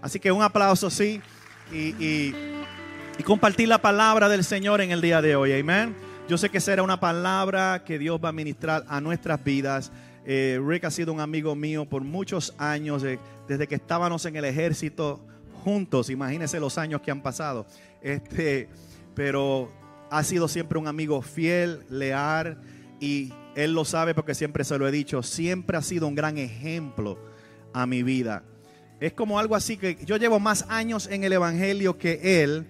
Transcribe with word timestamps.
Así 0.00 0.18
que 0.18 0.32
un 0.32 0.42
aplauso, 0.42 0.90
sí. 0.90 1.20
Y, 1.72 2.34
y 3.18 3.22
compartir 3.22 3.68
la 3.68 3.78
palabra 3.78 4.28
del 4.28 4.44
Señor 4.44 4.80
en 4.80 4.90
el 4.90 5.00
día 5.00 5.22
de 5.22 5.36
hoy. 5.36 5.52
Amén. 5.52 5.94
Yo 6.28 6.38
sé 6.38 6.48
que 6.48 6.60
será 6.60 6.82
una 6.82 7.00
palabra 7.00 7.84
que 7.84 7.98
Dios 7.98 8.18
va 8.22 8.30
a 8.30 8.32
ministrar 8.32 8.84
a 8.88 9.00
nuestras 9.00 9.42
vidas. 9.44 9.92
Eh, 10.24 10.58
Rick 10.64 10.84
ha 10.84 10.90
sido 10.90 11.12
un 11.12 11.20
amigo 11.20 11.54
mío 11.54 11.84
por 11.84 12.02
muchos 12.02 12.54
años, 12.56 13.04
desde 13.46 13.68
que 13.68 13.74
estábamos 13.74 14.24
en 14.24 14.36
el 14.36 14.46
ejército 14.46 15.20
juntos. 15.62 16.08
Imagínense 16.08 16.58
los 16.58 16.78
años 16.78 17.02
que 17.02 17.10
han 17.10 17.22
pasado. 17.22 17.66
Este, 18.00 18.68
pero 19.14 19.70
ha 20.10 20.22
sido 20.22 20.48
siempre 20.48 20.78
un 20.78 20.88
amigo 20.88 21.20
fiel, 21.20 21.84
leal 21.90 22.58
y 23.00 23.32
él 23.54 23.74
lo 23.74 23.84
sabe 23.84 24.14
porque 24.14 24.34
siempre 24.34 24.64
se 24.64 24.78
lo 24.78 24.88
he 24.88 24.90
dicho. 24.90 25.22
Siempre 25.22 25.76
ha 25.76 25.82
sido 25.82 26.06
un 26.06 26.14
gran 26.14 26.38
ejemplo 26.38 27.18
a 27.74 27.86
mi 27.86 28.02
vida. 28.02 28.42
Es 29.04 29.12
como 29.12 29.38
algo 29.38 29.54
así 29.54 29.76
que 29.76 29.98
yo 30.06 30.16
llevo 30.16 30.40
más 30.40 30.64
años 30.70 31.08
en 31.10 31.24
el 31.24 31.34
Evangelio 31.34 31.98
que 31.98 32.42
él, 32.42 32.66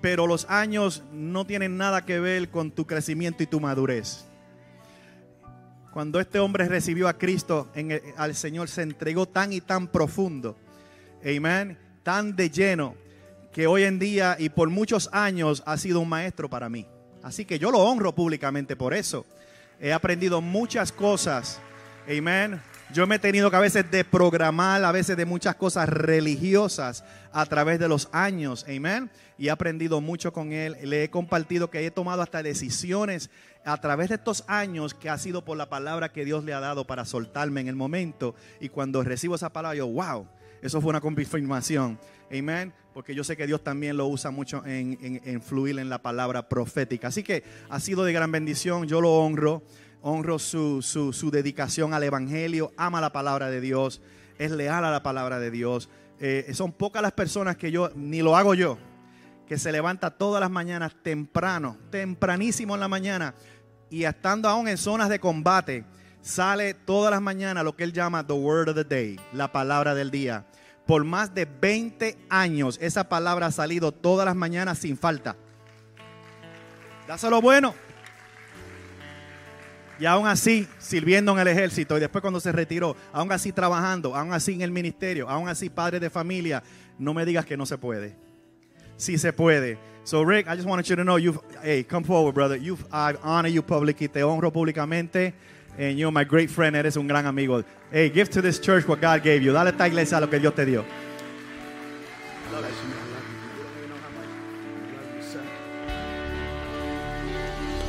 pero 0.00 0.26
los 0.26 0.48
años 0.48 1.02
no 1.12 1.46
tienen 1.46 1.76
nada 1.76 2.06
que 2.06 2.18
ver 2.20 2.48
con 2.48 2.70
tu 2.70 2.86
crecimiento 2.86 3.42
y 3.42 3.46
tu 3.46 3.60
madurez. 3.60 4.24
Cuando 5.92 6.20
este 6.20 6.38
hombre 6.38 6.66
recibió 6.68 7.06
a 7.06 7.18
Cristo, 7.18 7.70
en 7.74 8.00
al 8.16 8.34
Señor 8.34 8.70
se 8.70 8.80
entregó 8.80 9.26
tan 9.26 9.52
y 9.52 9.60
tan 9.60 9.88
profundo, 9.88 10.56
amén, 11.20 11.76
tan 12.02 12.34
de 12.34 12.48
lleno, 12.48 12.94
que 13.52 13.66
hoy 13.66 13.82
en 13.82 13.98
día 13.98 14.36
y 14.38 14.48
por 14.48 14.70
muchos 14.70 15.10
años 15.12 15.62
ha 15.66 15.76
sido 15.76 16.00
un 16.00 16.08
maestro 16.08 16.48
para 16.48 16.70
mí. 16.70 16.86
Así 17.22 17.44
que 17.44 17.58
yo 17.58 17.70
lo 17.70 17.80
honro 17.80 18.14
públicamente 18.14 18.74
por 18.74 18.94
eso. 18.94 19.26
He 19.78 19.92
aprendido 19.92 20.40
muchas 20.40 20.92
cosas, 20.92 21.60
amén, 22.08 22.58
yo 22.92 23.06
me 23.06 23.16
he 23.16 23.18
tenido 23.18 23.50
que 23.50 23.56
a 23.56 23.60
veces 23.60 23.90
de 23.90 24.04
programar, 24.04 24.82
a 24.82 24.92
veces 24.92 25.16
de 25.16 25.26
muchas 25.26 25.54
cosas 25.56 25.88
religiosas 25.88 27.04
a 27.32 27.44
través 27.46 27.78
de 27.78 27.88
los 27.88 28.08
años. 28.12 28.64
Amén. 28.68 29.10
Y 29.36 29.48
he 29.48 29.50
aprendido 29.50 30.00
mucho 30.00 30.32
con 30.32 30.52
él. 30.52 30.76
Le 30.82 31.04
he 31.04 31.10
compartido 31.10 31.70
que 31.70 31.84
he 31.84 31.90
tomado 31.90 32.22
hasta 32.22 32.42
decisiones 32.42 33.30
a 33.64 33.76
través 33.76 34.08
de 34.08 34.14
estos 34.14 34.44
años 34.46 34.94
que 34.94 35.10
ha 35.10 35.18
sido 35.18 35.44
por 35.44 35.56
la 35.58 35.68
palabra 35.68 36.10
que 36.10 36.24
Dios 36.24 36.44
le 36.44 36.54
ha 36.54 36.60
dado 36.60 36.86
para 36.86 37.04
soltarme 37.04 37.60
en 37.60 37.68
el 37.68 37.76
momento. 37.76 38.34
Y 38.60 38.70
cuando 38.70 39.02
recibo 39.02 39.34
esa 39.34 39.52
palabra, 39.52 39.76
yo, 39.76 39.86
wow, 39.86 40.26
eso 40.62 40.80
fue 40.80 40.90
una 40.90 41.00
confirmación. 41.00 41.98
Amén. 42.30 42.72
Porque 42.94 43.14
yo 43.14 43.22
sé 43.22 43.36
que 43.36 43.46
Dios 43.46 43.62
también 43.62 43.96
lo 43.96 44.06
usa 44.06 44.30
mucho 44.30 44.64
en, 44.66 45.20
en 45.24 45.42
fluir 45.42 45.78
en 45.78 45.90
la 45.90 45.98
palabra 45.98 46.48
profética. 46.48 47.08
Así 47.08 47.22
que 47.22 47.44
ha 47.68 47.78
sido 47.80 48.04
de 48.04 48.12
gran 48.12 48.32
bendición. 48.32 48.88
Yo 48.88 49.00
lo 49.00 49.12
honro 49.12 49.62
honro 50.08 50.38
su, 50.38 50.82
su, 50.82 51.30
dedicación 51.30 51.94
al 51.94 52.02
Evangelio, 52.02 52.72
ama 52.76 53.00
la 53.00 53.12
palabra 53.12 53.50
de 53.50 53.60
Dios, 53.60 54.00
es 54.38 54.50
leal 54.50 54.84
a 54.84 54.90
la 54.90 55.02
palabra 55.02 55.38
de 55.38 55.50
Dios. 55.50 55.88
Eh, 56.18 56.50
son 56.54 56.72
pocas 56.72 57.02
las 57.02 57.12
personas 57.12 57.56
que 57.56 57.70
yo, 57.70 57.90
ni 57.94 58.22
lo 58.22 58.36
hago 58.36 58.54
yo, 58.54 58.78
que 59.46 59.58
se 59.58 59.70
levanta 59.70 60.10
todas 60.10 60.40
las 60.40 60.50
mañanas 60.50 60.96
temprano, 61.02 61.76
tempranísimo 61.90 62.74
en 62.74 62.80
la 62.80 62.88
mañana, 62.88 63.34
y 63.90 64.04
estando 64.04 64.48
aún 64.48 64.68
en 64.68 64.78
zonas 64.78 65.08
de 65.08 65.18
combate, 65.18 65.84
sale 66.20 66.74
todas 66.74 67.10
las 67.10 67.20
mañanas 67.20 67.64
lo 67.64 67.76
que 67.76 67.84
él 67.84 67.92
llama 67.92 68.26
the 68.26 68.32
word 68.32 68.68
of 68.68 68.74
the 68.74 68.84
day, 68.84 69.18
la 69.32 69.52
palabra 69.52 69.94
del 69.94 70.10
día. 70.10 70.46
Por 70.86 71.04
más 71.04 71.34
de 71.34 71.44
20 71.44 72.16
años 72.30 72.78
esa 72.80 73.08
palabra 73.08 73.46
ha 73.46 73.52
salido 73.52 73.92
todas 73.92 74.24
las 74.24 74.34
mañanas 74.34 74.78
sin 74.78 74.96
falta. 74.96 75.36
Dáselo 77.06 77.40
bueno. 77.40 77.74
Y 79.98 80.06
aún 80.06 80.26
así, 80.26 80.66
sirviendo 80.78 81.32
en 81.32 81.40
el 81.40 81.48
ejército 81.48 81.96
y 81.96 82.00
después 82.00 82.22
cuando 82.22 82.40
se 82.40 82.52
retiró, 82.52 82.96
aún 83.12 83.32
así 83.32 83.52
trabajando, 83.52 84.14
aún 84.14 84.32
así 84.32 84.52
en 84.52 84.62
el 84.62 84.70
ministerio, 84.70 85.28
aún 85.28 85.48
así 85.48 85.68
padre 85.68 85.98
de 85.98 86.08
familia, 86.08 86.62
no 86.98 87.14
me 87.14 87.24
digas 87.24 87.44
que 87.44 87.56
no 87.56 87.66
se 87.66 87.78
puede. 87.78 88.14
Sí 88.96 89.18
se 89.18 89.32
puede. 89.32 89.78
So 90.04 90.24
Rick, 90.24 90.46
I 90.46 90.56
just 90.56 90.66
wanted 90.66 90.86
you 90.86 90.96
to 90.96 91.04
know, 91.04 91.18
you 91.18 91.38
hey, 91.62 91.84
come 91.84 92.04
forward, 92.04 92.34
brother. 92.34 92.56
You, 92.56 92.78
I 92.92 93.14
honor 93.22 93.50
you 93.50 93.62
publicly, 93.62 94.08
te 94.08 94.22
honro 94.22 94.52
públicamente. 94.52 95.34
And 95.76 95.98
you're 95.98 96.10
my 96.10 96.24
great 96.24 96.50
friend, 96.50 96.74
eres 96.74 96.96
un 96.96 97.06
gran 97.06 97.26
amigo. 97.26 97.62
Hey, 97.92 98.10
give 98.10 98.30
to 98.30 98.42
this 98.42 98.58
church 98.58 98.88
what 98.88 99.00
God 99.00 99.22
gave 99.22 99.42
you. 99.42 99.52
Dale 99.52 99.68
a 99.68 99.72
esta 99.72 99.86
iglesia 99.86 100.20
lo 100.20 100.28
que 100.28 100.38
Dios 100.40 100.54
te 100.54 100.64
dio. 100.64 100.84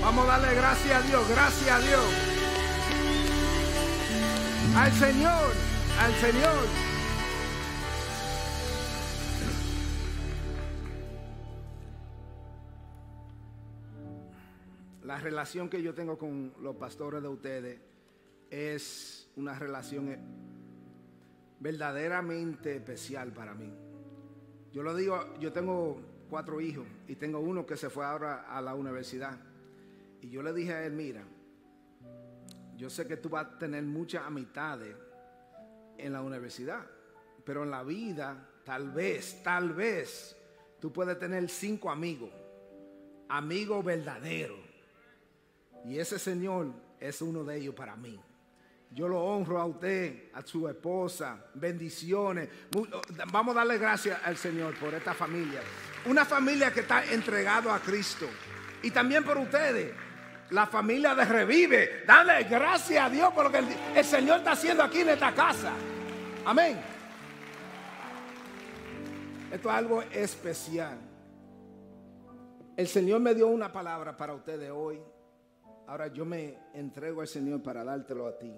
Vamos 0.02 0.26
a 0.26 0.40
darle 0.40 0.49
gracias 0.90 1.06
a 1.06 1.08
Dios, 1.08 1.30
gracias 1.30 1.72
a 1.72 1.80
Dios. 1.88 2.04
Al 4.76 4.92
Señor, 4.92 5.54
al 6.00 6.14
Señor. 6.16 6.66
La 15.04 15.18
relación 15.20 15.70
que 15.70 15.84
yo 15.84 15.94
tengo 15.94 16.18
con 16.18 16.54
los 16.62 16.76
pastores 16.78 17.22
de 17.22 17.28
ustedes 17.28 17.80
es 18.50 19.30
una 19.36 19.60
relación 19.60 20.18
verdaderamente 21.60 22.78
especial 22.78 23.32
para 23.32 23.54
mí. 23.54 23.72
Yo 24.74 24.82
lo 24.82 24.96
digo, 24.96 25.38
yo 25.40 25.54
tengo 25.54 26.02
cuatro 26.32 26.60
hijos 26.62 26.88
y 27.08 27.16
tengo 27.16 27.40
uno 27.40 27.66
que 27.66 27.78
se 27.78 27.92
fue 27.92 28.06
ahora 28.06 28.46
a 28.50 28.60
la 28.60 28.74
universidad. 28.74 29.49
Y 30.22 30.30
yo 30.30 30.44
le 30.44 30.54
dije 30.54 30.74
a 30.74 30.86
él, 30.86 30.94
mira, 30.94 31.24
yo 32.76 32.90
sé 32.90 33.08
que 33.08 33.18
tú 33.18 33.30
vas 33.30 33.46
a 33.46 33.60
tener 33.60 33.84
muchas 33.84 34.26
amistades 34.26 34.96
en 35.98 36.14
la 36.14 36.22
universidad, 36.22 36.86
pero 37.44 37.64
en 37.64 37.72
la 37.72 37.84
vida, 37.84 38.50
tal 38.64 38.92
vez, 38.92 39.42
tal 39.44 39.74
vez, 39.74 40.36
tú 40.80 40.92
puedes 40.92 41.20
tener 41.20 41.50
cinco 41.50 41.90
amigos, 41.90 42.32
amigos 43.28 43.84
verdaderos. 43.84 44.60
Y 45.86 45.98
ese 45.98 46.20
Señor 46.20 46.74
es 47.00 47.22
uno 47.22 47.44
de 47.44 47.58
ellos 47.58 47.76
para 47.76 47.96
mí. 47.96 48.20
Yo 48.92 49.08
lo 49.08 49.22
honro 49.24 49.60
a 49.60 49.66
usted, 49.66 50.32
a 50.34 50.42
su 50.42 50.68
esposa, 50.68 51.46
bendiciones. 51.54 52.50
Vamos 53.32 53.56
a 53.56 53.60
darle 53.60 53.78
gracias 53.78 54.20
al 54.24 54.36
Señor 54.36 54.74
por 54.80 54.94
esta 54.94 55.14
familia. 55.14 55.62
Una 56.06 56.26
familia 56.26 56.74
que 56.74 56.80
está 56.80 57.06
entregado 57.06 57.72
a 57.72 57.80
Cristo. 57.80 58.26
Y 58.82 58.90
también 58.90 59.24
por 59.24 59.38
ustedes 59.38 59.94
la 60.52 60.66
familia 60.68 61.14
de 61.16 61.26
Revive. 61.26 62.04
Dale 62.06 62.44
gracias 62.44 63.06
a 63.06 63.10
Dios 63.10 63.34
por 63.34 63.46
lo 63.46 63.52
que 63.52 63.60
el, 63.96 64.06
Señor 64.06 64.40
está 64.40 64.54
haciendo 64.54 64.84
aquí 64.84 65.02
en 65.02 65.10
esta 65.10 65.34
casa. 65.34 65.74
Amén. 66.46 66.80
Esto 69.52 69.70
es 69.70 69.76
algo 69.76 70.02
especial. 70.02 70.98
El 72.76 72.88
Señor 72.88 73.20
me 73.20 73.36
dio 73.36 73.48
una 73.48 73.72
palabra 73.72 74.16
para 74.16 74.34
ustedes 74.34 74.72
hoy. 74.72 75.02
Ahora 75.88 76.08
yo 76.08 76.26
me 76.26 76.58
entrego 76.74 77.22
al 77.22 77.28
Señor 77.28 77.62
para 77.62 77.84
dártelo 77.84 78.28
a 78.28 78.38
ti. 78.38 78.54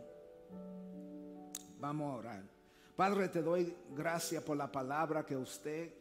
Vamos 1.79 2.13
a 2.13 2.17
orar. 2.17 2.43
Padre, 2.95 3.29
te 3.29 3.41
doy 3.41 3.73
gracias 3.95 4.43
por 4.43 4.57
la 4.57 4.71
palabra 4.71 5.25
que 5.25 5.35
usted 5.35 5.93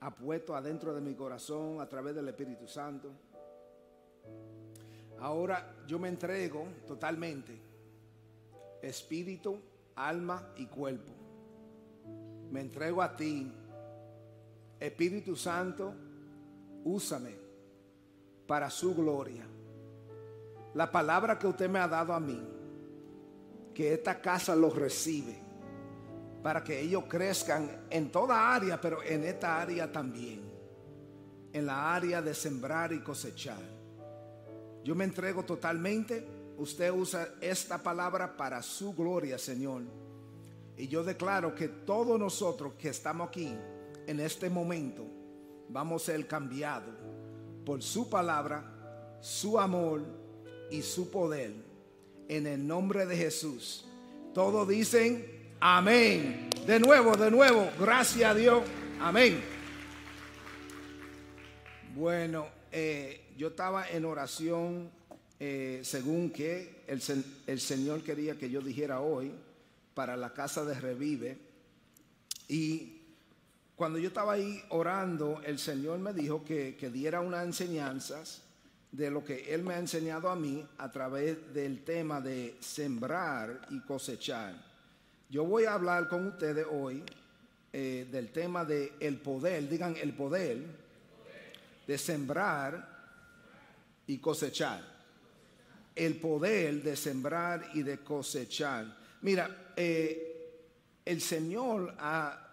ha 0.00 0.14
puesto 0.14 0.54
adentro 0.54 0.94
de 0.94 1.00
mi 1.00 1.14
corazón 1.14 1.80
a 1.80 1.88
través 1.88 2.14
del 2.14 2.28
Espíritu 2.28 2.68
Santo. 2.68 3.10
Ahora 5.20 5.76
yo 5.86 5.98
me 5.98 6.08
entrego 6.08 6.66
totalmente, 6.86 7.52
espíritu, 8.82 9.60
alma 9.94 10.52
y 10.56 10.66
cuerpo. 10.66 11.12
Me 12.50 12.60
entrego 12.62 13.02
a 13.02 13.14
ti, 13.14 13.52
Espíritu 14.80 15.36
Santo, 15.36 15.94
úsame 16.84 17.36
para 18.46 18.70
su 18.70 18.94
gloria. 18.94 19.46
La 20.74 20.90
palabra 20.90 21.38
que 21.38 21.46
usted 21.46 21.68
me 21.68 21.78
ha 21.78 21.86
dado 21.86 22.14
a 22.14 22.20
mí, 22.20 22.42
que 23.74 23.92
esta 23.92 24.20
casa 24.22 24.56
los 24.56 24.74
recibe, 24.74 25.36
para 26.42 26.64
que 26.64 26.80
ellos 26.80 27.04
crezcan 27.08 27.86
en 27.90 28.10
toda 28.10 28.54
área, 28.54 28.80
pero 28.80 29.02
en 29.02 29.24
esta 29.24 29.60
área 29.60 29.92
también, 29.92 30.40
en 31.52 31.66
la 31.66 31.94
área 31.94 32.22
de 32.22 32.32
sembrar 32.32 32.92
y 32.94 33.00
cosechar. 33.00 33.79
Yo 34.84 34.94
me 34.94 35.04
entrego 35.04 35.44
totalmente. 35.44 36.26
Usted 36.58 36.92
usa 36.92 37.28
esta 37.40 37.82
palabra 37.82 38.36
para 38.36 38.62
su 38.62 38.94
gloria, 38.94 39.38
Señor. 39.38 39.82
Y 40.76 40.88
yo 40.88 41.04
declaro 41.04 41.54
que 41.54 41.68
todos 41.68 42.18
nosotros 42.18 42.74
que 42.78 42.88
estamos 42.88 43.28
aquí 43.28 43.54
en 44.06 44.20
este 44.20 44.48
momento 44.48 45.06
vamos 45.68 46.02
a 46.02 46.06
ser 46.06 46.26
cambiados 46.26 46.94
por 47.64 47.82
su 47.82 48.08
palabra, 48.08 49.18
su 49.20 49.58
amor 49.58 50.02
y 50.70 50.82
su 50.82 51.10
poder. 51.10 51.52
En 52.28 52.46
el 52.46 52.66
nombre 52.66 53.06
de 53.06 53.16
Jesús. 53.16 53.86
Todos 54.32 54.68
dicen 54.68 55.54
amén. 55.60 56.48
De 56.66 56.78
nuevo, 56.78 57.16
de 57.16 57.30
nuevo. 57.30 57.68
Gracias 57.78 58.30
a 58.30 58.34
Dios. 58.34 58.62
Amén. 59.00 59.42
Bueno, 61.94 62.46
eh, 62.70 63.29
yo 63.36 63.48
estaba 63.48 63.88
en 63.88 64.04
oración 64.04 64.90
eh, 65.38 65.80
según 65.82 66.30
que 66.30 66.84
el, 66.86 67.00
Señor 67.60 68.02
quería 68.02 68.36
que 68.36 68.50
yo 68.50 68.60
dijera 68.60 69.00
hoy 69.00 69.32
para 69.94 70.16
la 70.16 70.34
casa 70.34 70.64
de 70.64 70.78
Revive. 70.78 71.38
Y 72.48 73.00
cuando 73.76 73.98
yo 73.98 74.08
estaba 74.08 74.34
ahí 74.34 74.62
orando, 74.68 75.40
el 75.44 75.58
Señor 75.58 75.98
me 75.98 76.12
dijo 76.12 76.44
que, 76.44 76.76
que 76.76 76.90
diera 76.90 77.20
unas 77.20 77.44
enseñanzas 77.44 78.42
de 78.92 79.10
lo 79.10 79.24
que 79.24 79.54
Él 79.54 79.62
me 79.62 79.74
ha 79.74 79.78
enseñado 79.78 80.28
a 80.28 80.36
mí 80.36 80.66
a 80.78 80.90
través 80.90 81.54
del 81.54 81.84
tema 81.84 82.20
de 82.20 82.56
sembrar 82.60 83.66
y 83.70 83.80
cosechar. 83.80 84.54
Yo 85.30 85.44
voy 85.44 85.64
a 85.64 85.74
hablar 85.74 86.08
con 86.08 86.26
ustedes 86.26 86.66
hoy 86.70 87.04
eh, 87.72 88.08
del 88.10 88.32
tema 88.32 88.64
de 88.64 88.92
el 88.98 89.18
poder, 89.18 89.68
digan 89.68 89.94
el 89.96 90.12
poder 90.12 90.58
de 91.86 91.98
sembrar 91.98 92.89
y 94.10 94.18
cosechar. 94.18 94.82
El 95.94 96.16
poder 96.16 96.82
de 96.82 96.96
sembrar 96.96 97.70
y 97.74 97.82
de 97.82 97.98
cosechar. 97.98 98.96
Mira, 99.22 99.72
eh, 99.76 100.62
el 101.04 101.20
Señor 101.20 101.94
ha, 101.98 102.48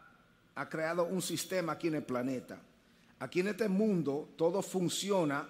ha 0.53 0.69
creado 0.69 1.05
un 1.05 1.21
sistema 1.21 1.73
aquí 1.73 1.87
en 1.87 1.95
el 1.95 2.03
planeta. 2.03 2.59
Aquí 3.19 3.39
en 3.39 3.47
este 3.47 3.67
mundo 3.67 4.29
todo 4.37 4.61
funciona 4.61 5.49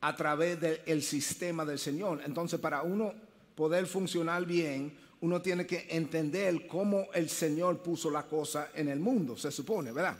a 0.00 0.16
través 0.16 0.60
del 0.60 1.02
sistema 1.02 1.64
del 1.64 1.78
Señor. 1.78 2.22
Entonces, 2.26 2.58
para 2.58 2.82
uno 2.82 3.14
poder 3.54 3.86
funcionar 3.86 4.44
bien, 4.44 4.92
uno 5.20 5.40
tiene 5.40 5.66
que 5.66 5.86
entender 5.88 6.66
cómo 6.66 7.06
el 7.14 7.30
Señor 7.30 7.80
puso 7.80 8.10
la 8.10 8.24
cosa 8.24 8.70
en 8.74 8.88
el 8.88 8.98
mundo, 8.98 9.36
se 9.36 9.52
supone, 9.52 9.92
¿verdad? 9.92 10.16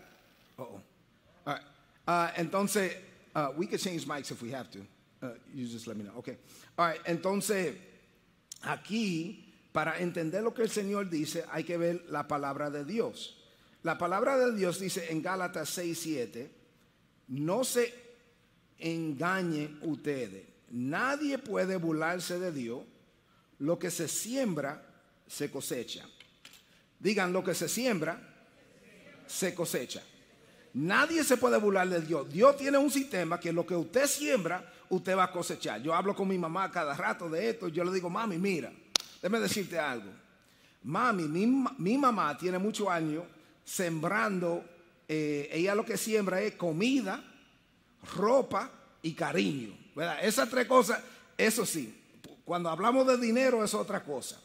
Uh 0.56 0.62
-oh. 0.62 1.60
All 2.06 2.30
entonces, 2.36 2.96
uh, 3.34 3.50
we 3.56 3.66
can 3.66 3.78
change 3.78 4.06
mics 4.06 4.30
if 4.30 4.40
we 4.40 4.52
have 4.52 4.70
to. 4.70 4.93
Uh, 5.24 5.28
you 5.54 5.66
just 5.66 5.86
let 5.86 5.96
me 5.96 6.04
know. 6.04 6.18
Okay. 6.18 6.36
All 6.76 6.86
right. 6.86 7.00
Entonces, 7.06 7.74
aquí, 8.62 9.54
para 9.72 9.98
entender 9.98 10.42
lo 10.42 10.52
que 10.52 10.62
el 10.62 10.70
Señor 10.70 11.08
dice, 11.08 11.44
hay 11.50 11.64
que 11.64 11.78
ver 11.78 12.04
la 12.10 12.28
palabra 12.28 12.70
de 12.70 12.84
Dios. 12.84 13.38
La 13.82 13.96
palabra 13.96 14.36
de 14.36 14.54
Dios 14.54 14.78
dice 14.80 15.10
en 15.10 15.22
Gálatas 15.22 15.70
6, 15.70 15.98
7, 15.98 16.50
no 17.28 17.64
se 17.64 17.94
engañen 18.78 19.78
ustedes. 19.82 20.44
Nadie 20.70 21.38
puede 21.38 21.76
burlarse 21.76 22.38
de 22.38 22.52
Dios. 22.52 22.82
Lo 23.60 23.78
que 23.78 23.90
se 23.90 24.08
siembra, 24.08 24.84
se 25.26 25.50
cosecha. 25.50 26.06
Digan, 26.98 27.32
lo 27.32 27.42
que 27.42 27.54
se 27.54 27.68
siembra, 27.68 28.18
se 29.26 29.54
cosecha. 29.54 30.02
Nadie 30.74 31.22
se 31.22 31.36
puede 31.36 31.58
burlar 31.58 31.88
de 31.88 32.00
Dios. 32.00 32.30
Dios 32.32 32.56
tiene 32.56 32.78
un 32.78 32.90
sistema 32.90 33.38
que 33.38 33.52
lo 33.52 33.64
que 33.64 33.76
usted 33.76 34.06
siembra, 34.06 34.72
usted 34.96 35.16
va 35.16 35.24
a 35.24 35.32
cosechar. 35.32 35.82
Yo 35.82 35.94
hablo 35.94 36.14
con 36.14 36.28
mi 36.28 36.38
mamá 36.38 36.70
cada 36.70 36.94
rato 36.94 37.28
de 37.28 37.50
esto. 37.50 37.68
Yo 37.68 37.84
le 37.84 37.92
digo, 37.92 38.10
mami, 38.10 38.38
mira, 38.38 38.72
déjame 39.22 39.40
decirte 39.40 39.78
algo. 39.78 40.10
Mami, 40.82 41.24
mi, 41.24 41.46
mi 41.78 41.98
mamá 41.98 42.36
tiene 42.36 42.58
muchos 42.58 42.88
años 42.88 43.24
sembrando. 43.64 44.64
Eh, 45.08 45.48
ella 45.52 45.74
lo 45.74 45.84
que 45.84 45.96
siembra 45.96 46.40
es 46.40 46.54
comida, 46.54 47.22
ropa 48.16 48.70
y 49.02 49.14
cariño. 49.14 49.76
¿verdad? 49.94 50.24
Esas 50.24 50.48
tres 50.48 50.66
cosas, 50.66 51.00
eso 51.36 51.64
sí, 51.64 52.02
cuando 52.44 52.68
hablamos 52.68 53.06
de 53.06 53.16
dinero 53.16 53.64
es 53.64 53.74
otra 53.74 54.02
cosa. 54.02 54.40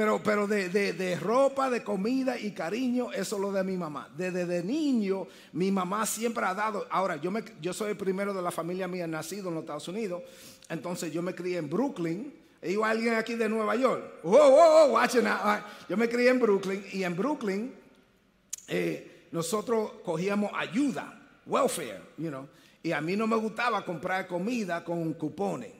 Pero, 0.00 0.22
pero 0.22 0.46
de, 0.46 0.70
de, 0.70 0.94
de, 0.94 1.14
ropa, 1.16 1.68
de 1.68 1.84
comida 1.84 2.38
y 2.38 2.52
cariño, 2.52 3.12
eso 3.12 3.36
es 3.36 3.42
lo 3.42 3.52
de 3.52 3.62
mi 3.62 3.76
mamá. 3.76 4.08
Desde 4.16 4.46
de 4.46 4.62
niño, 4.62 5.26
mi 5.52 5.70
mamá 5.70 6.06
siempre 6.06 6.42
ha 6.46 6.54
dado. 6.54 6.86
Ahora, 6.88 7.16
yo, 7.16 7.30
me, 7.30 7.44
yo 7.60 7.74
soy 7.74 7.90
el 7.90 7.98
primero 7.98 8.32
de 8.32 8.40
la 8.40 8.50
familia 8.50 8.88
mía 8.88 9.06
nacido 9.06 9.50
en 9.50 9.56
los 9.56 9.64
Estados 9.64 9.86
Unidos. 9.88 10.22
Entonces 10.70 11.12
yo 11.12 11.20
me 11.20 11.34
crié 11.34 11.58
en 11.58 11.68
Brooklyn. 11.68 12.32
¿Hay 12.62 12.78
alguien 12.82 13.12
aquí 13.12 13.34
de 13.34 13.46
Nueva 13.46 13.76
York? 13.76 14.20
Oh, 14.22 14.30
oh, 14.30 14.86
oh, 14.86 14.92
watch 14.92 15.16
it 15.16 15.22
now. 15.22 15.62
Yo 15.86 15.98
me 15.98 16.08
crié 16.08 16.30
en 16.30 16.40
Brooklyn 16.40 16.82
y 16.94 17.04
en 17.04 17.14
Brooklyn 17.14 17.74
eh, 18.68 19.26
nosotros 19.32 19.96
cogíamos 20.02 20.50
ayuda, 20.54 21.28
welfare, 21.44 22.00
you 22.16 22.30
know. 22.30 22.48
Y 22.82 22.92
a 22.92 23.02
mí 23.02 23.16
no 23.16 23.26
me 23.26 23.36
gustaba 23.36 23.84
comprar 23.84 24.26
comida 24.26 24.82
con 24.82 25.12
cupones. 25.12 25.79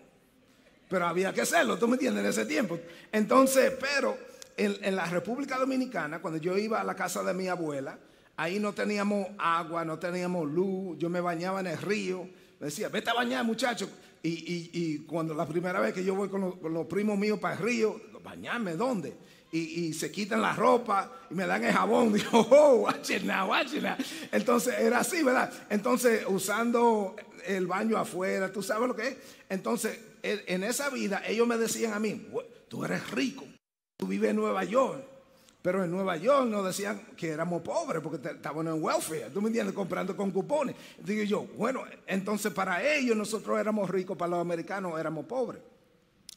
Pero 0.91 1.07
había 1.07 1.33
que 1.33 1.43
hacerlo, 1.43 1.79
¿tú 1.79 1.87
me 1.87 1.95
entiendes? 1.95 2.25
En 2.25 2.31
ese 2.31 2.45
tiempo. 2.47 2.77
Entonces, 3.13 3.73
pero 3.81 4.19
en, 4.57 4.77
en, 4.83 4.97
la 4.97 5.07
República 5.07 5.57
Dominicana, 5.57 6.21
cuando 6.21 6.41
yo 6.41 6.59
iba 6.59 6.81
a 6.81 6.85
la 6.85 6.97
casa 6.97 7.23
de 7.23 7.33
mi 7.33 7.47
abuela, 7.47 7.97
ahí 8.37 8.59
no 8.59 8.73
teníamos 8.73 9.29
agua, 9.39 9.85
no 9.85 10.01
teníamos 10.01 10.51
luz, 10.51 10.99
yo 10.99 11.09
me 11.09 11.21
bañaba 11.21 11.61
en 11.61 11.69
el 11.69 11.79
río. 11.79 12.29
Me 12.59 12.67
decía, 12.67 12.89
vete 12.89 13.09
a 13.09 13.15
bañar, 13.15 13.45
muchacho. 13.45 13.89
Y, 14.21 14.31
y, 14.31 14.71
y, 14.73 14.99
cuando 15.07 15.33
la 15.33 15.47
primera 15.47 15.79
vez 15.79 15.95
que 15.95 16.03
yo 16.03 16.17
voy 16.17 16.29
con 16.29 16.59
los, 16.61 16.87
primos 16.87 17.17
míos 17.17 17.39
para 17.39 17.55
el 17.55 17.61
río, 17.61 18.01
bañarme, 18.25 18.75
¿dónde? 18.75 19.17
Y, 19.53 19.59
y, 19.59 19.93
se 19.93 20.11
quitan 20.11 20.43
la 20.43 20.55
ropa 20.55 21.11
y 21.31 21.35
me 21.35 21.47
dan 21.47 21.63
el 21.63 21.73
jabón. 21.73 22.13
Digo, 22.15 22.49
oh, 22.51 22.75
watch 22.83 23.11
it 23.11 23.23
now, 23.23 23.49
watch 23.49 23.75
it 23.75 23.83
now. 23.83 23.97
Entonces 24.33 24.75
era 24.77 24.99
así, 24.99 25.23
¿verdad? 25.23 25.53
Entonces 25.71 26.25
usando 26.27 27.15
el 27.47 27.69
baño 27.69 27.97
afuera, 27.97 28.51
¿tú 28.51 28.61
sabes 28.61 28.89
lo 28.89 28.97
que 28.97 29.07
es? 29.07 29.17
Entonces 29.49 30.10
en 30.23 30.65
esa 30.65 30.91
vida 30.91 31.23
ellos 31.27 31.47
me 31.47 31.57
decían 31.57 31.93
a 31.93 31.99
mí, 31.99 32.29
tú 32.69 32.85
eres 32.85 33.11
rico, 33.11 33.45
tú 33.97 34.07
vives 34.07 34.31
en 34.31 34.37
Nueva 34.37 34.65
York. 34.65 35.05
Pero 35.63 35.85
en 35.85 35.91
Nueva 35.91 36.17
York 36.17 36.49
nos 36.49 36.65
decían 36.65 37.03
que 37.17 37.29
éramos 37.29 37.61
pobres 37.61 38.03
porque 38.03 38.27
estábamos 38.31 38.67
en 38.67 38.83
welfare, 38.83 39.29
tú 39.31 39.43
me 39.43 39.49
entiendes, 39.49 39.75
comprando 39.75 40.17
con 40.17 40.31
cupones. 40.31 40.75
Digo 41.05 41.23
yo, 41.25 41.43
bueno, 41.57 41.85
entonces 42.07 42.51
para 42.53 42.83
ellos 42.83 43.15
nosotros 43.15 43.61
éramos 43.61 43.91
ricos, 43.91 44.17
para 44.17 44.31
los 44.31 44.41
americanos 44.41 44.99
éramos 44.99 45.27
pobres. 45.27 45.61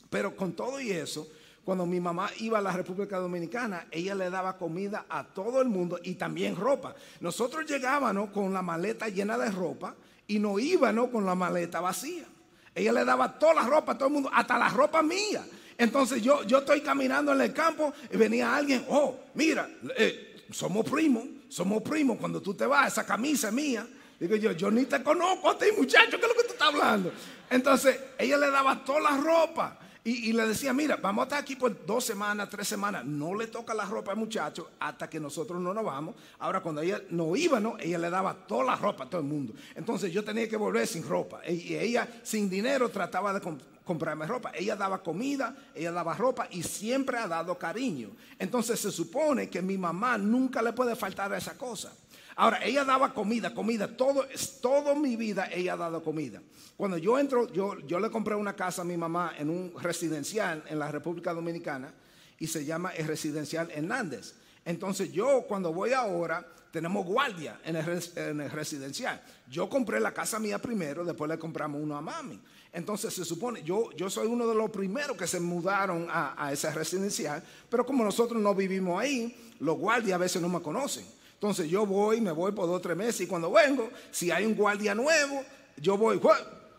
Pero 0.10 0.36
con 0.36 0.52
todo 0.52 0.80
y 0.82 0.92
eso, 0.92 1.26
cuando 1.64 1.86
mi 1.86 2.02
mamá 2.02 2.30
iba 2.40 2.58
a 2.58 2.62
la 2.62 2.74
República 2.74 3.18
Dominicana, 3.18 3.88
ella 3.92 4.14
le 4.14 4.30
daba 4.30 4.58
comida 4.58 5.06
a 5.08 5.24
todo 5.24 5.62
el 5.62 5.70
mundo 5.70 6.00
y 6.04 6.16
también 6.16 6.58
ropa. 6.58 6.94
Nosotros 7.22 7.66
llegábamos 7.66 8.30
con 8.32 8.54
la 8.54 8.62
maleta 8.62 9.08
llena 9.08 9.38
de 9.38 9.50
ropa 9.52 9.96
y 10.28 10.40
no 10.40 10.60
íbamos 10.60 11.10
con 11.10 11.26
la 11.26 11.36
maleta 11.36 11.80
vacía. 11.80 12.26
Ella 12.76 12.92
le 12.92 13.06
daba 13.06 13.38
toda 13.38 13.56
la 13.56 13.62
ropa 13.64 13.94
a 13.94 13.98
todo 13.98 14.08
el 14.08 14.14
mundo, 14.14 14.30
hasta 14.34 14.58
la 14.58 14.70
ropa 14.70 15.02
mía. 15.02 15.46
Entonces 15.78 16.22
yo, 16.22 16.44
yo 16.44 16.60
estoy 16.60 16.82
caminando 16.82 17.34
en 17.34 17.42
el 17.42 17.54
campo 17.54 17.94
y 18.12 18.18
venía 18.18 18.56
alguien, 18.56 18.86
oh, 18.90 19.20
mira, 19.36 19.70
eh, 19.98 20.46
somos 20.52 20.90
primos, 20.90 21.24
somos 21.50 21.82
primos, 21.82 22.18
cuando 22.18 22.42
tú 22.42 22.54
te 22.54 22.66
vas, 22.66 22.94
esa 22.94 23.06
camisa 23.06 23.50
es 23.50 23.54
mía. 23.54 23.88
Digo 24.20 24.36
yo, 24.36 24.52
yo 24.54 24.72
ni 24.72 24.86
te 24.86 25.04
conozco 25.04 25.50
a 25.50 25.58
ti, 25.58 25.66
muchacho, 25.78 26.12
¿qué 26.12 26.26
es 26.26 26.28
lo 26.28 26.36
que 26.36 26.44
tú 26.44 26.54
estás 26.54 26.70
hablando? 26.70 27.12
Entonces 27.50 28.00
ella 28.18 28.38
le 28.38 28.50
daba 28.50 28.84
toda 28.84 29.02
la 29.02 29.18
ropa. 29.18 29.80
Y, 30.06 30.34
le 30.34 30.46
decía, 30.46 30.74
mira, 30.74 30.98
vamos 30.98 31.22
a 31.22 31.24
estar 31.24 31.40
aquí 31.40 31.56
por 31.56 31.86
dos 31.86 32.04
semanas, 32.04 32.50
tres 32.50 32.68
semanas. 32.68 33.06
No 33.06 33.34
le 33.36 33.48
toca 33.48 33.74
la 33.74 33.86
ropa 33.86 34.12
al 34.12 34.18
muchacho 34.18 34.72
hasta 34.78 35.10
que 35.10 35.18
nosotros 35.18 35.62
no 35.62 35.74
nos 35.74 35.86
vamos. 35.86 36.16
Ahora, 36.40 36.60
cuando 36.60 36.82
ella 36.82 37.02
no 37.10 37.34
iba, 37.38 37.62
¿no? 37.62 37.78
ella 37.80 37.98
le 37.98 38.10
daba 38.10 38.34
toda 38.34 38.66
la 38.66 38.76
ropa 38.76 39.06
a 39.06 39.10
todo 39.10 39.22
el 39.22 39.28
mundo. 39.28 39.54
Entonces 39.76 40.12
yo 40.12 40.22
tenía 40.22 40.50
que 40.50 40.58
volver 40.58 40.88
sin 40.88 41.08
ropa. 41.08 41.40
Y 41.48 41.76
ella, 41.76 42.06
sin 42.22 42.50
dinero, 42.50 42.90
trataba 42.90 43.34
de 43.34 43.40
comp 43.40 43.62
comprarme 43.86 44.26
ropa. 44.26 44.52
Ella 44.54 44.76
daba 44.76 45.02
comida, 45.02 45.56
ella 45.76 45.92
daba 45.92 46.14
ropa 46.16 46.48
y 46.52 46.64
siempre 46.64 47.18
ha 47.18 47.28
dado 47.28 47.58
cariño. 47.58 48.12
Entonces 48.40 48.80
se 48.80 48.92
supone 48.92 49.50
que 49.50 49.62
mi 49.62 49.78
mamá 49.78 50.18
nunca 50.18 50.62
le 50.62 50.74
puede 50.74 50.96
faltar 50.96 51.32
a 51.34 51.38
esa 51.38 51.58
cosa. 51.58 51.94
Ahora, 52.36 52.64
ella 52.64 52.84
daba 52.84 53.14
comida, 53.14 53.54
comida, 53.54 53.88
todo, 53.88 54.26
toda 54.62 54.96
mi 54.96 55.16
vida 55.16 55.50
ella 55.52 55.74
ha 55.74 55.78
dado 55.78 56.04
comida. 56.04 56.42
Cuando 56.76 56.98
yo 56.98 57.20
entro, 57.20 57.52
yo, 57.52 57.80
yo 57.82 58.00
le 58.00 58.10
compré 58.10 58.36
una 58.36 58.56
casa 58.56 58.82
a 58.82 58.86
mi 58.86 58.98
mamá 58.98 59.34
en 59.38 59.50
un 59.50 59.74
residencial 59.80 60.64
en 60.68 60.80
la 60.80 60.92
República 60.92 61.34
Dominicana 61.34 61.94
y 62.40 62.48
se 62.48 62.66
llama 62.66 62.92
el 62.92 63.08
Residencial 63.08 63.70
Hernández. 63.72 64.36
Entonces 64.66 65.12
yo 65.12 65.44
cuando 65.48 65.74
voy 65.74 65.94
ahora, 65.94 66.46
tenemos 66.72 67.06
guardia 67.06 67.60
en 67.64 67.76
el, 67.76 68.04
en 68.16 68.42
el, 68.42 68.50
residencial. 68.50 69.22
Yo 69.48 69.70
compré 69.70 70.00
la 70.00 70.12
casa 70.12 70.40
mía 70.40 70.58
primero, 70.58 71.06
después 71.06 71.30
le 71.30 71.38
compramos 71.38 71.80
uno 71.80 71.96
a 71.96 72.02
mami. 72.02 72.40
Entonces 72.72 73.14
se 73.14 73.24
supone, 73.24 73.62
yo, 73.62 73.92
yo 73.92 74.10
soy 74.10 74.26
uno 74.26 74.48
de 74.48 74.56
los 74.56 74.72
primeros 74.72 75.16
que 75.16 75.28
se 75.28 75.40
mudaron 75.40 76.08
a, 76.10 76.34
a 76.36 76.52
ese 76.52 76.72
residencial, 76.72 77.44
pero 77.70 77.86
como 77.86 78.04
nosotros 78.04 78.42
no 78.42 78.56
vivimos 78.56 79.00
ahí, 79.00 79.54
los 79.60 79.78
guardias 79.78 80.16
a 80.16 80.18
veces 80.18 80.42
no 80.42 80.50
me 80.50 80.62
conocen. 80.62 81.06
Entonces 81.44 81.70
yo 81.70 81.86
voy, 81.86 82.22
me 82.22 82.32
voy 82.32 82.54
por 82.54 82.68
dos 82.68 82.78
o 82.78 82.80
tres 82.80 82.96
meses 82.96 83.20
y 83.20 83.28
cuando 83.28 83.52
vengo, 83.52 83.90
si 84.12 84.32
hay 84.32 84.46
un 84.46 84.56
guardia 84.56 84.96
nuevo, 84.96 85.44
yo 85.76 85.98
voy 85.98 86.18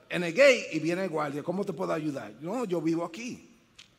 en 0.09 0.25
el 0.25 0.33
gate 0.33 0.68
y 0.73 0.78
viene 0.78 1.04
el 1.04 1.11
guardia, 1.11 1.42
¿cómo 1.42 1.66
te 1.66 1.75
puedo 1.75 1.92
ayudar? 1.92 2.33
No, 2.40 2.64
yo 2.64 2.80
vivo 2.80 3.04
aquí. 3.04 3.47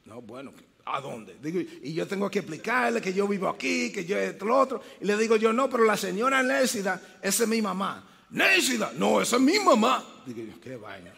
No, 0.05 0.23
bueno, 0.23 0.51
¿a 0.85 0.99
dónde? 0.99 1.37
Digo, 1.39 1.59
y 1.59 1.93
yo 1.93 2.07
tengo 2.07 2.31
que 2.31 2.39
explicarle 2.39 2.99
que 2.99 3.13
yo 3.13 3.27
vivo 3.27 3.47
aquí, 3.47 3.91
que 3.91 4.05
yo 4.05 4.17
esto, 4.17 4.43
lo 4.43 4.57
otro. 4.57 4.81
Y 4.99 5.05
le 5.05 5.15
digo 5.17 5.35
yo, 5.35 5.53
no, 5.53 5.69
pero 5.69 5.85
la 5.85 5.97
señora 5.97 6.41
Nésida, 6.41 6.99
esa 7.21 7.43
es 7.43 7.47
mi 7.47 7.61
mamá. 7.61 8.03
Nésida, 8.31 8.91
no, 8.97 9.21
esa 9.21 9.35
es 9.35 9.43
mi 9.43 9.59
mamá. 9.59 10.03
Digo 10.25 10.51
yo, 10.51 10.59
qué 10.59 10.77
vaina. 10.77 11.13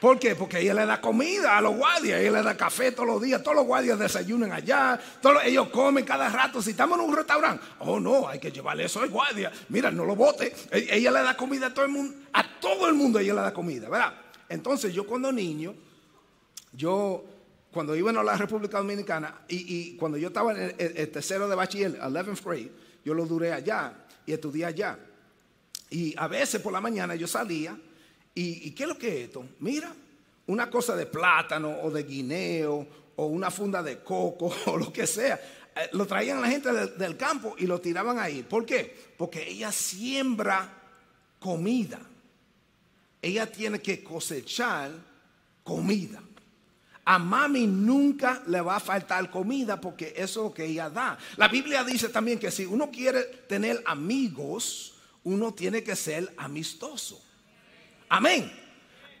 ¿Por 0.00 0.18
qué? 0.18 0.34
Porque 0.34 0.60
ella 0.60 0.74
le 0.74 0.84
da 0.84 1.00
comida 1.00 1.56
a 1.56 1.60
los 1.60 1.74
guardias, 1.74 2.20
ella 2.20 2.32
le 2.32 2.42
da 2.42 2.56
café 2.56 2.92
todos 2.92 3.08
los 3.08 3.22
días, 3.22 3.42
todos 3.42 3.56
los 3.56 3.66
guardias 3.66 3.98
desayunan 3.98 4.52
allá, 4.52 5.00
ellos 5.44 5.68
comen 5.70 6.04
cada 6.04 6.28
rato. 6.28 6.60
Si 6.60 6.70
estamos 6.70 6.98
en 6.98 7.06
un 7.06 7.16
restaurante, 7.16 7.64
oh 7.80 7.98
no, 7.98 8.28
hay 8.28 8.38
que 8.38 8.52
llevarle 8.52 8.84
eso 8.84 9.00
al 9.00 9.08
guardia. 9.08 9.50
Mira, 9.70 9.90
no 9.90 10.04
lo 10.04 10.14
bote. 10.14 10.54
Ella 10.70 11.10
le 11.10 11.22
da 11.22 11.36
comida 11.36 11.68
a 11.68 11.74
todo 11.74 11.86
el 11.86 11.90
mundo, 11.90 12.14
a 12.32 12.60
todo 12.60 12.88
el 12.88 12.94
mundo 12.94 13.18
ella 13.18 13.34
le 13.34 13.40
da 13.40 13.54
comida, 13.54 13.88
¿verdad? 13.88 14.14
Entonces 14.48 14.92
yo 14.92 15.06
cuando 15.06 15.32
niño, 15.32 15.74
yo 16.72 17.24
cuando 17.72 17.96
iba 17.96 18.10
a 18.10 18.22
la 18.24 18.36
República 18.36 18.78
Dominicana 18.78 19.42
y, 19.48 19.96
cuando 19.96 20.18
yo 20.18 20.28
estaba 20.28 20.52
en 20.52 20.74
el, 20.78 21.10
tercero 21.10 21.48
de 21.48 21.54
bachiller, 21.54 21.98
11th 22.00 22.44
grade, 22.44 22.72
yo 23.04 23.14
lo 23.14 23.24
duré 23.24 23.52
allá 23.52 23.94
y 24.26 24.32
estudié 24.32 24.66
allá. 24.66 24.98
Y 25.88 26.14
a 26.18 26.28
veces 26.28 26.60
por 26.60 26.72
la 26.72 26.80
mañana 26.80 27.14
yo 27.14 27.26
salía 27.26 27.78
y, 28.38 28.70
¿qué 28.72 28.82
es 28.82 28.88
lo 28.88 28.98
que 28.98 29.08
es 29.08 29.24
esto? 29.28 29.46
Mira, 29.60 29.92
una 30.46 30.68
cosa 30.68 30.94
de 30.94 31.06
plátano 31.06 31.80
o 31.82 31.90
de 31.90 32.02
guineo 32.02 32.86
o 33.16 33.26
una 33.26 33.50
funda 33.50 33.82
de 33.82 34.00
coco 34.00 34.54
o 34.66 34.76
lo 34.76 34.92
que 34.92 35.06
sea. 35.06 35.40
Eh, 35.74 35.88
lo 35.92 36.06
traían 36.06 36.42
la 36.42 36.48
gente 36.48 36.70
del 36.70 37.16
campo 37.16 37.54
y 37.58 37.66
lo 37.66 37.80
tiraban 37.80 38.18
ahí. 38.18 38.42
¿Por 38.42 38.66
qué? 38.66 38.94
Porque 39.16 39.48
ella 39.48 39.72
siembra 39.72 40.70
comida. 41.40 41.98
Ella 43.22 43.50
tiene 43.50 43.80
que 43.80 44.04
cosechar 44.04 44.90
comida. 45.64 46.22
A 47.06 47.18
mami 47.18 47.66
nunca 47.66 48.42
le 48.48 48.60
va 48.60 48.76
a 48.76 48.80
faltar 48.80 49.30
comida 49.30 49.80
porque 49.80 50.12
eso 50.16 50.40
es 50.40 50.46
lo 50.48 50.52
que 50.52 50.66
ella 50.66 50.90
da. 50.90 51.16
La 51.38 51.48
Biblia 51.48 51.84
dice 51.84 52.10
también 52.10 52.38
que 52.38 52.50
si 52.50 52.66
uno 52.66 52.90
quiere 52.90 53.22
tener 53.48 53.82
amigos, 53.86 54.94
uno 55.24 55.54
tiene 55.54 55.82
que 55.82 55.96
ser 55.96 56.34
amistoso. 56.36 57.22
Amén. 58.08 58.52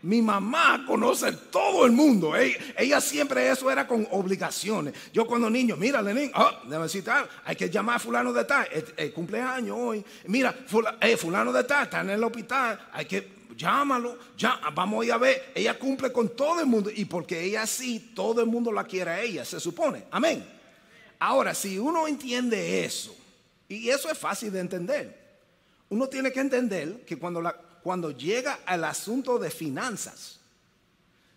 Mi 0.02 0.22
mamá 0.22 0.84
conoce 0.86 1.32
todo 1.50 1.84
el 1.84 1.92
mundo. 1.92 2.34
Ella, 2.36 3.00
siempre 3.00 3.50
eso 3.50 3.70
era 3.70 3.86
con 3.86 4.06
obligaciones. 4.10 4.94
Yo 5.12 5.26
cuando 5.26 5.50
niño, 5.50 5.76
mira, 5.76 6.00
Lenín, 6.00 6.30
oh, 6.34 6.50
necesita, 6.68 7.28
hay 7.44 7.56
que 7.56 7.68
llamar 7.68 7.96
a 7.96 7.98
fulano 7.98 8.32
de 8.32 8.44
tal, 8.44 8.68
el, 8.96 9.12
cumpleaños 9.12 9.76
hoy. 9.76 10.04
Mira, 10.26 10.54
eh, 11.00 11.16
fulano 11.16 11.52
de 11.52 11.64
tal 11.64 11.84
está 11.84 12.02
en 12.02 12.10
el 12.10 12.22
hospital, 12.22 12.88
hay 12.92 13.06
que 13.06 13.36
llámalo, 13.56 14.18
ya, 14.36 14.60
vamos 14.74 15.08
a 15.08 15.18
ver. 15.18 15.52
Ella 15.54 15.78
cumple 15.78 16.12
con 16.12 16.36
todo 16.36 16.60
el 16.60 16.66
mundo 16.66 16.90
y 16.94 17.04
porque 17.06 17.42
ella 17.42 17.66
sí, 17.66 18.12
todo 18.14 18.40
el 18.40 18.46
mundo 18.46 18.70
la 18.70 18.84
quiere 18.84 19.10
a 19.10 19.20
ella, 19.20 19.44
se 19.44 19.58
supone. 19.58 20.04
Amén. 20.10 20.46
Ahora, 21.18 21.54
si 21.54 21.78
uno 21.78 22.06
entiende 22.06 22.84
eso, 22.84 23.16
y 23.68 23.88
eso 23.88 24.10
es 24.10 24.18
fácil 24.18 24.52
de 24.52 24.60
entender, 24.60 25.26
uno 25.88 26.06
tiene 26.08 26.30
que 26.30 26.40
entender 26.40 27.04
que 27.04 27.16
cuando 27.16 27.40
la, 27.40 27.56
cuando 27.86 28.10
llega 28.10 28.58
al 28.66 28.82
asunto 28.82 29.38
de 29.38 29.48
finanzas, 29.48 30.40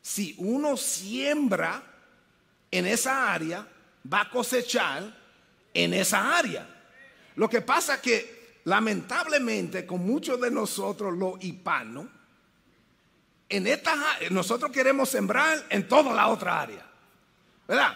si 0.01 0.33
uno 0.39 0.77
siembra 0.77 1.83
en 2.71 2.87
esa 2.87 3.31
área, 3.31 3.67
va 4.11 4.21
a 4.21 4.29
cosechar 4.31 5.15
en 5.71 5.93
esa 5.93 6.35
área. 6.35 6.67
Lo 7.35 7.47
que 7.47 7.61
pasa 7.61 8.01
que 8.01 8.61
lamentablemente 8.63 9.85
con 9.85 10.03
muchos 10.03 10.41
de 10.41 10.49
nosotros 10.49 11.15
los 11.15 11.35
hispanos, 11.43 12.07
en 13.47 13.67
esta, 13.67 13.95
nosotros 14.31 14.71
queremos 14.71 15.07
sembrar 15.07 15.67
en 15.69 15.87
toda 15.87 16.15
la 16.15 16.29
otra 16.29 16.61
área. 16.61 16.83
¿Verdad? 17.67 17.93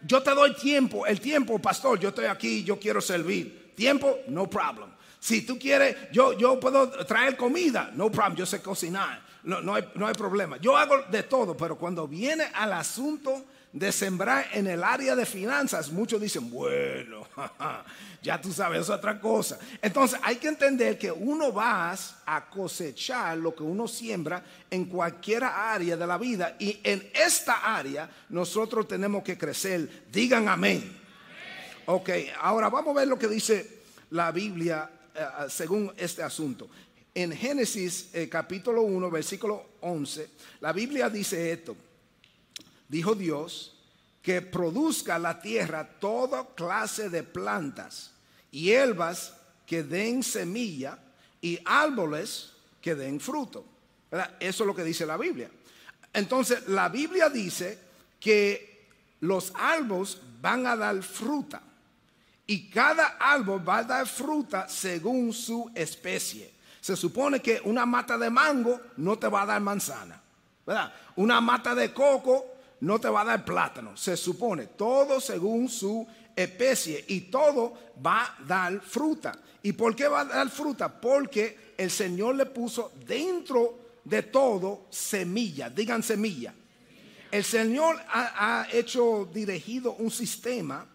Yo 0.00 0.20
te 0.24 0.32
doy 0.32 0.56
tiempo, 0.56 1.06
el 1.06 1.20
tiempo, 1.20 1.56
pastor, 1.60 2.00
yo 2.00 2.08
estoy 2.08 2.24
aquí, 2.24 2.64
yo 2.64 2.80
quiero 2.80 3.00
servir. 3.00 3.72
Tiempo, 3.76 4.18
no 4.26 4.50
problem. 4.50 4.90
Si 5.22 5.42
tú 5.42 5.56
quieres, 5.56 6.10
yo, 6.10 6.32
yo 6.32 6.58
puedo 6.58 6.90
traer 7.06 7.36
comida, 7.36 7.92
no 7.94 8.10
problem, 8.10 8.34
yo 8.34 8.44
sé 8.44 8.60
cocinar, 8.60 9.22
no, 9.44 9.62
no, 9.62 9.76
hay, 9.76 9.88
no 9.94 10.08
hay 10.08 10.14
problema. 10.14 10.56
Yo 10.56 10.76
hago 10.76 10.96
de 11.12 11.22
todo, 11.22 11.56
pero 11.56 11.78
cuando 11.78 12.08
viene 12.08 12.50
al 12.52 12.72
asunto 12.72 13.44
de 13.72 13.92
sembrar 13.92 14.48
en 14.52 14.66
el 14.66 14.82
área 14.82 15.14
de 15.14 15.24
finanzas, 15.24 15.92
muchos 15.92 16.20
dicen, 16.20 16.50
bueno, 16.50 17.24
ya 18.22 18.40
tú 18.40 18.52
sabes, 18.52 18.80
es 18.80 18.90
otra 18.90 19.20
cosa. 19.20 19.60
Entonces 19.80 20.18
hay 20.24 20.38
que 20.38 20.48
entender 20.48 20.98
que 20.98 21.12
uno 21.12 21.52
va 21.52 21.96
a 22.26 22.50
cosechar 22.50 23.38
lo 23.38 23.54
que 23.54 23.62
uno 23.62 23.86
siembra 23.86 24.42
en 24.68 24.86
cualquier 24.86 25.44
área 25.44 25.96
de 25.96 26.04
la 26.04 26.18
vida 26.18 26.56
y 26.58 26.80
en 26.82 27.12
esta 27.14 27.76
área 27.76 28.10
nosotros 28.28 28.88
tenemos 28.88 29.22
que 29.22 29.38
crecer. 29.38 30.02
Digan 30.10 30.48
amén. 30.48 30.98
Ok, 31.86 32.10
ahora 32.40 32.68
vamos 32.68 32.96
a 32.96 32.98
ver 32.98 33.06
lo 33.06 33.16
que 33.16 33.28
dice 33.28 33.82
la 34.10 34.32
Biblia 34.32 34.90
según 35.48 35.92
este 35.96 36.22
asunto. 36.22 36.68
En 37.14 37.32
Génesis 37.32 38.08
eh, 38.14 38.28
capítulo 38.28 38.82
1, 38.82 39.10
versículo 39.10 39.66
11, 39.80 40.30
la 40.60 40.72
Biblia 40.72 41.10
dice 41.10 41.52
esto. 41.52 41.76
Dijo 42.88 43.14
Dios 43.14 43.78
que 44.22 44.40
produzca 44.40 45.18
la 45.18 45.40
tierra 45.40 45.98
toda 45.98 46.54
clase 46.54 47.10
de 47.10 47.22
plantas, 47.22 48.12
y 48.50 48.64
hierbas 48.64 49.34
que 49.66 49.82
den 49.82 50.22
semilla 50.22 50.98
y 51.40 51.58
árboles 51.64 52.52
que 52.80 52.94
den 52.94 53.20
fruto. 53.20 53.64
Eso 54.38 54.62
es 54.64 54.66
lo 54.66 54.74
que 54.74 54.84
dice 54.84 55.06
la 55.06 55.16
Biblia. 55.16 55.50
Entonces, 56.12 56.68
la 56.68 56.88
Biblia 56.88 57.30
dice 57.30 57.78
que 58.20 58.86
los 59.20 59.52
árboles 59.54 60.18
van 60.40 60.66
a 60.66 60.76
dar 60.76 61.02
fruta. 61.02 61.62
Y 62.52 62.68
cada 62.68 63.16
árbol 63.18 63.66
va 63.66 63.78
a 63.78 63.84
dar 63.84 64.06
fruta 64.06 64.68
según 64.68 65.32
su 65.32 65.70
especie. 65.74 66.52
Se 66.82 66.94
supone 66.94 67.40
que 67.40 67.62
una 67.64 67.86
mata 67.86 68.18
de 68.18 68.28
mango 68.28 68.78
no 68.98 69.18
te 69.18 69.26
va 69.26 69.40
a 69.40 69.46
dar 69.46 69.62
manzana. 69.62 70.20
¿verdad? 70.66 70.92
Una 71.16 71.40
mata 71.40 71.74
de 71.74 71.94
coco 71.94 72.44
no 72.80 73.00
te 73.00 73.08
va 73.08 73.22
a 73.22 73.24
dar 73.24 73.42
plátano. 73.42 73.96
Se 73.96 74.18
supone 74.18 74.66
todo 74.66 75.18
según 75.18 75.66
su 75.70 76.06
especie 76.36 77.02
y 77.08 77.22
todo 77.22 77.72
va 78.04 78.20
a 78.20 78.36
dar 78.46 78.82
fruta. 78.82 79.32
¿Y 79.62 79.72
por 79.72 79.96
qué 79.96 80.06
va 80.06 80.20
a 80.20 80.24
dar 80.26 80.50
fruta? 80.50 81.00
Porque 81.00 81.72
el 81.78 81.90
Señor 81.90 82.34
le 82.34 82.44
puso 82.44 82.92
dentro 83.06 83.78
de 84.04 84.24
todo 84.24 84.88
semilla. 84.90 85.70
Digan 85.70 86.02
semilla. 86.02 86.52
El 87.30 87.44
Señor 87.44 87.98
ha, 88.10 88.60
ha 88.60 88.70
hecho 88.70 89.26
dirigido 89.32 89.94
un 89.94 90.10
sistema 90.10 90.91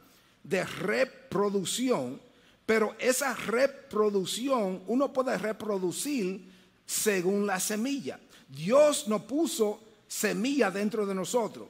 de 0.48 0.64
reproducción, 0.64 2.20
pero 2.66 2.96
esa 3.00 3.34
reproducción 3.34 4.82
uno 4.88 5.12
puede 5.12 5.38
reproducir 5.38 6.52
según 6.86 7.46
la 7.46 7.60
semilla. 7.60 8.20
Dios 8.48 9.08
no 9.08 9.28
puso 9.28 9.82
semilla 10.08 10.72
dentro 10.72 11.06
de 11.06 11.14
nosotros. 11.14 11.68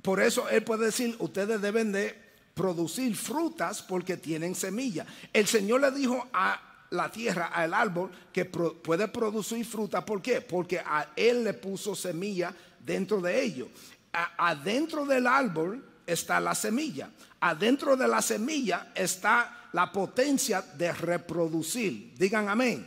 Por 0.00 0.20
eso 0.20 0.48
Él 0.48 0.62
puede 0.62 0.86
decir, 0.86 1.16
ustedes 1.18 1.60
deben 1.60 1.92
de 1.92 2.14
producir 2.54 3.16
frutas 3.16 3.82
porque 3.82 4.16
tienen 4.16 4.54
semilla. 4.54 5.06
El 5.32 5.46
Señor 5.46 5.80
le 5.80 5.90
dijo 5.90 6.28
a 6.32 6.60
la 6.90 7.10
tierra, 7.10 7.46
al 7.46 7.74
árbol, 7.74 8.10
que 8.32 8.44
puede 8.44 9.08
producir 9.08 9.64
fruta. 9.64 10.04
¿Por 10.04 10.22
qué? 10.22 10.40
Porque 10.40 10.78
a 10.78 11.10
Él 11.16 11.42
le 11.42 11.54
puso 11.54 11.96
semilla 11.96 12.54
dentro 12.78 13.20
de 13.20 13.42
ello. 13.42 13.68
adentro 14.12 15.04
del 15.04 15.26
árbol 15.26 15.84
está 16.06 16.38
la 16.38 16.54
semilla. 16.54 17.10
Adentro 17.44 17.94
de 17.94 18.08
la 18.08 18.22
semilla 18.22 18.86
está 18.94 19.68
la 19.74 19.92
potencia 19.92 20.62
de 20.62 20.90
reproducir. 20.92 22.14
Digan 22.16 22.48
amén. 22.48 22.86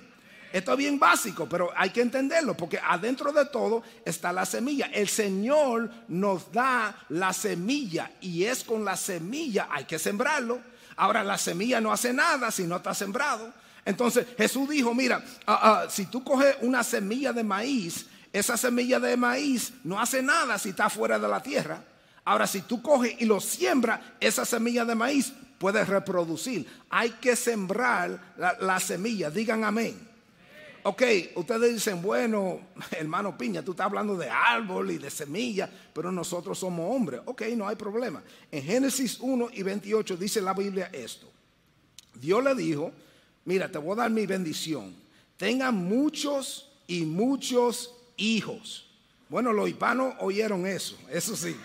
Esto 0.52 0.72
es 0.72 0.78
bien 0.80 0.98
básico, 0.98 1.48
pero 1.48 1.70
hay 1.76 1.92
que 1.92 2.02
entenderlo 2.02 2.58
porque 2.58 2.80
adentro 2.84 3.32
de 3.32 3.46
todo 3.46 3.84
está 4.04 4.34
la 4.34 4.48
semilla. 4.48 4.88
El 4.88 5.10
Señor 5.10 5.92
nos 6.08 6.52
da 6.52 7.06
la 7.10 7.34
semilla 7.34 8.10
y 8.20 8.46
es 8.46 8.64
con 8.64 8.84
la 8.84 8.98
semilla 8.98 9.68
hay 9.70 9.86
que 9.86 10.00
sembrarlo. 10.00 10.60
Ahora 10.96 11.24
la 11.24 11.38
semilla 11.38 11.80
no 11.80 11.92
hace 11.92 12.12
nada 12.12 12.50
si 12.50 12.64
no 12.64 12.78
está 12.78 12.96
sembrado. 12.96 13.54
Entonces 13.86 14.26
Jesús 14.40 14.68
dijo, 14.70 14.92
mira, 14.96 15.24
ah, 15.46 15.84
ah, 15.84 15.86
si 15.88 16.08
tú 16.08 16.24
coges 16.24 16.56
una 16.62 16.84
semilla 16.84 17.32
de 17.32 17.44
maíz, 17.44 18.08
esa 18.34 18.58
semilla 18.58 19.00
de 19.00 19.18
maíz 19.18 19.72
no 19.84 20.02
hace 20.02 20.24
nada 20.24 20.58
si 20.58 20.70
está 20.70 20.90
fuera 20.90 21.20
de 21.20 21.28
la 21.28 21.44
tierra. 21.44 21.84
Ahora, 22.28 22.46
si 22.46 22.60
tú 22.60 22.82
coges 22.82 23.16
y 23.20 23.26
lo 23.26 23.40
siembras, 23.40 24.02
esa 24.20 24.44
semilla 24.44 24.84
de 24.84 24.96
maíz 24.96 25.32
puede 25.58 25.86
reproducir. 25.86 26.68
Hay 26.90 27.12
que 27.12 27.38
sembrar 27.38 28.34
la, 28.60 28.80
semilla. 28.82 29.32
Digan 29.32 29.64
amén. 29.64 29.98
Ok, 30.84 31.04
ustedes 31.36 31.76
dicen, 31.76 32.02
bueno, 32.02 32.60
hermano 32.92 33.38
Piña, 33.38 33.64
tú 33.64 33.72
estás 33.72 33.86
hablando 33.86 34.18
de 34.18 34.30
árbol 34.30 34.92
y 34.92 34.98
de 34.98 35.10
semilla, 35.10 35.70
pero 35.94 36.12
nosotros 36.12 36.60
somos 36.60 36.94
hombres. 36.94 37.22
Ok, 37.24 37.44
no 37.56 37.66
hay 37.66 37.78
problema. 37.78 38.22
En 38.52 38.62
Génesis 38.62 39.20
1 39.22 39.48
y 39.54 39.64
28 39.64 40.18
dice 40.18 40.42
la 40.42 40.54
Biblia 40.54 40.90
esto. 40.92 41.32
Dios 42.14 42.44
le 42.44 42.56
dijo, 42.56 42.92
mira, 43.46 43.72
te 43.72 43.78
voy 43.78 43.94
a 43.94 44.02
dar 44.02 44.12
mi 44.12 44.26
bendición. 44.26 44.94
Tengan 45.38 45.76
muchos 45.76 46.70
y 46.88 47.06
muchos 47.06 47.96
hijos. 48.18 48.86
Bueno, 49.30 49.54
los 49.54 49.70
hispanos 49.70 50.14
oyeron 50.20 50.68
eso, 50.68 50.98
eso 51.10 51.34
sí. 51.34 51.56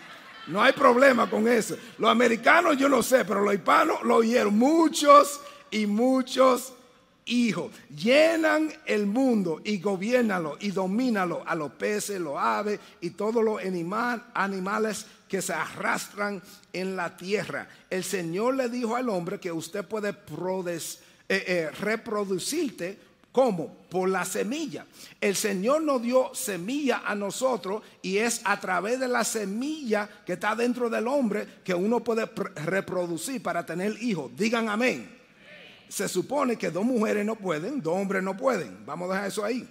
No 0.47 0.63
hay 0.63 0.73
problema 0.73 1.29
con 1.31 1.47
eso. 1.47 1.77
Los 1.99 2.11
americanos 2.11 2.77
yo 2.77 2.89
no 2.89 3.03
sé, 3.03 3.25
pero 3.25 3.41
los 3.43 3.55
hispanos 3.55 4.03
lo 4.03 4.17
oyeron. 4.17 4.59
Muchos 4.59 5.41
y 5.71 5.87
muchos 5.87 6.73
hijos. 7.27 7.73
Llenan 7.95 8.73
el 8.87 9.07
mundo 9.07 9.61
y 9.65 9.79
gobiernalo 9.79 10.57
y 10.61 10.71
domínalo 10.71 11.43
a 11.47 11.55
los 11.55 11.73
peces, 11.73 12.21
los 12.21 12.37
aves 12.37 12.81
y 13.01 13.11
todos 13.11 13.45
los 13.45 13.61
animales 14.35 15.07
que 15.29 15.41
se 15.41 15.55
arrastran 15.55 16.43
en 16.73 16.97
la 16.97 17.17
tierra. 17.17 17.69
El 17.89 18.05
Señor 18.05 18.55
le 18.55 18.69
dijo 18.69 18.97
al 18.97 19.09
hombre 19.09 19.39
que 19.39 19.53
usted 19.53 19.85
puede 19.85 20.11
eh, 20.11 20.85
eh, 21.29 21.71
reproducirte 21.81 23.12
¿Cómo? 23.33 23.75
Por 23.89 24.11
la 24.11 24.27
semilla. 24.27 24.87
El 25.19 25.35
Señor 25.35 25.83
nos 25.83 26.03
dio 26.03 26.35
semilla 26.35 27.03
a 27.05 27.15
nosotros 27.15 27.83
y 28.03 28.19
es 28.19 28.43
a 28.45 28.61
través 28.61 29.01
de 29.01 29.09
la 29.09 29.25
semilla 29.25 30.09
que 30.27 30.35
está 30.35 30.55
dentro 30.55 30.91
del 30.91 31.09
hombre 31.09 31.47
que 31.65 31.75
uno 31.75 32.01
puede 32.01 32.27
reproducir 32.27 33.43
para 33.43 33.65
tener 33.65 33.97
hijos. 34.03 34.31
Digan 34.37 34.69
amén. 34.69 35.19
Se 35.89 36.09
supone 36.09 36.57
que 36.57 36.71
dos 36.71 36.85
mujeres 36.85 37.25
no 37.25 37.37
pueden, 37.37 37.81
dos 37.81 37.95
hombres 37.95 38.23
no 38.23 38.37
pueden. 38.37 38.85
Vamos 38.85 39.11
a 39.11 39.15
dejar 39.15 39.29
eso 39.29 39.45
ahí. 39.45 39.69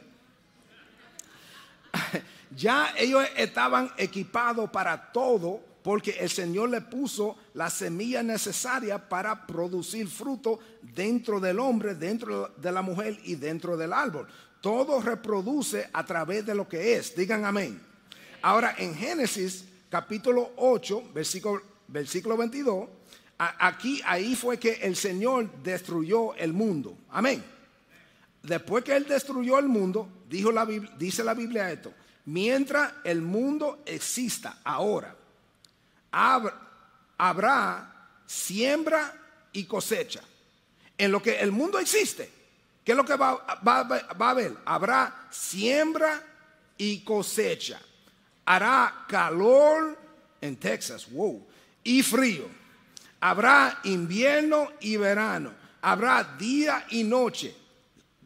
ya 2.56 2.94
ellos 2.98 3.24
estaban 3.38 3.91
equipados 3.98 4.72
para 4.72 5.12
todo 5.12 5.70
porque 5.83 6.11
el 6.19 6.29
Señor 6.29 6.69
le 6.69 6.81
puso 6.81 7.38
la 7.53 7.69
semilla 7.69 8.21
necesaria 8.21 9.09
para 9.09 9.47
producir 9.47 10.07
fruto 10.07 10.59
dentro 10.81 11.39
del 11.39 11.59
hombre, 11.59 11.95
dentro 11.95 12.50
de 12.57 12.71
la 12.71 12.81
mujer 12.81 13.19
y 13.23 13.35
dentro 13.35 13.77
del 13.77 13.93
árbol. 13.93 14.27
Todo 14.61 15.01
reproduce 15.01 15.89
a 15.91 16.05
través 16.05 16.45
de 16.45 16.53
lo 16.53 16.67
que 16.67 16.95
es. 16.95 17.15
Digan 17.15 17.45
amén. 17.45 17.81
Ahora 18.43 18.75
en 18.77 18.95
Génesis 18.95 19.65
capítulo 19.89 20.51
8, 20.57 21.11
versículo, 21.13 21.61
versículo 21.88 22.38
22, 22.38 22.88
aquí 23.38 24.01
ahí 24.05 24.35
fue 24.35 24.59
que 24.59 24.73
el 24.81 24.95
Señor 24.95 25.50
destruyó 25.63 26.35
el 26.35 26.53
mundo. 26.53 26.97
Amén. 27.09 27.43
Después 28.43 28.83
que 28.83 28.95
él 28.95 29.05
destruyó 29.07 29.59
el 29.59 29.67
mundo, 29.67 30.09
dijo 30.29 30.51
la 30.51 30.65
dice 30.65 31.23
la 31.23 31.33
Biblia 31.33 31.71
esto, 31.71 31.93
mientras 32.25 32.93
el 33.03 33.21
mundo 33.21 33.81
exista 33.85 34.59
ahora, 34.63 35.15
habrá 36.12 37.91
siembra 38.25 39.13
y 39.53 39.65
cosecha. 39.65 40.22
En 40.98 41.12
lo 41.12 41.22
que 41.22 41.39
el 41.39 41.51
mundo 41.51 41.80
existe, 41.80 42.32
¿qué 42.84 42.91
es 42.91 42.98
lo 42.98 43.06
que 43.06 43.15
va, 43.15 43.46
a 43.48 44.30
haber? 44.30 44.56
Habrá 44.65 45.27
siembra 45.30 46.22
y 46.77 47.01
cosecha. 47.01 47.82
Hará 48.46 49.06
calor 49.08 49.98
en 50.41 50.58
Texas, 50.58 51.10
wow, 51.12 51.46
y 51.84 52.03
frío. 52.03 52.48
Habrá 53.20 53.80
invierno 53.84 54.72
y 54.80 54.98
verano. 54.98 55.53
Habrá 55.82 56.24
día 56.38 56.86
y 56.89 57.03
noche. 57.03 57.56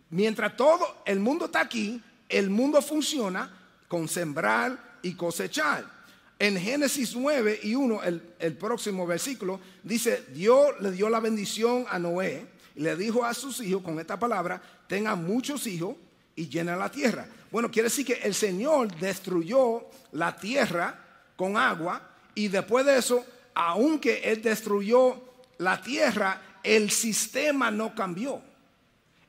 Mientras 0.09 0.55
todo 0.55 1.01
el 1.05 1.19
mundo 1.19 1.45
está 1.45 1.61
aquí, 1.61 2.01
el 2.29 2.49
mundo 2.49 2.81
funciona 2.81 3.51
con 3.87 4.07
sembrar 4.07 4.97
y 5.01 5.13
cosechar. 5.13 5.94
En 6.37 6.57
Génesis 6.59 7.15
9 7.15 7.61
y 7.63 7.75
1, 7.75 8.01
el, 8.03 8.57
próximo 8.57 9.07
versículo, 9.07 9.59
dice, 9.83 10.25
Dios 10.33 10.67
le 10.81 10.91
dio 10.91 11.09
la 11.09 11.21
bendición 11.21 11.85
a 11.89 11.97
Noé 11.97 12.45
y 12.75 12.81
le 12.81 12.95
dijo 12.97 13.23
a 13.23 13.33
sus 13.33 13.61
hijos 13.61 13.81
con 13.81 13.99
esta 13.99 14.19
palabra, 14.19 14.61
tengan 14.87 15.23
muchos 15.25 15.65
hijos 15.65 15.95
y 16.35 16.49
llenen 16.49 16.77
la 16.77 16.91
tierra. 16.91 17.25
Bueno, 17.51 17.71
quiere 17.71 17.87
decir 17.87 18.05
que 18.05 18.15
el 18.15 18.33
Señor 18.33 18.93
destruyó 18.99 19.85
la 20.11 20.35
tierra 20.35 20.99
con 21.37 21.55
agua 21.55 22.01
y 22.33 22.49
después 22.49 22.85
de 22.85 22.97
eso, 22.97 23.25
aunque 23.53 24.21
Él 24.25 24.41
destruyó 24.41 25.23
la 25.59 25.81
tierra, 25.81 26.59
el 26.61 26.91
sistema 26.91 27.71
no 27.71 27.95
cambió. 27.95 28.41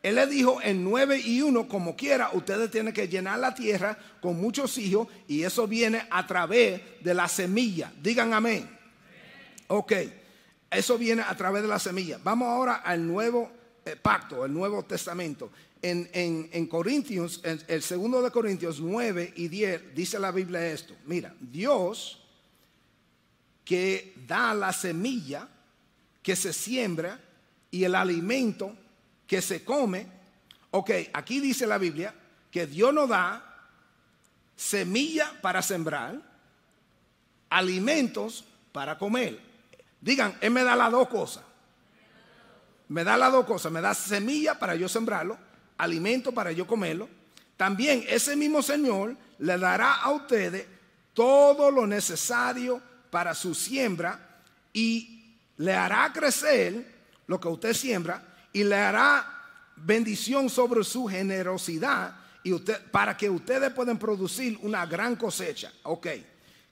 Él 0.06 0.14
le 0.14 0.26
dijo 0.28 0.62
en 0.62 0.84
9 0.84 1.18
y 1.18 1.42
1, 1.42 1.66
como 1.66 1.96
quiera, 1.96 2.30
ustedes 2.32 2.70
tienen 2.70 2.94
que 2.94 3.08
llenar 3.08 3.40
la 3.40 3.52
tierra 3.52 3.98
con 4.20 4.40
muchos 4.40 4.78
hijos 4.78 5.08
y 5.26 5.42
eso 5.42 5.66
viene 5.66 6.06
a 6.08 6.24
través 6.24 6.80
de 7.02 7.12
la 7.12 7.26
semilla. 7.26 7.92
Digan 8.00 8.32
amén. 8.32 8.70
Ok, 9.66 9.92
eso 10.70 10.96
viene 10.96 11.22
a 11.22 11.36
través 11.36 11.62
de 11.62 11.68
la 11.68 11.80
semilla. 11.80 12.20
Vamos 12.22 12.46
ahora 12.46 12.74
al 12.76 13.04
nuevo 13.04 13.50
eh, 13.84 13.96
pacto, 13.96 14.44
el 14.44 14.54
nuevo 14.54 14.84
testamento. 14.84 15.50
En, 15.82 16.08
en 16.12 16.66
Corintios, 16.68 17.40
en 17.42 17.60
el 17.66 17.82
segundo 17.82 18.22
de 18.22 18.30
Corintios 18.30 18.78
9 18.78 19.32
y 19.34 19.48
10, 19.48 19.92
dice 19.92 20.20
la 20.20 20.30
Biblia 20.30 20.68
esto. 20.68 20.94
Mira, 21.06 21.34
Dios 21.40 22.22
que 23.64 24.14
da 24.24 24.54
la 24.54 24.72
semilla 24.72 25.48
que 26.22 26.36
se 26.36 26.52
siembra 26.52 27.20
y 27.72 27.82
el 27.82 27.96
alimento 27.96 28.72
que 29.26 29.42
se 29.42 29.64
come, 29.64 30.06
ok, 30.70 30.90
aquí 31.12 31.40
dice 31.40 31.66
la 31.66 31.78
Biblia 31.78 32.14
que 32.50 32.66
Dios 32.66 32.92
nos 32.94 33.08
da 33.08 33.42
semilla 34.56 35.32
para 35.42 35.62
sembrar, 35.62 36.20
alimentos 37.50 38.44
para 38.72 38.96
comer. 38.98 39.38
Digan, 40.00 40.36
Él 40.40 40.50
me 40.50 40.64
da 40.64 40.76
las 40.76 40.90
dos 40.90 41.08
cosas. 41.08 41.44
Me 42.88 43.04
da 43.04 43.16
las 43.16 43.32
dos 43.32 43.44
cosas. 43.44 43.72
Me 43.72 43.80
da 43.80 43.94
semilla 43.94 44.58
para 44.58 44.74
yo 44.74 44.88
sembrarlo, 44.88 45.36
alimento 45.76 46.32
para 46.32 46.52
yo 46.52 46.66
comerlo. 46.66 47.08
También 47.56 48.04
ese 48.08 48.36
mismo 48.36 48.62
Señor 48.62 49.16
le 49.38 49.58
dará 49.58 49.94
a 49.94 50.12
ustedes 50.12 50.66
todo 51.14 51.70
lo 51.70 51.86
necesario 51.86 52.80
para 53.10 53.34
su 53.34 53.54
siembra 53.54 54.42
y 54.72 55.34
le 55.56 55.74
hará 55.74 56.12
crecer 56.12 56.94
lo 57.26 57.40
que 57.40 57.48
usted 57.48 57.72
siembra 57.72 58.22
y 58.56 58.64
le 58.64 58.74
hará 58.74 59.26
bendición 59.76 60.48
sobre 60.48 60.82
su 60.82 61.06
generosidad 61.06 62.16
y 62.42 62.54
usted, 62.54 62.90
para 62.90 63.14
que 63.14 63.28
ustedes 63.28 63.70
puedan 63.70 63.98
producir 63.98 64.58
una 64.62 64.86
gran 64.86 65.14
cosecha. 65.16 65.70
Ok. 65.82 66.06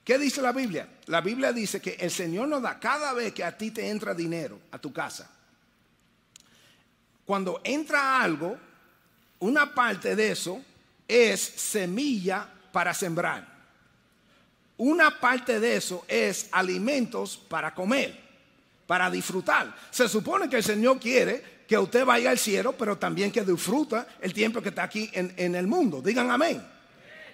¿Qué 0.03 0.17
dice 0.17 0.41
la 0.41 0.51
Biblia? 0.51 0.89
La 1.05 1.21
Biblia 1.21 1.53
dice 1.53 1.79
que 1.79 1.91
el 1.99 2.09
Señor 2.09 2.47
nos 2.47 2.63
da 2.63 2.79
cada 2.79 3.13
vez 3.13 3.33
que 3.33 3.43
a 3.43 3.55
ti 3.55 3.69
te 3.69 3.87
entra 3.87 4.15
dinero 4.15 4.59
a 4.71 4.79
tu 4.79 4.91
casa. 4.91 5.29
Cuando 7.23 7.61
entra 7.63 8.19
algo, 8.19 8.57
una 9.37 9.71
parte 9.71 10.15
de 10.15 10.31
eso 10.31 10.63
es 11.07 11.39
semilla 11.39 12.49
para 12.71 12.95
sembrar. 12.95 13.47
Una 14.77 15.19
parte 15.19 15.59
de 15.59 15.75
eso 15.75 16.03
es 16.07 16.49
alimentos 16.51 17.37
para 17.37 17.75
comer, 17.75 18.19
para 18.87 19.11
disfrutar. 19.11 19.75
Se 19.91 20.09
supone 20.09 20.49
que 20.49 20.57
el 20.57 20.63
Señor 20.63 20.99
quiere 20.99 21.54
que 21.67 21.77
usted 21.77 22.05
vaya 22.05 22.29
al 22.29 22.37
cielo, 22.37 22.73
pero 22.77 22.97
también 22.97 23.31
que 23.31 23.41
disfruta 23.41 24.07
el 24.21 24.33
tiempo 24.33 24.61
que 24.61 24.69
está 24.69 24.83
aquí 24.83 25.09
en, 25.13 25.55
el 25.55 25.67
mundo. 25.67 26.01
Digan 26.01 26.29
amén. 26.29 26.65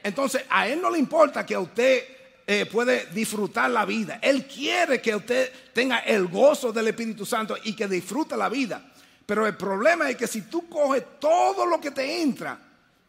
Entonces, 0.03 0.43
a 0.49 0.67
Él 0.67 0.81
no 0.81 0.89
le 0.89 0.99
importa 0.99 1.45
que 1.45 1.57
usted 1.57 2.03
eh, 2.47 2.65
puede 2.65 3.07
disfrutar 3.07 3.69
la 3.69 3.85
vida. 3.85 4.19
Él 4.21 4.45
quiere 4.45 5.01
que 5.01 5.15
usted 5.15 5.51
tenga 5.73 5.99
el 5.99 6.27
gozo 6.27 6.71
del 6.71 6.87
Espíritu 6.87 7.25
Santo 7.25 7.57
y 7.63 7.73
que 7.73 7.87
disfrute 7.87 8.37
la 8.37 8.49
vida. 8.49 8.91
Pero 9.25 9.45
el 9.45 9.55
problema 9.55 10.09
es 10.09 10.15
que 10.15 10.27
si 10.27 10.43
tú 10.43 10.67
coges 10.67 11.03
todo 11.19 11.65
lo 11.65 11.79
que 11.79 11.91
te 11.91 12.21
entra, 12.21 12.59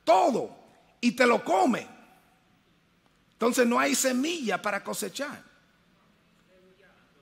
todo, 0.04 0.62
y 1.00 1.12
te 1.12 1.26
lo 1.26 1.42
comes, 1.44 1.85
entonces 3.32 3.66
no 3.66 3.78
hay 3.78 3.94
semilla 3.94 4.61
para 4.61 4.85
cosechar. 4.85 5.42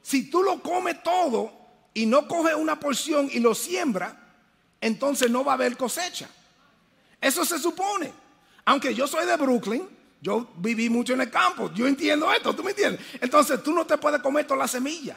Si 0.03 0.31
tú 0.31 0.43
lo 0.43 0.61
comes 0.61 1.03
todo, 1.03 1.60
y 1.95 2.07
no 2.07 2.29
coge 2.29 2.55
una 2.55 2.79
porción 2.79 3.29
y 3.33 3.41
lo 3.41 3.55
siembra, 3.55 4.17
entonces 4.81 5.31
no 5.31 5.45
va 5.45 5.53
a 5.53 5.55
haber 5.55 5.77
cosecha. 5.77 6.29
Eso 7.21 7.45
se 7.45 7.59
supone. 7.59 8.13
Aunque 8.65 8.95
yo 8.95 9.07
soy 9.07 9.27
de 9.27 9.37
Brooklyn, 9.37 9.89
yo 10.21 10.51
viví 10.57 10.89
mucho 10.91 11.15
en 11.15 11.23
el 11.23 11.31
campo, 11.31 11.73
yo 11.73 11.87
entiendo 11.87 12.31
esto, 12.33 12.55
¿tú 12.55 12.63
me 12.63 12.71
entiendes? 12.71 13.05
Entonces 13.21 13.63
tú 13.63 13.73
no 13.73 13.87
te 13.87 13.99
puedes 13.99 14.21
comer 14.21 14.47
toda 14.47 14.59
la 14.59 14.69
semilla. 14.69 15.17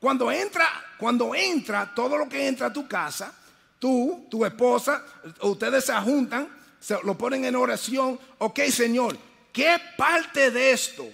Cuando 0.00 0.30
entra, 0.30 0.66
cuando 0.98 1.34
entra 1.34 1.92
todo 1.94 2.18
lo 2.18 2.28
que 2.28 2.46
entra 2.46 2.66
a 2.66 2.72
tu 2.72 2.86
casa, 2.86 3.32
tú, 3.78 4.26
tu 4.30 4.44
esposa, 4.44 5.04
ustedes 5.40 5.84
se 5.84 5.94
juntan, 5.94 6.48
se 6.80 6.96
lo 7.04 7.16
ponen 7.16 7.44
en 7.44 7.56
oración, 7.56 8.18
ok 8.38 8.60
Señor, 8.70 9.16
¿qué 9.52 9.78
parte 9.96 10.50
de 10.50 10.72
esto 10.72 11.06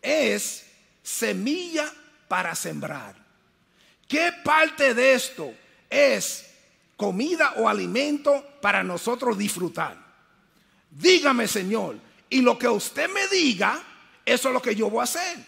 es 0.00 0.64
semilla 1.02 1.92
para 2.28 2.54
sembrar? 2.54 3.21
¿Qué 4.12 4.30
parte 4.44 4.92
de 4.92 5.14
esto 5.14 5.54
es 5.88 6.44
comida 6.98 7.54
o 7.56 7.66
alimento 7.66 8.44
para 8.60 8.84
nosotros 8.84 9.38
disfrutar? 9.38 9.96
Dígame, 10.90 11.48
Señor, 11.48 11.96
y 12.28 12.42
lo 12.42 12.58
que 12.58 12.68
usted 12.68 13.08
me 13.08 13.26
diga, 13.28 13.82
eso 14.22 14.48
es 14.48 14.52
lo 14.52 14.60
que 14.60 14.74
yo 14.74 14.90
voy 14.90 15.00
a 15.00 15.04
hacer. 15.04 15.38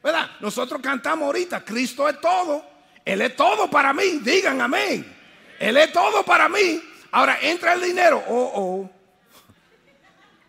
¿Verdad? 0.00 0.30
Nosotros 0.38 0.80
cantamos 0.80 1.26
ahorita, 1.26 1.64
Cristo 1.64 2.08
es 2.08 2.20
todo. 2.20 2.64
Él 3.04 3.20
es 3.20 3.34
todo 3.34 3.68
para 3.68 3.92
mí. 3.92 4.20
Digan 4.22 4.60
amén. 4.60 5.12
Él 5.58 5.76
es 5.76 5.92
todo 5.92 6.22
para 6.22 6.48
mí. 6.48 6.80
Ahora 7.10 7.38
entra 7.42 7.72
el 7.72 7.82
dinero. 7.82 8.22
Oh, 8.28 8.52
oh. 8.54 8.90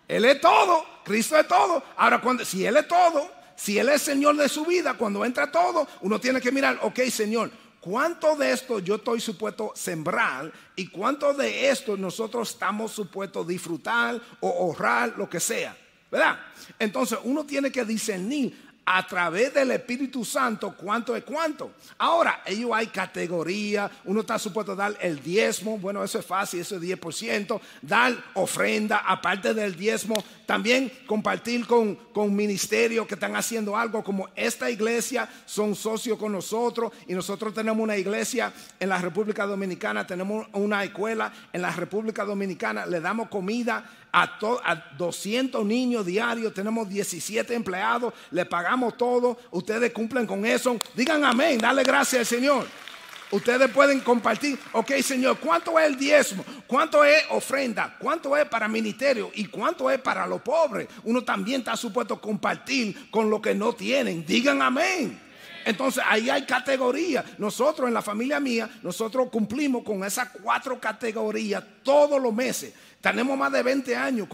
Él 0.08 0.24
es 0.24 0.40
todo. 0.40 0.86
Cristo 1.04 1.36
es 1.36 1.48
todo. 1.48 1.84
Ahora, 1.98 2.22
cuando, 2.22 2.46
si 2.46 2.64
Él 2.64 2.78
es 2.78 2.88
todo, 2.88 3.28
si 3.56 3.80
Él 3.80 3.90
es 3.90 4.02
Señor 4.02 4.36
de 4.38 4.50
su 4.50 4.66
vida, 4.66 4.96
cuando 4.96 5.24
entra 5.24 5.52
todo, 5.52 5.88
uno 6.02 6.20
tiene 6.20 6.42
que 6.42 6.52
mirar, 6.52 6.80
ok, 6.82 7.00
Señor, 7.10 7.52
¿cuánto 7.80 8.36
de 8.36 8.52
esto 8.52 8.80
yo 8.80 8.96
estoy 8.96 9.22
supuesto 9.22 9.72
sembrar 9.76 10.52
y 10.76 10.88
cuánto 10.88 11.34
de 11.34 11.70
esto 11.70 11.96
nosotros 11.98 12.52
estamos 12.52 12.92
supuestos 12.92 13.48
disfrutar 13.48 14.20
o 14.42 14.50
ahorrar, 14.50 15.14
lo 15.18 15.30
que 15.30 15.40
sea? 15.40 15.78
¿Verdad? 16.12 16.40
Entonces 16.80 17.20
uno 17.24 17.46
tiene 17.46 17.72
que 17.72 17.84
discernir 17.84 18.65
a 18.86 19.06
través 19.08 19.54
del 19.54 19.72
Espíritu 19.72 20.24
Santo 20.24 20.76
cuánto 20.78 21.16
es 21.16 21.24
cuánto. 21.24 21.72
Ahora, 21.98 22.42
ellos 22.46 22.70
hay 22.74 22.88
categoría, 22.88 23.90
uno 24.06 24.22
está 24.22 24.38
supuesto 24.38 24.74
a 24.74 24.76
dar 24.76 24.98
el 25.02 25.22
diezmo, 25.22 25.78
bueno, 25.78 26.04
eso 26.04 26.20
es 26.20 26.26
fácil, 26.26 26.60
eso 26.60 26.76
es 26.76 26.82
10%, 26.82 27.60
dar 27.82 28.14
ofrenda, 28.36 28.98
aparte 28.98 29.54
del 29.54 29.76
diezmo, 29.76 30.16
también 30.46 30.92
compartir 31.08 31.66
con, 31.66 31.96
con 31.96 32.36
ministerios 32.36 33.08
que 33.08 33.16
están 33.16 33.36
haciendo 33.36 33.76
algo 33.76 34.04
como 34.04 34.30
esta 34.36 34.70
iglesia, 34.70 35.28
son 35.46 35.74
socios 35.76 36.20
con 36.20 36.32
nosotros 36.32 36.92
y 37.08 37.14
nosotros 37.14 37.54
tenemos 37.54 37.82
una 37.82 37.98
iglesia 37.98 38.54
en 38.80 38.90
la 38.90 39.00
República 39.00 39.46
Dominicana, 39.46 40.06
tenemos 40.06 40.48
una 40.54 40.84
escuela 40.84 41.34
en 41.52 41.62
la 41.62 41.72
República 41.72 42.24
Dominicana, 42.24 42.86
le 42.86 43.02
damos 43.02 43.30
comida 43.30 43.84
a, 44.16 44.38
a 44.64 44.76
200 44.98 45.66
niños 45.66 46.06
diarios, 46.06 46.54
tenemos 46.54 46.88
17 46.88 47.54
empleados, 47.54 48.14
le 48.32 48.46
pagamos 48.46 48.96
todo, 48.96 49.38
ustedes 49.52 49.92
cumplen 49.92 50.26
con 50.26 50.46
eso, 50.46 50.80
digan 50.96 51.26
amén, 51.26 51.58
dale 51.58 51.84
gracias 51.84 52.20
al 52.22 52.26
Señor. 52.26 52.66
Ustedes 53.32 53.70
pueden 53.72 54.00
compartir, 54.00 54.58
ok 54.72 54.92
Señor, 55.02 55.38
¿cuánto 55.40 55.78
es 55.78 55.88
el 55.88 55.98
diezmo? 55.98 56.46
¿Cuánto 56.66 57.04
es 57.04 57.24
ofrenda? 57.32 57.98
¿Cuánto 58.00 58.38
es 58.38 58.46
para 58.48 58.70
ministerio? 58.70 59.32
¿Y 59.34 59.48
cuánto 59.48 59.92
es 59.92 60.00
para 60.00 60.26
los 60.26 60.42
pobres? 60.42 60.88
Uno 61.04 61.22
también 61.22 61.60
está 61.60 61.76
supuesto 61.76 62.14
a 62.14 62.22
compartir 62.22 63.10
con 63.10 63.30
lo 63.30 63.42
que 63.42 63.54
no 63.54 63.74
tienen. 63.74 64.26
Digan 64.26 64.62
amén. 64.62 65.25
Entonces 65.66 66.04
ahí 66.08 66.30
hay 66.30 66.46
categorías. 66.46 67.26
Nosotros 67.40 67.88
en 67.88 67.94
la 67.94 68.04
familia 68.04 68.40
mía, 68.40 68.70
nosotros 68.84 69.30
cumplimos 69.32 69.84
con 69.84 70.04
esas 70.04 70.30
cuatro 70.30 70.80
categorías 70.80 71.64
todos 71.84 72.22
los 72.22 72.34
meses. 72.34 72.74
Tenemos 73.02 73.38
más 73.38 73.52
de 73.52 73.64
20 73.64 73.96
años 73.96 74.28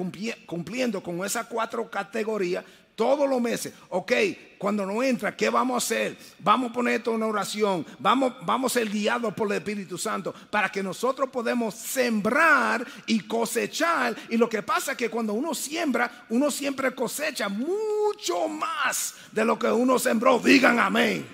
cumpliendo 0.46 1.02
con 1.02 1.26
esas 1.26 1.48
cuatro 1.48 1.90
categorías 1.90 2.66
todos 2.96 3.30
los 3.30 3.42
meses. 3.42 3.74
Ok, 3.90 4.12
cuando 4.58 4.86
no 4.86 5.02
entra, 5.02 5.36
¿qué 5.36 5.50
vamos 5.50 5.76
a 5.76 5.78
hacer? 5.86 6.18
Vamos 6.40 6.70
a 6.70 6.74
poner 6.74 6.96
esto 6.96 7.16
en 7.16 7.24
oración. 7.24 7.86
Vamos, 7.98 8.34
vamos 8.44 8.72
a 8.72 8.80
ser 8.80 8.90
guiados 8.90 9.34
por 9.34 9.48
el 9.48 9.58
Espíritu 9.58 9.98
Santo 9.98 10.34
para 10.50 10.70
que 10.70 10.84
nosotros 10.84 11.30
podamos 11.30 11.74
sembrar 11.74 12.86
y 13.08 13.22
cosechar. 13.22 14.16
Y 14.30 14.38
lo 14.38 14.48
que 14.48 14.62
pasa 14.62 14.92
es 14.92 14.98
que 14.98 15.10
cuando 15.10 15.34
uno 15.34 15.56
siembra, 15.56 16.26
uno 16.30 16.52
siempre 16.52 16.94
cosecha 16.94 17.50
mucho 17.50 18.48
más 18.48 19.16
de 19.32 19.46
lo 19.46 19.58
que 19.58 19.68
uno 19.68 19.98
sembró. 19.98 20.40
Digan 20.40 20.80
amén. 20.80 21.26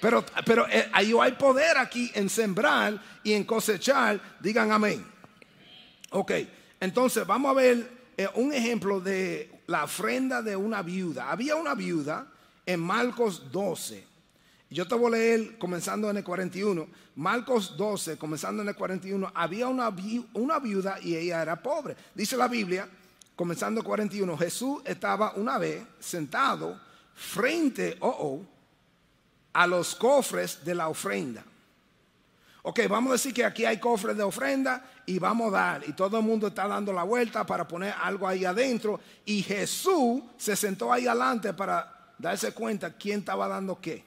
Pero, 0.00 0.24
pero 0.44 0.66
eh, 0.68 0.88
ahí 0.92 1.12
hay 1.20 1.32
poder 1.32 1.78
aquí 1.78 2.10
en 2.14 2.30
sembrar 2.30 2.98
y 3.22 3.32
en 3.32 3.44
cosechar. 3.44 4.20
Digan 4.40 4.72
amén. 4.72 5.04
Ok, 6.10 6.32
entonces 6.80 7.26
vamos 7.26 7.50
a 7.50 7.54
ver 7.54 7.90
eh, 8.16 8.28
un 8.34 8.52
ejemplo 8.52 9.00
de 9.00 9.50
la 9.66 9.84
ofrenda 9.84 10.42
de 10.42 10.56
una 10.56 10.82
viuda. 10.82 11.30
Había 11.30 11.56
una 11.56 11.74
viuda 11.74 12.26
en 12.64 12.80
Marcos 12.80 13.50
12. 13.50 14.04
Yo 14.70 14.86
te 14.86 14.94
voy 14.94 15.08
a 15.08 15.16
leer 15.16 15.58
comenzando 15.58 16.10
en 16.10 16.16
el 16.16 16.24
41. 16.24 16.86
Marcos 17.16 17.76
12, 17.76 18.18
comenzando 18.18 18.62
en 18.62 18.68
el 18.68 18.74
41. 18.74 19.30
Había 19.34 19.68
una, 19.68 19.94
una 20.34 20.58
viuda 20.58 20.98
y 21.00 21.16
ella 21.16 21.42
era 21.42 21.62
pobre. 21.62 21.96
Dice 22.14 22.36
la 22.36 22.48
Biblia, 22.48 22.88
comenzando 23.34 23.80
en 23.80 23.84
el 23.84 23.88
41, 23.88 24.36
Jesús 24.38 24.82
estaba 24.84 25.32
una 25.36 25.58
vez 25.58 25.82
sentado 26.00 26.80
frente 27.14 27.96
oh, 28.00 28.08
oh, 28.08 28.46
a 29.52 29.66
los 29.66 29.94
cofres 29.94 30.64
de 30.64 30.74
la 30.74 30.88
ofrenda. 30.88 31.44
Ok, 32.68 32.80
vamos 32.88 33.10
a 33.10 33.12
decir 33.12 33.32
que 33.32 33.44
aquí 33.44 33.64
hay 33.64 33.78
cofres 33.78 34.16
de 34.16 34.24
ofrenda 34.24 34.84
y 35.06 35.20
vamos 35.20 35.54
a 35.54 35.56
dar. 35.56 35.88
Y 35.88 35.92
todo 35.92 36.18
el 36.18 36.24
mundo 36.24 36.48
está 36.48 36.66
dando 36.66 36.92
la 36.92 37.04
vuelta 37.04 37.46
para 37.46 37.68
poner 37.68 37.94
algo 38.02 38.26
ahí 38.26 38.44
adentro. 38.44 38.98
Y 39.24 39.40
Jesús 39.44 40.20
se 40.36 40.56
sentó 40.56 40.92
ahí 40.92 41.06
adelante 41.06 41.54
para 41.54 42.12
darse 42.18 42.50
cuenta 42.50 42.92
quién 42.96 43.20
estaba 43.20 43.46
dando 43.46 43.80
qué. 43.80 44.02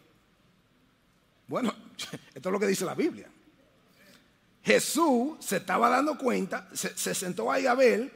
Bueno, 1.47 1.73
esto 2.35 2.49
es 2.49 2.51
lo 2.51 2.59
que 2.59 2.67
dice 2.67 2.83
la 2.83 2.95
Biblia. 2.95 3.29
Jesús 4.61 5.37
se 5.39 5.55
estaba 5.55 5.87
dando 5.87 6.17
cuenta, 6.17 6.67
se, 6.73 7.15
sentó 7.15 7.49
ahí 7.49 7.65
a 7.65 7.75
ver, 7.75 8.11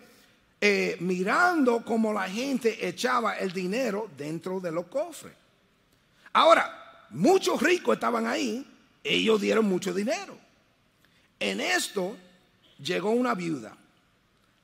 eh, 0.60 0.98
mirando 1.00 1.86
cómo 1.86 2.12
la 2.12 2.28
gente 2.28 2.86
echaba 2.86 3.38
el 3.38 3.54
dinero 3.54 4.10
dentro 4.18 4.60
de 4.60 4.74
los 4.74 4.88
cofres. 4.88 5.36
Ahora, 6.34 7.08
muchos 7.12 7.62
ricos 7.62 7.94
estaban 7.94 8.28
ahí 8.28 8.73
ellos 9.04 9.42
dieron 9.42 9.66
mucho 9.66 9.94
dinero. 9.94 10.38
En 11.40 11.60
esto 11.60 12.16
llegó 12.80 13.12
una 13.12 13.36
viuda. 13.36 13.76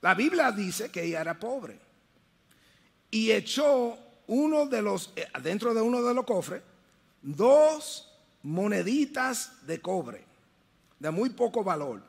La 0.02 0.14
Biblia 0.16 0.52
dice 0.52 0.90
que 0.90 1.04
ella 1.04 1.22
era 1.22 1.38
pobre. 1.38 1.78
Y 3.12 3.32
echó 3.32 3.98
uno 4.28 4.66
de 4.68 4.82
los, 4.82 5.12
eh, 5.16 5.28
dentro 5.42 5.74
de 5.74 5.82
uno 5.82 6.02
de 6.02 6.14
los 6.14 6.26
cofres, 6.26 6.62
dos 7.22 8.10
moneditas 8.44 9.66
de 9.66 9.82
cobre, 9.82 10.24
de 11.00 11.12
muy 11.12 11.32
poco 11.32 11.64
valor. 11.64 12.02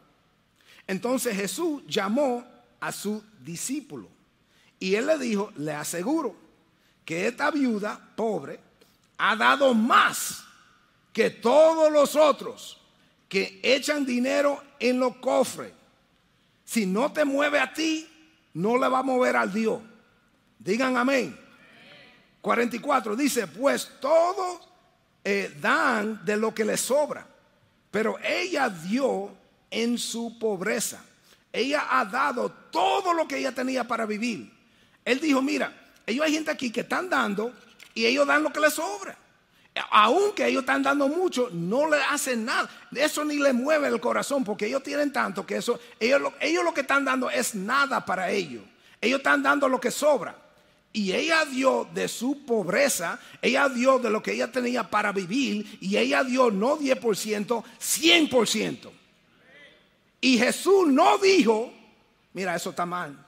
Entonces 0.87 1.35
Jesús 1.35 1.83
llamó 1.87 2.45
a 2.79 2.93
su 2.93 3.23
discípulo 3.41 4.09
y 4.79 4.95
él 4.95 5.07
le 5.07 5.19
dijo, 5.19 5.53
le 5.57 5.73
aseguro 5.73 6.35
que 7.05 7.27
esta 7.27 7.51
viuda 7.51 8.01
pobre 8.17 8.61
ha 9.19 9.37
dado 9.37 9.75
más 9.75 10.45
que 11.13 11.31
todos 11.31 11.91
los 11.91 12.17
otros 12.17 12.81
que 13.29 13.61
echan 13.63 14.05
dinero 14.05 14.63
en 14.79 14.99
los 14.99 15.17
cofres, 15.17 15.73
si 16.65 16.87
no 16.87 17.13
te 17.13 17.25
mueve 17.25 17.59
a 17.59 17.73
ti, 17.73 18.09
no 18.55 18.79
le 18.79 18.89
va 18.89 19.01
a 19.01 19.03
mover 19.03 19.37
al 19.37 19.53
Dios. 19.53 19.81
Digan 20.59 20.97
amén. 20.97 21.39
44 22.41 23.17
dice, 23.17 23.47
pues 23.47 23.91
todos 24.01 24.61
eh, 25.25 25.55
dan 25.61 26.25
de 26.25 26.37
lo 26.37 26.55
que 26.55 26.65
les 26.65 26.81
sobra, 26.81 27.27
pero 27.91 28.19
ella 28.21 28.69
dio 28.69 29.31
en 29.71 29.99
su 29.99 30.39
pobreza. 30.39 31.05
Ella 31.53 31.87
ha 31.91 32.05
dado 32.05 32.51
todo 32.71 33.13
lo 33.13 33.27
que 33.27 33.39
ella 33.39 33.53
tenía 33.53 33.87
para 33.87 34.07
vivir. 34.07 34.53
Él 35.05 35.21
dijo, 35.21 35.43
mira, 35.43 35.73
ellos 36.07 36.25
hay 36.25 36.33
gente 36.33 36.51
aquí 36.51 36.71
que 36.71 36.81
están 36.81 37.11
dando 37.11 37.53
y 37.95 38.07
ellos 38.07 38.27
dan 38.27 38.43
lo 38.43 38.53
que 38.53 38.61
les 38.61 38.75
sobra 38.75 39.17
aunque 39.91 40.49
ellos 40.49 40.61
están 40.61 40.83
dando 40.83 41.09
mucho, 41.09 41.49
no 41.53 41.89
le 41.89 41.97
hacen 41.97 42.45
nada. 42.45 42.69
Eso 42.95 43.25
ni 43.25 43.39
le 43.39 43.53
mueve 43.53 43.89
el 43.89 44.01
corazón, 44.01 44.45
porque 44.45 44.67
ellos 44.67 44.83
tienen 44.83 45.13
tanto 45.13 45.47
que 45.47 45.57
eso, 45.57 45.79
ellos, 45.99 46.33
ellos 46.41 46.65
lo 46.65 46.75
que 46.75 46.81
están 46.81 47.05
dando 47.05 47.31
es 47.31 47.55
nada 47.55 48.05
para 48.05 48.31
ellos. 48.31 48.65
Ellos 49.01 49.19
están 49.19 49.43
dando 49.43 49.69
lo 49.69 49.81
que 49.81 49.91
sobra. 49.91 50.37
Y 50.93 51.13
ella 51.13 51.45
dio 51.45 51.89
de 51.95 52.09
su 52.09 52.45
pobreza, 52.45 53.21
ella 53.41 53.69
dio 53.69 54.01
de 54.01 54.11
lo 54.11 54.21
que 54.23 54.33
ella 54.33 54.51
tenía 54.51 54.91
para 54.91 55.13
vivir, 55.13 55.79
y 55.81 55.97
ella 55.97 56.25
dio 56.25 56.51
no 56.51 56.77
10%, 56.77 57.63
100%. 57.81 58.91
Y 60.21 60.37
Jesús 60.37 60.89
no 60.89 61.17
dijo, 61.19 61.73
mira, 62.33 62.57
eso 62.57 62.71
está 62.71 62.85
mal. 62.85 63.25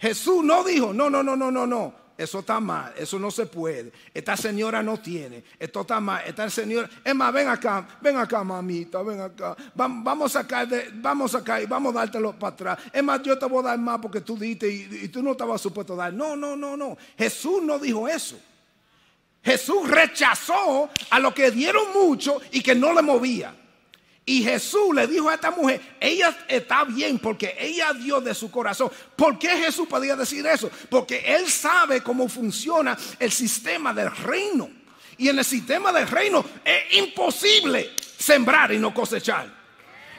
Jesús 0.00 0.42
no 0.42 0.64
dijo, 0.64 0.92
no, 0.92 1.08
no, 1.08 1.22
no, 1.22 1.36
no, 1.36 1.52
no, 1.52 1.66
no 1.66 2.03
eso 2.16 2.38
está 2.38 2.60
mal, 2.60 2.94
eso 2.96 3.18
no 3.18 3.30
se 3.30 3.46
puede. 3.46 3.92
Esta 4.12 4.36
señora 4.36 4.82
no 4.82 4.98
tiene, 4.98 5.42
esto 5.58 5.80
está 5.80 5.98
mal. 5.98 6.22
Esta 6.24 6.48
señora, 6.48 6.88
es 7.02 7.14
más, 7.14 7.32
ven 7.32 7.48
acá, 7.48 7.86
ven 8.00 8.16
acá, 8.16 8.44
mamita, 8.44 9.02
ven 9.02 9.20
acá. 9.20 9.56
Vamos 9.74 10.36
a 10.36 10.42
sacar, 10.42 10.68
vamos 10.94 11.34
acá 11.34 11.60
y 11.60 11.66
vamos 11.66 11.94
a 11.94 12.00
dártelo 12.00 12.38
para 12.38 12.54
atrás. 12.54 12.78
Es 12.92 13.02
más, 13.02 13.20
yo 13.22 13.36
te 13.36 13.46
voy 13.46 13.64
a 13.64 13.68
dar 13.68 13.78
más 13.78 13.98
porque 13.98 14.20
tú 14.20 14.38
diste 14.38 14.70
y, 14.70 15.00
y 15.02 15.08
tú 15.08 15.22
no 15.22 15.32
estabas 15.32 15.60
supuesto 15.60 15.94
a 15.94 15.96
dar. 15.96 16.12
No, 16.12 16.36
no, 16.36 16.54
no, 16.54 16.76
no. 16.76 16.96
Jesús 17.18 17.62
no 17.62 17.78
dijo 17.78 18.06
eso. 18.06 18.38
Jesús 19.42 19.90
rechazó 19.90 20.88
a 21.10 21.18
los 21.18 21.34
que 21.34 21.50
dieron 21.50 21.92
mucho 21.92 22.40
y 22.52 22.62
que 22.62 22.74
no 22.74 22.92
le 22.92 23.02
movía. 23.02 23.54
Y 24.26 24.42
Jesús 24.42 24.94
le 24.94 25.06
dijo 25.06 25.28
a 25.28 25.34
esta 25.34 25.50
mujer, 25.50 25.96
ella 26.00 26.34
está 26.48 26.84
bien 26.84 27.18
porque 27.18 27.54
ella 27.58 27.92
dio 27.92 28.20
de 28.20 28.34
su 28.34 28.50
corazón. 28.50 28.90
¿Por 29.14 29.38
qué 29.38 29.50
Jesús 29.50 29.86
podía 29.86 30.16
decir 30.16 30.46
eso? 30.46 30.70
Porque 30.88 31.22
él 31.26 31.50
sabe 31.50 32.02
cómo 32.02 32.28
funciona 32.28 32.96
el 33.18 33.30
sistema 33.30 33.92
del 33.92 34.10
reino. 34.16 34.70
Y 35.18 35.28
en 35.28 35.38
el 35.38 35.44
sistema 35.44 35.92
del 35.92 36.08
reino 36.08 36.44
es 36.64 36.94
imposible 36.98 37.92
sembrar 38.18 38.72
y 38.72 38.78
no 38.78 38.94
cosechar. 38.94 39.64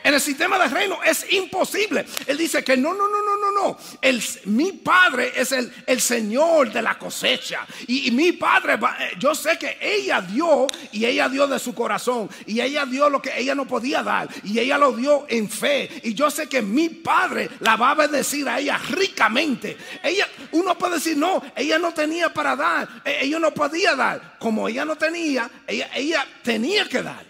En 0.03 0.13
el 0.13 0.21
sistema 0.21 0.59
del 0.59 0.69
reino 0.69 0.99
es 1.03 1.25
imposible. 1.33 2.05
Él 2.27 2.37
dice 2.37 2.63
que 2.63 2.77
no, 2.77 2.93
no, 2.93 3.07
no, 3.07 3.23
no, 3.23 3.34
no. 3.55 3.77
El, 4.01 4.21
mi 4.45 4.73
padre 4.73 5.31
es 5.35 5.51
el, 5.51 5.73
el 5.87 6.01
Señor 6.01 6.71
de 6.71 6.81
la 6.81 6.99
cosecha. 6.99 7.65
Y, 7.87 8.11
mi 8.11 8.33
padre, 8.33 8.73
eh, 8.73 9.13
yo 9.17 9.33
sé 9.33 9.57
que 9.57 9.77
ella 9.81 10.21
dio 10.21 10.67
y 10.91 11.05
ella 11.05 11.29
dio 11.29 11.47
de 11.47 11.57
su 11.57 11.73
corazón. 11.73 12.29
Y 12.45 12.59
ella 12.61 12.85
dio 12.85 13.09
lo 13.09 13.21
que 13.21 13.31
ella 13.35 13.55
no 13.55 13.65
podía 13.65 14.03
dar. 14.03 14.27
Y 14.43 14.59
ella 14.59 14.77
lo 14.77 14.91
dio 14.91 15.25
en 15.29 15.49
fe. 15.49 15.89
Y 16.03 16.13
yo 16.13 16.29
sé 16.29 16.47
que 16.47 16.61
mi 16.61 16.89
padre 16.89 17.49
la 17.61 17.77
va 17.77 17.91
a 17.91 17.95
bendecir 17.95 18.47
a 18.47 18.59
ella 18.59 18.77
ricamente. 18.89 19.77
Ella, 20.03 20.27
uno 20.51 20.77
puede 20.77 20.95
decir, 20.95 21.17
no, 21.17 21.41
ella 21.55 21.79
no 21.79 21.93
tenía 21.93 22.33
para 22.33 22.55
dar. 22.55 23.01
E, 23.05 23.25
ella 23.25 23.39
no 23.39 23.53
podía 23.53 23.95
dar. 23.95 24.37
Como 24.37 24.67
ella 24.67 24.85
no 24.85 24.97
tenía, 24.97 25.49
ella, 25.67 26.27
tenía 26.43 26.87
que 26.87 27.01
dar. 27.01 27.25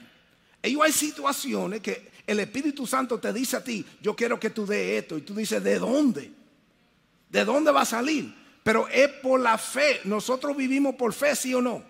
Hay 0.63 0.75
situaciones 0.91 1.81
que 1.81 2.14
el 2.27 2.39
Espíritu 2.39 2.87
Santo 2.87 3.19
te 3.19 3.31
dice 3.31 3.57
a 3.57 3.63
ti, 3.63 3.85
yo 4.01 4.15
quiero 4.15 4.39
que 4.39 4.49
tú 4.49 4.65
dé 4.65 4.97
esto. 4.97 5.17
Y 5.17 5.21
tú 5.21 5.35
dices, 5.35 5.63
¿de 5.63 5.79
dónde? 5.79 6.31
¿De 7.29 7.45
dónde 7.45 7.71
va 7.71 7.81
a 7.81 7.85
salir? 7.85 8.45
pero 8.65 8.87
es 8.87 9.07
por 9.09 9.39
la 9.39 9.59
fe. 9.59 10.01
Nosotros 10.05 10.57
vivimos 10.57 10.95
por 10.95 11.13
fe, 11.13 11.35
sí 11.35 11.53
o 11.53 11.61
no. 11.61 11.83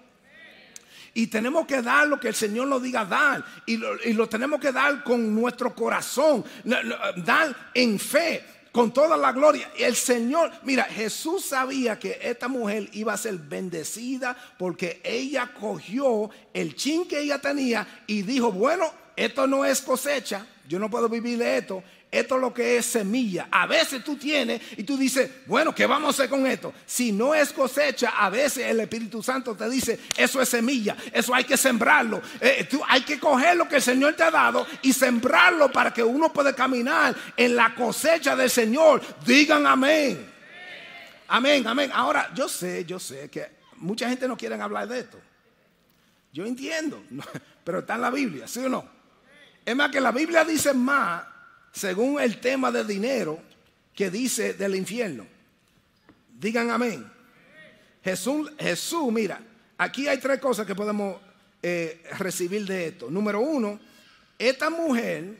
Y 1.13 1.27
tenemos 1.27 1.65
que 1.65 1.81
dar 1.81 2.05
lo 2.05 2.19
que 2.19 2.27
el 2.27 2.35
Señor 2.35 2.67
nos 2.67 2.83
diga 2.83 3.05
dar. 3.05 3.45
Y 3.65 3.77
lo, 3.77 3.95
y 4.03 4.11
lo 4.11 4.27
tenemos 4.27 4.59
que 4.59 4.73
dar 4.73 5.01
con 5.01 5.33
nuestro 5.33 5.73
corazón. 5.73 6.43
Dar 6.65 7.71
en 7.73 7.97
fe 7.97 8.43
con 8.73 8.91
toda 8.91 9.15
la 9.15 9.31
gloria. 9.31 9.71
El 9.77 9.95
Señor, 9.95 10.51
mira, 10.63 10.83
Jesús 10.83 11.45
sabía 11.45 11.97
que 11.97 12.19
esta 12.21 12.49
mujer 12.49 12.89
iba 12.91 13.13
a 13.13 13.17
ser 13.17 13.37
bendecida 13.37 14.35
porque 14.59 14.99
ella 15.01 15.53
cogió 15.57 16.29
el 16.53 16.75
chin 16.75 17.07
que 17.07 17.21
ella 17.21 17.39
tenía 17.39 18.03
y 18.05 18.23
dijo, 18.23 18.51
bueno, 18.51 18.91
esto 19.15 19.47
no 19.47 19.65
es 19.65 19.81
cosecha, 19.81 20.45
yo 20.67 20.79
no 20.79 20.89
puedo 20.89 21.07
vivir 21.07 21.37
de 21.37 21.57
esto, 21.57 21.83
esto 22.11 22.35
es 22.35 22.41
lo 22.41 22.53
que 22.53 22.77
es 22.77 22.85
semilla. 22.85 23.47
A 23.51 23.67
veces 23.67 24.03
tú 24.03 24.15
tienes 24.15 24.61
y 24.77 24.83
tú 24.83 24.97
dices, 24.97 25.29
bueno, 25.45 25.75
¿qué 25.75 25.85
vamos 25.85 26.07
a 26.07 26.11
hacer 26.11 26.29
con 26.29 26.47
esto? 26.47 26.73
Si 26.85 27.11
no 27.11 27.35
es 27.35 27.51
cosecha, 27.51 28.13
a 28.17 28.29
veces 28.29 28.67
el 28.67 28.79
Espíritu 28.79 29.21
Santo 29.21 29.55
te 29.55 29.69
dice, 29.69 29.99
eso 30.15 30.41
es 30.41 30.47
semilla, 30.47 30.95
eso 31.11 31.35
hay 31.35 31.43
que 31.43 31.57
sembrarlo. 31.57 32.21
Eh, 32.39 32.67
tú, 32.69 32.81
hay 32.87 33.01
que 33.01 33.19
coger 33.19 33.57
lo 33.57 33.67
que 33.67 33.77
el 33.77 33.81
Señor 33.81 34.13
te 34.13 34.23
ha 34.23 34.31
dado 34.31 34.65
y 34.81 34.93
sembrarlo 34.93 35.71
para 35.71 35.91
que 35.93 36.03
uno 36.03 36.31
pueda 36.31 36.55
caminar 36.55 37.15
en 37.35 37.55
la 37.55 37.75
cosecha 37.75 38.35
del 38.35 38.49
Señor. 38.49 39.01
Digan 39.25 39.67
amén. 39.67 40.33
Amén, 41.27 41.67
amén. 41.67 41.91
Ahora, 41.93 42.31
yo 42.33 42.47
sé, 42.47 42.85
yo 42.85 42.99
sé 42.99 43.29
que 43.29 43.49
mucha 43.77 44.07
gente 44.07 44.27
no 44.27 44.37
quiere 44.37 44.55
hablar 44.55 44.87
de 44.87 44.99
esto. 44.99 45.19
Yo 46.31 46.45
entiendo, 46.45 47.03
pero 47.63 47.79
está 47.79 47.95
en 47.95 48.01
la 48.01 48.09
Biblia, 48.11 48.47
¿sí 48.47 48.59
o 48.59 48.69
no? 48.69 48.94
Es 49.65 49.75
más 49.75 49.89
que 49.89 49.99
la 49.99 50.11
Biblia 50.11 50.45
dice 50.45 50.73
más 50.73 51.25
según 51.71 52.21
el 52.21 52.39
tema 52.39 52.71
de 52.71 52.85
dinero 52.85 53.41
que 53.93 54.09
dice 54.11 54.53
del 54.53 54.75
infierno. 54.75 55.25
Digan 56.37 56.69
amén. 56.69 57.11
Jesús, 58.03 58.51
Jesús, 58.59 59.11
mira, 59.11 59.41
aquí 59.77 60.07
hay 60.07 60.19
tres 60.19 60.39
cosas 60.39 60.67
que 60.67 60.75
podemos 60.75 61.19
eh, 61.63 62.03
recibir 62.19 62.65
de 62.65 62.89
esto. 62.89 63.09
Número 63.09 63.39
uno, 63.39 63.79
esta 64.37 64.69
mujer 64.69 65.37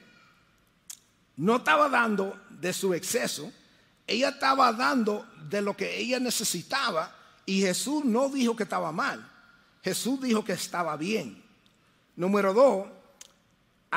no 1.35 1.57
estaba 1.57 1.89
dando 1.89 2.41
de 2.49 2.73
su 2.73 2.93
exceso, 2.93 3.51
ella 4.07 4.29
estaba 4.29 4.71
dando 4.73 5.27
de 5.49 5.61
lo 5.61 5.77
que 5.77 5.97
ella 5.97 6.19
necesitaba 6.19 7.15
y 7.45 7.61
Jesús 7.61 8.03
no 8.03 8.29
dijo 8.29 8.55
que 8.55 8.63
estaba 8.63 8.91
mal, 8.91 9.29
Jesús 9.83 10.19
dijo 10.21 10.43
que 10.43 10.53
estaba 10.53 10.97
bien. 10.97 11.43
Número 12.15 12.53
dos, 12.53 12.88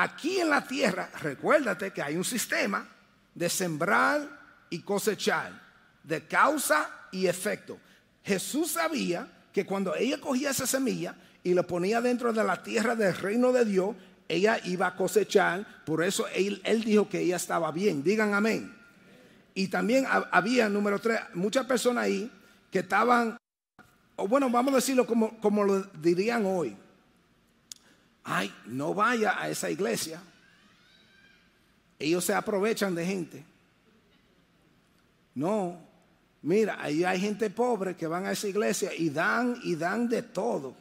Aquí 0.01 0.39
en 0.39 0.49
la 0.49 0.65
tierra, 0.65 1.09
recuérdate 1.21 1.91
que 1.91 2.01
hay 2.01 2.15
un 2.15 2.23
sistema 2.23 2.87
de 3.35 3.49
sembrar 3.49 4.21
y 4.69 4.79
cosechar, 4.79 5.51
de 6.01 6.25
causa 6.25 6.89
y 7.11 7.27
efecto. 7.27 7.77
Jesús 8.23 8.71
sabía 8.71 9.27
que 9.51 9.65
cuando 9.65 9.93
ella 9.95 10.17
cogía 10.21 10.51
esa 10.51 10.65
semilla 10.65 11.15
y 11.43 11.53
la 11.53 11.63
ponía 11.63 11.99
dentro 11.99 12.31
de 12.31 12.41
la 12.45 12.63
tierra 12.63 12.95
del 12.95 13.13
reino 13.13 13.51
de 13.51 13.65
Dios, 13.65 13.93
ella 14.29 14.61
iba 14.63 14.87
a 14.87 14.95
cosechar, 14.95 15.83
por 15.83 16.01
eso 16.01 16.27
él, 16.33 16.61
dijo 16.85 17.09
que 17.09 17.19
ella 17.19 17.35
estaba 17.35 17.69
bien. 17.73 18.01
Digan 18.01 18.33
amén. 18.33 18.73
Y 19.53 19.67
también 19.67 20.05
había, 20.31 20.69
número 20.69 20.99
tres, 20.99 21.19
muchas 21.33 21.65
personas 21.65 22.05
ahí 22.05 22.31
que 22.71 22.79
estaban, 22.79 23.35
o 24.15 24.29
bueno, 24.29 24.49
vamos 24.49 24.71
a 24.71 24.77
decirlo 24.77 25.05
como, 25.05 25.37
como 25.41 25.65
lo 25.65 25.81
dirían 25.81 26.45
hoy, 26.45 26.77
ay, 28.23 28.53
no 28.65 28.93
vaya 28.93 29.41
a 29.41 29.49
esa 29.49 29.69
iglesia. 29.69 30.21
Ellos 31.97 32.23
se 32.23 32.33
aprovechan 32.33 32.95
de 32.95 33.05
gente. 33.05 33.45
No, 35.35 35.77
mira, 36.41 36.77
ahí 36.79 37.03
hay 37.03 37.19
gente 37.19 37.49
pobre 37.49 37.95
que 37.95 38.07
van 38.07 38.25
a 38.25 38.31
esa 38.31 38.47
iglesia 38.47 38.93
y 38.93 39.09
dan 39.09 39.59
y 39.63 39.75
dan 39.75 40.07
de 40.07 40.23
todo. 40.23 40.75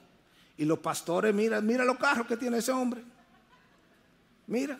Y 0.56 0.64
los 0.64 0.78
pastores, 0.78 1.34
mira, 1.34 1.60
mira 1.60 1.84
los 1.84 1.98
carros 1.98 2.26
que 2.26 2.36
tiene 2.36 2.58
ese 2.58 2.72
hombre. 2.72 3.02
Mira, 4.46 4.78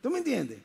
¿tú 0.00 0.10
me 0.10 0.18
entiendes? 0.18 0.58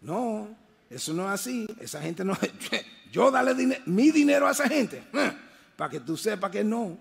No, 0.00 0.48
eso 0.88 1.12
no 1.12 1.26
es 1.26 1.40
así. 1.40 1.66
Esa 1.80 2.00
gente 2.00 2.24
no. 2.24 2.36
Yo 3.12 3.30
dale 3.30 3.82
mi 3.86 4.10
dinero 4.10 4.46
a 4.46 4.52
esa 4.52 4.68
gente. 4.68 5.04
Eh, 5.12 5.32
para 5.76 5.90
que 5.90 6.00
tú 6.00 6.16
sepas 6.16 6.50
que 6.50 6.64
no. 6.64 6.96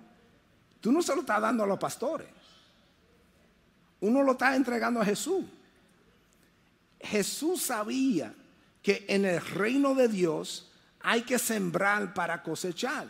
Tú 0.81 0.91
no 0.91 1.01
se 1.01 1.15
lo 1.15 1.21
estás 1.21 1.41
dando 1.41 1.63
a 1.63 1.67
los 1.67 1.79
pastores 1.79 2.27
uno 4.03 4.21
lo 4.21 4.33
está 4.33 4.53
entregando 4.55 4.99
a 4.99 5.05
Jesús. 5.05 5.45
Jesús 6.99 7.61
sabía 7.61 8.33
que 8.81 9.05
en 9.07 9.23
el 9.23 9.39
reino 9.39 9.95
de 9.95 10.09
Dios 10.09 10.69
hay 10.99 11.21
que 11.21 11.39
sembrar 11.39 12.13
para 12.13 12.43
cosechar. 12.43 13.07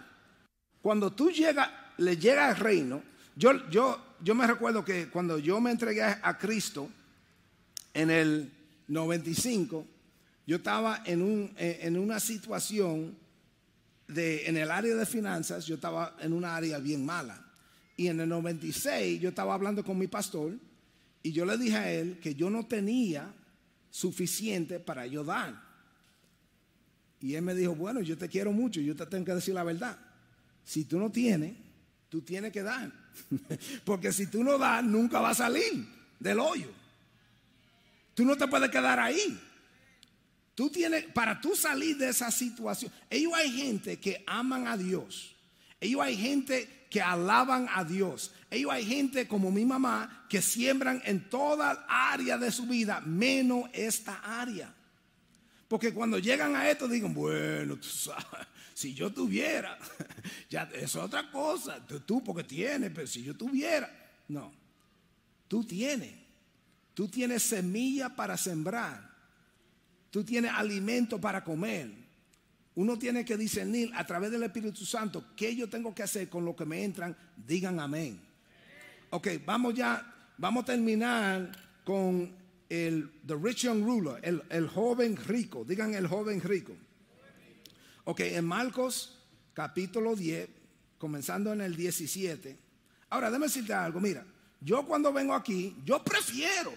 Cuando 0.84 1.12
tú 1.12 1.32
llegas, 1.32 1.68
le 1.98 2.16
llega 2.18 2.48
al 2.48 2.58
reino, 2.58 3.02
yo, 3.36 3.68
yo, 3.70 4.00
yo 4.22 4.36
me 4.36 4.46
recuerdo 4.46 4.86
que 4.86 5.10
cuando 5.10 5.40
yo 5.40 5.60
me 5.60 5.72
entregué 5.72 6.04
a 6.04 6.38
Cristo 6.38 6.88
en 7.96 8.12
el 8.12 8.52
95, 8.88 9.88
yo 10.46 10.58
estaba 10.58 11.02
en, 11.06 11.24
un, 11.24 11.54
en 11.58 11.98
una 11.98 12.20
situación 12.20 13.18
de, 14.08 14.46
en 14.46 14.58
el 14.58 14.70
área 14.70 14.94
de 14.94 15.08
finanzas, 15.08 15.66
yo 15.66 15.74
estaba 15.76 16.16
en 16.20 16.34
una 16.34 16.56
área 16.56 16.78
bien 16.78 17.04
mala. 17.04 17.44
Y 17.98 18.10
en 18.10 18.20
el 18.20 18.30
96 18.30 19.20
yo 19.20 19.30
estaba 19.30 19.56
hablando 19.56 19.84
con 19.84 19.98
mi 19.98 20.06
pastor 20.06 20.54
y 21.24 21.32
yo 21.32 21.46
le 21.46 21.58
dije 21.58 21.78
a 21.78 21.92
él 21.92 22.20
que 22.20 22.36
yo 22.36 22.50
no 22.50 22.66
tenía 22.68 23.34
suficiente 23.90 24.80
para 24.80 25.02
ayudar. 25.02 25.62
Y 27.22 27.36
él 27.36 27.42
me 27.42 27.56
dijo, 27.56 27.74
bueno, 27.74 28.02
yo 28.02 28.18
te 28.18 28.28
quiero 28.28 28.52
mucho, 28.52 28.82
yo 28.82 28.94
te 28.94 29.06
tengo 29.06 29.24
que 29.24 29.36
decir 29.36 29.54
la 29.54 29.64
verdad. 29.64 29.98
Si 30.66 30.84
tú 30.84 31.00
no 31.00 31.10
tienes, 31.10 31.54
tú 32.10 32.22
tienes 32.22 32.52
que 32.52 32.62
dar. 32.62 32.92
Porque 33.86 34.12
si 34.12 34.28
tú 34.28 34.44
no 34.44 34.58
das, 34.58 34.84
nunca 34.84 35.22
va 35.22 35.30
a 35.30 35.36
salir 35.36 35.88
del 36.20 36.40
hoyo. 36.40 36.70
Tú 38.14 38.26
no 38.26 38.36
te 38.36 38.46
puedes 38.48 38.70
quedar 38.70 39.00
ahí. 39.00 39.40
Tú 40.56 40.70
tienes, 40.70 41.06
para 41.06 41.40
tú 41.40 41.56
salir 41.56 41.98
de 41.98 42.10
esa 42.10 42.30
situación, 42.30 42.92
ellos 43.10 43.34
hay 43.34 43.52
gente 43.52 44.00
que 44.00 44.24
aman 44.28 44.68
a 44.68 44.76
Dios. 44.76 45.36
Ellos 45.80 46.02
hay 46.02 46.18
gente 46.18 46.86
que 46.90 47.02
alaban 47.02 47.68
a 47.74 47.84
Dios. 47.84 48.32
Ellos 48.54 48.72
hay 48.72 48.86
gente 48.86 49.28
como 49.28 49.52
mi 49.52 49.66
mamá 49.66 50.28
que 50.30 50.40
siembran 50.40 51.02
en 51.06 51.28
toda 51.28 51.86
área 51.90 52.38
de 52.38 52.52
su 52.52 52.68
vida, 52.68 53.02
menos 53.02 53.68
esta 53.74 54.42
área. 54.42 54.72
Porque 55.68 55.92
cuando 55.92 56.20
llegan 56.20 56.56
a 56.56 56.70
esto, 56.70 56.88
digan, 56.88 57.16
bueno, 57.16 57.80
si 58.76 58.94
yo 58.94 59.12
tuviera, 59.12 59.80
ya 60.52 60.70
es 60.72 60.96
otra 60.96 61.32
cosa. 61.32 61.84
Tú, 62.06 62.24
porque 62.24 62.44
tienes, 62.44 62.92
pero 62.94 63.08
si 63.08 63.24
yo 63.24 63.36
tuviera, 63.36 63.90
no. 64.28 64.54
Tú 65.48 65.64
tienes. 65.64 66.14
Tú 66.94 67.08
tienes 67.08 67.42
semilla 67.42 68.10
para 68.10 68.38
sembrar. 68.38 69.10
Tú 70.12 70.24
tienes 70.24 70.52
alimento 70.52 71.20
para 71.20 71.44
comer. 71.44 71.92
Uno 72.76 73.00
tiene 73.00 73.26
que 73.26 73.36
discernir 73.36 73.90
a 73.96 74.06
través 74.06 74.30
del 74.30 74.44
Espíritu 74.44 74.86
Santo 74.86 75.26
qué 75.36 75.56
yo 75.56 75.68
tengo 75.68 75.96
que 75.96 76.04
hacer 76.04 76.30
con 76.30 76.46
lo 76.46 76.56
que 76.56 76.66
me 76.66 76.84
entran. 76.84 77.18
Digan 77.36 77.80
amén. 77.80 78.33
Ok, 79.16 79.28
vamos 79.46 79.76
ya, 79.76 80.04
vamos 80.40 80.64
a 80.64 80.66
terminar 80.66 81.52
con 81.84 82.36
el 82.68 83.12
the 83.28 83.36
rich 83.36 83.66
young 83.66 83.84
ruler, 83.84 84.18
el, 84.24 84.42
el 84.50 84.68
joven 84.68 85.16
rico. 85.28 85.64
Digan 85.64 85.94
el 85.94 86.08
joven 86.08 86.42
rico. 86.42 86.74
Ok, 88.06 88.22
en 88.22 88.44
Marcos 88.44 89.20
capítulo 89.54 90.16
10, 90.16 90.50
comenzando 90.98 91.54
en 91.54 91.62
el 91.62 91.76
17. 91.76 92.58
Ahora, 93.12 93.28
déjame 93.28 93.46
decirte 93.46 93.72
algo. 93.72 94.00
Mira, 94.00 94.26
yo 94.60 94.84
cuando 94.84 95.14
vengo 95.14 95.36
aquí, 95.36 95.76
yo 95.86 96.04
prefiero 96.04 96.74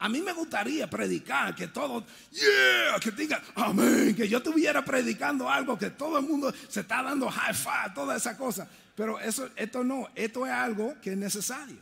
a 0.00 0.08
mí 0.08 0.20
me 0.20 0.32
gustaría 0.32 0.88
predicar, 0.88 1.54
que 1.54 1.66
todo, 1.68 2.06
yeah, 2.30 3.00
que 3.00 3.10
diga, 3.10 3.42
amén, 3.56 4.14
que 4.14 4.28
yo 4.28 4.38
estuviera 4.38 4.84
predicando 4.84 5.50
algo, 5.50 5.76
que 5.76 5.90
todo 5.90 6.18
el 6.18 6.24
mundo 6.24 6.54
se 6.68 6.80
está 6.80 7.02
dando 7.02 7.28
high 7.28 7.52
five, 7.52 7.94
toda 7.94 8.16
esa 8.16 8.36
cosa. 8.36 8.68
Pero 8.98 9.20
eso, 9.20 9.48
esto 9.54 9.84
no, 9.84 10.08
esto 10.16 10.44
es 10.44 10.50
algo 10.50 10.96
que 11.00 11.12
es 11.12 11.16
necesario. 11.16 11.78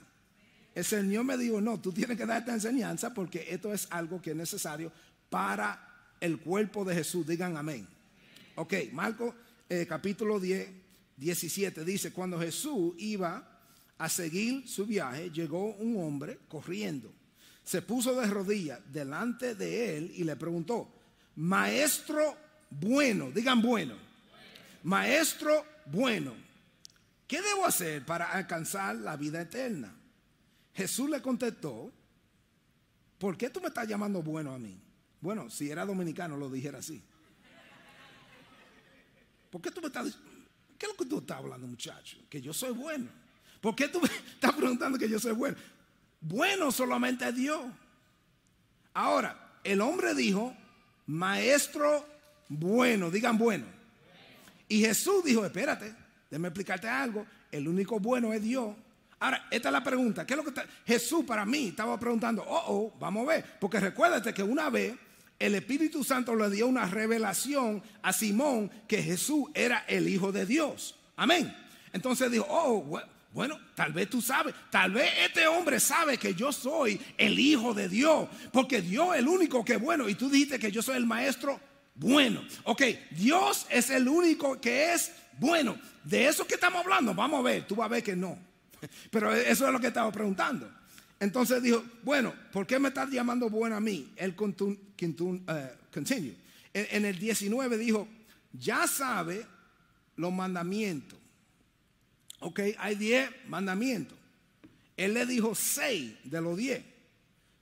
El 0.74 0.84
Señor 0.84 1.24
me 1.24 1.38
dijo, 1.38 1.62
no, 1.62 1.80
tú 1.80 1.90
tienes 1.90 2.18
que 2.18 2.26
dar 2.26 2.40
esta 2.40 2.52
enseñanza 2.52 3.14
porque 3.14 3.46
esto 3.48 3.72
es 3.72 3.88
algo 3.88 4.20
que 4.20 4.32
es 4.32 4.36
necesario 4.36 4.92
para 5.30 6.12
el 6.20 6.38
cuerpo 6.38 6.84
de 6.84 6.94
Jesús. 6.94 7.26
Digan 7.26 7.56
amén. 7.56 7.88
Ok, 8.56 8.74
Marco 8.92 9.34
eh, 9.70 9.86
capítulo 9.88 10.38
10, 10.38 10.68
17 11.16 11.82
dice, 11.86 12.12
cuando 12.12 12.38
Jesús 12.38 12.94
iba 12.98 13.60
a 13.96 14.08
seguir 14.10 14.68
su 14.68 14.84
viaje, 14.84 15.30
llegó 15.30 15.74
un 15.76 15.96
hombre 15.96 16.40
corriendo 16.48 17.10
se 17.66 17.82
puso 17.82 18.18
de 18.20 18.28
rodillas 18.28 18.78
delante 18.92 19.56
de 19.56 19.96
él 19.96 20.12
y 20.14 20.22
le 20.22 20.36
preguntó, 20.36 20.88
maestro 21.34 22.36
bueno, 22.70 23.32
digan 23.32 23.60
bueno, 23.60 23.94
maestro 24.84 25.66
bueno, 25.86 26.45
¿qué 27.26 27.42
debo 27.42 27.66
hacer 27.66 28.04
para 28.04 28.32
alcanzar 28.32 28.96
la 28.96 29.16
vida 29.16 29.40
eterna? 29.40 29.94
Jesús 30.74 31.08
le 31.08 31.22
contestó, 31.22 31.92
¿por 33.18 33.36
qué 33.36 33.50
tú 33.50 33.60
me 33.60 33.68
estás 33.68 33.88
llamando 33.88 34.22
bueno 34.22 34.52
a 34.52 34.58
mí? 34.58 34.80
Bueno, 35.20 35.48
si 35.50 35.70
era 35.70 35.84
dominicano 35.84 36.36
lo 36.36 36.50
dijera 36.50 36.78
así. 36.78 37.02
¿Por 39.50 39.62
qué 39.62 39.70
tú 39.70 39.80
me 39.80 39.86
estás 39.86 40.18
¿qué 40.78 40.86
es 40.86 40.92
lo 40.92 40.96
que 40.96 41.06
tú 41.06 41.18
estás 41.18 41.38
hablando, 41.38 41.66
muchacho? 41.66 42.18
Que 42.28 42.40
yo 42.40 42.52
soy 42.52 42.72
bueno. 42.72 43.08
¿Por 43.60 43.74
qué 43.74 43.88
tú 43.88 44.00
me 44.00 44.08
estás 44.34 44.52
preguntando 44.52 44.98
que 44.98 45.08
yo 45.08 45.18
soy 45.18 45.32
bueno? 45.32 45.56
Bueno 46.20 46.70
solamente 46.70 47.28
es 47.28 47.34
Dios. 47.34 47.60
Ahora, 48.92 49.58
el 49.64 49.80
hombre 49.80 50.14
dijo, 50.14 50.54
maestro 51.06 52.06
bueno, 52.48 53.10
digan 53.10 53.38
bueno. 53.38 53.66
Y 54.68 54.80
Jesús 54.80 55.24
dijo, 55.24 55.44
espérate, 55.44 55.94
déjame 56.30 56.48
explicarte 56.48 56.88
algo, 56.88 57.26
el 57.50 57.68
único 57.68 57.98
bueno 58.00 58.32
es 58.32 58.42
Dios. 58.42 58.74
Ahora, 59.18 59.46
esta 59.50 59.68
es 59.68 59.72
la 59.72 59.82
pregunta, 59.82 60.26
¿qué 60.26 60.34
es 60.34 60.36
lo 60.36 60.42
que 60.42 60.50
está? 60.50 60.66
Jesús 60.86 61.24
para 61.24 61.46
mí 61.46 61.68
estaba 61.68 61.98
preguntando, 61.98 62.44
oh, 62.46 62.64
oh, 62.68 62.96
vamos 62.98 63.24
a 63.24 63.32
ver, 63.32 63.44
porque 63.58 63.80
recuérdate 63.80 64.34
que 64.34 64.42
una 64.42 64.68
vez 64.68 64.94
el 65.38 65.54
Espíritu 65.54 66.04
Santo 66.04 66.34
le 66.34 66.50
dio 66.50 66.66
una 66.66 66.86
revelación 66.86 67.82
a 68.02 68.12
Simón 68.12 68.70
que 68.86 69.02
Jesús 69.02 69.48
era 69.54 69.84
el 69.86 70.08
Hijo 70.08 70.32
de 70.32 70.46
Dios. 70.46 70.96
Amén. 71.16 71.54
Entonces 71.92 72.30
dijo, 72.30 72.46
oh, 72.48 73.00
bueno, 73.32 73.58
tal 73.74 73.92
vez 73.92 74.08
tú 74.08 74.20
sabes, 74.20 74.54
tal 74.70 74.92
vez 74.92 75.10
este 75.24 75.46
hombre 75.46 75.80
sabe 75.80 76.18
que 76.18 76.34
yo 76.34 76.52
soy 76.52 77.00
el 77.16 77.38
Hijo 77.38 77.74
de 77.74 77.88
Dios, 77.88 78.28
porque 78.52 78.82
Dios 78.82 79.14
es 79.14 79.20
el 79.20 79.28
único 79.28 79.64
que 79.64 79.74
es 79.74 79.80
bueno, 79.80 80.08
y 80.08 80.14
tú 80.14 80.28
dijiste 80.28 80.58
que 80.58 80.72
yo 80.72 80.82
soy 80.82 80.96
el 80.96 81.06
Maestro 81.06 81.60
bueno. 81.94 82.42
Ok, 82.64 82.82
Dios 83.12 83.66
es 83.70 83.90
el 83.90 84.08
único 84.08 84.60
que 84.60 84.92
es 84.92 85.12
bueno. 85.38 85.78
De 86.04 86.26
eso 86.26 86.46
que 86.46 86.54
estamos 86.54 86.82
hablando, 86.84 87.14
vamos 87.14 87.40
a 87.40 87.42
ver, 87.42 87.66
tú 87.66 87.74
vas 87.74 87.86
a 87.86 87.88
ver 87.88 88.02
que 88.02 88.14
no. 88.14 88.38
Pero 89.10 89.32
eso 89.34 89.66
es 89.66 89.72
lo 89.72 89.80
que 89.80 89.88
estaba 89.88 90.12
preguntando. 90.12 90.70
Entonces 91.18 91.62
dijo, 91.62 91.82
bueno, 92.02 92.34
¿por 92.52 92.66
qué 92.66 92.78
me 92.78 92.88
estás 92.88 93.10
llamando 93.10 93.48
bueno 93.48 93.76
a 93.76 93.80
mí? 93.80 94.12
Él 94.16 94.30
eh, 94.30 95.74
continue. 95.92 96.36
En, 96.74 97.04
el 97.06 97.18
19 97.18 97.78
dijo, 97.78 98.06
ya 98.52 98.86
sabe 98.86 99.46
los 100.16 100.32
mandamientos. 100.32 101.18
Ok, 102.40 102.60
hay 102.78 102.96
10 102.96 103.30
mandamientos. 103.48 104.16
Él 104.96 105.14
le 105.14 105.24
dijo 105.24 105.54
6 105.54 106.16
de 106.24 106.40
los 106.40 106.56
10. 106.56 106.84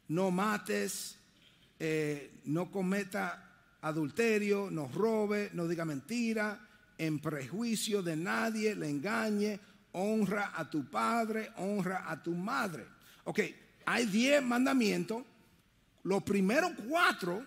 No 0.08 0.30
mates, 0.30 1.16
eh, 1.78 2.40
no 2.44 2.70
cometa 2.70 3.52
adulterio, 3.82 4.68
no 4.70 4.88
robe, 4.88 5.50
no 5.52 5.68
diga 5.68 5.84
mentira, 5.84 6.58
en 6.98 7.18
prejuicio 7.18 8.02
de 8.02 8.16
nadie, 8.16 8.74
le 8.74 8.88
engañe, 8.88 9.60
honra 9.92 10.52
a 10.54 10.68
tu 10.68 10.88
padre, 10.90 11.50
honra 11.56 12.10
a 12.10 12.22
tu 12.22 12.32
madre. 12.34 12.86
Ok, 13.24 13.40
hay 13.86 14.06
diez 14.06 14.42
mandamientos. 14.42 15.22
Los 16.02 16.22
primeros 16.22 16.72
cuatro 16.88 17.44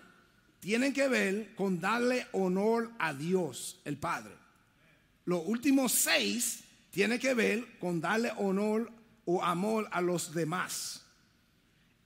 tienen 0.60 0.92
que 0.92 1.08
ver 1.08 1.54
con 1.54 1.80
darle 1.80 2.26
honor 2.32 2.90
a 2.98 3.14
Dios, 3.14 3.80
el 3.84 3.96
Padre. 3.96 4.32
Los 5.24 5.42
últimos 5.46 5.92
seis 5.92 6.64
tienen 6.90 7.18
que 7.18 7.34
ver 7.34 7.78
con 7.78 8.00
darle 8.00 8.32
honor 8.36 8.90
o 9.24 9.44
amor 9.44 9.88
a 9.92 10.00
los 10.00 10.34
demás. 10.34 11.04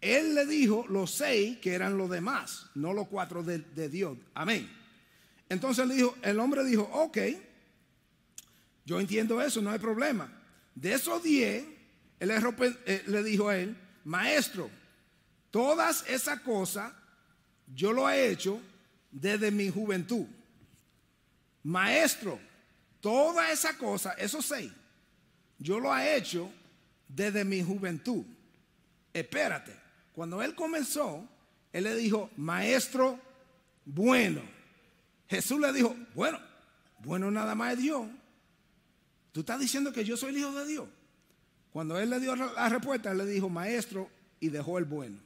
Él 0.00 0.34
le 0.34 0.44
dijo 0.46 0.84
los 0.88 1.12
seis 1.12 1.58
que 1.58 1.74
eran 1.74 1.96
los 1.96 2.10
demás, 2.10 2.66
no 2.74 2.92
los 2.92 3.06
cuatro 3.06 3.42
de, 3.44 3.88
Dios. 3.88 4.18
Amén. 4.34 4.68
Entonces 5.52 5.86
el 6.22 6.40
hombre 6.40 6.64
dijo, 6.64 6.84
ok, 6.94 7.18
yo 8.86 8.98
entiendo 8.98 9.42
eso, 9.42 9.60
no 9.60 9.70
hay 9.70 9.78
problema. 9.78 10.32
De 10.74 10.94
esos 10.94 11.22
diez, 11.22 11.62
él 12.18 12.30
eh, 12.30 13.02
le 13.06 13.22
dijo 13.22 13.50
a 13.50 13.58
él, 13.58 13.76
maestro, 14.02 14.70
todas 15.50 16.08
esas 16.08 16.40
cosas 16.40 16.90
yo 17.74 17.92
lo 17.92 18.08
he 18.08 18.30
hecho 18.30 18.62
desde 19.10 19.50
mi 19.50 19.68
juventud. 19.68 20.24
Maestro, 21.64 22.40
toda 23.02 23.52
esa 23.52 23.76
cosa, 23.76 24.12
esos 24.12 24.46
seis, 24.46 24.72
yo 25.58 25.78
lo 25.78 25.94
he 25.94 26.16
hecho 26.16 26.50
desde 27.06 27.44
mi 27.44 27.62
juventud. 27.62 28.24
Espérate, 29.12 29.76
cuando 30.14 30.42
él 30.42 30.54
comenzó, 30.54 31.28
él 31.74 31.84
le 31.84 31.94
dijo, 31.94 32.30
maestro 32.38 33.20
bueno. 33.84 34.61
Jesús 35.32 35.58
le 35.58 35.72
dijo, 35.72 35.96
bueno, 36.14 36.38
bueno 36.98 37.30
nada 37.30 37.54
más 37.54 37.72
es 37.72 37.78
Dios. 37.78 38.06
Tú 39.32 39.40
estás 39.40 39.58
diciendo 39.58 39.90
que 39.90 40.04
yo 40.04 40.14
soy 40.14 40.28
el 40.28 40.40
hijo 40.40 40.52
de 40.52 40.66
Dios. 40.66 40.86
Cuando 41.72 41.98
él 41.98 42.10
le 42.10 42.20
dio 42.20 42.36
la 42.36 42.68
respuesta, 42.68 43.12
él 43.12 43.16
le 43.16 43.24
dijo, 43.24 43.48
maestro, 43.48 44.10
y 44.40 44.50
dejó 44.50 44.76
el 44.76 44.84
bueno. 44.84 45.16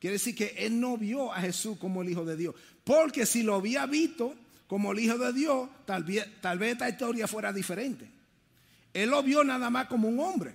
Quiere 0.00 0.14
decir 0.14 0.34
que 0.34 0.52
él 0.58 0.80
no 0.80 0.98
vio 0.98 1.32
a 1.32 1.40
Jesús 1.40 1.78
como 1.78 2.02
el 2.02 2.08
hijo 2.08 2.24
de 2.24 2.36
Dios. 2.36 2.56
Porque 2.82 3.24
si 3.24 3.44
lo 3.44 3.54
había 3.54 3.86
visto 3.86 4.34
como 4.66 4.90
el 4.90 4.98
hijo 4.98 5.16
de 5.16 5.32
Dios, 5.32 5.68
tal 5.86 6.02
vez, 6.02 6.26
tal 6.40 6.58
vez 6.58 6.72
esta 6.72 6.88
historia 6.88 7.28
fuera 7.28 7.52
diferente. 7.52 8.10
Él 8.92 9.10
lo 9.10 9.22
vio 9.22 9.44
nada 9.44 9.70
más 9.70 9.86
como 9.86 10.08
un 10.08 10.18
hombre. 10.18 10.54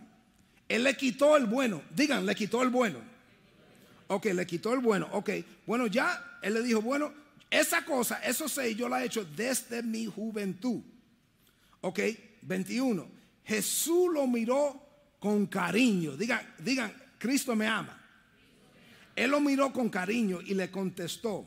Él 0.68 0.84
le 0.84 0.98
quitó 0.98 1.38
el 1.38 1.46
bueno. 1.46 1.82
Digan, 1.96 2.26
le 2.26 2.36
quitó 2.36 2.62
el 2.62 2.70
bueno. 2.70 3.00
Ok, 4.08 4.26
le 4.26 4.46
quitó 4.46 4.74
el 4.74 4.80
bueno. 4.80 5.08
Ok, 5.14 5.30
bueno, 5.66 5.88
ya 5.88 6.40
él 6.42 6.56
le 6.56 6.62
dijo, 6.62 6.82
bueno, 6.82 7.23
esa 7.54 7.86
cosa, 7.86 8.18
eso 8.24 8.50
sé, 8.50 8.74
yo 8.74 8.90
la 8.90 9.04
he 9.04 9.06
hecho 9.06 9.24
desde 9.24 9.84
mi 9.84 10.08
juventud. 10.08 10.82
Ok, 11.82 12.00
21. 12.42 13.08
Jesús 13.44 14.12
lo 14.12 14.26
miró 14.26 14.82
con 15.20 15.46
cariño. 15.46 16.18
Digan, 16.18 16.56
digan, 16.58 16.92
Cristo 17.20 17.56
me 17.56 17.68
ama. 17.68 17.96
Él 19.16 19.30
lo 19.30 19.40
miró 19.40 19.72
con 19.72 19.90
cariño 19.90 20.42
y 20.42 20.56
le 20.56 20.72
contestó, 20.72 21.46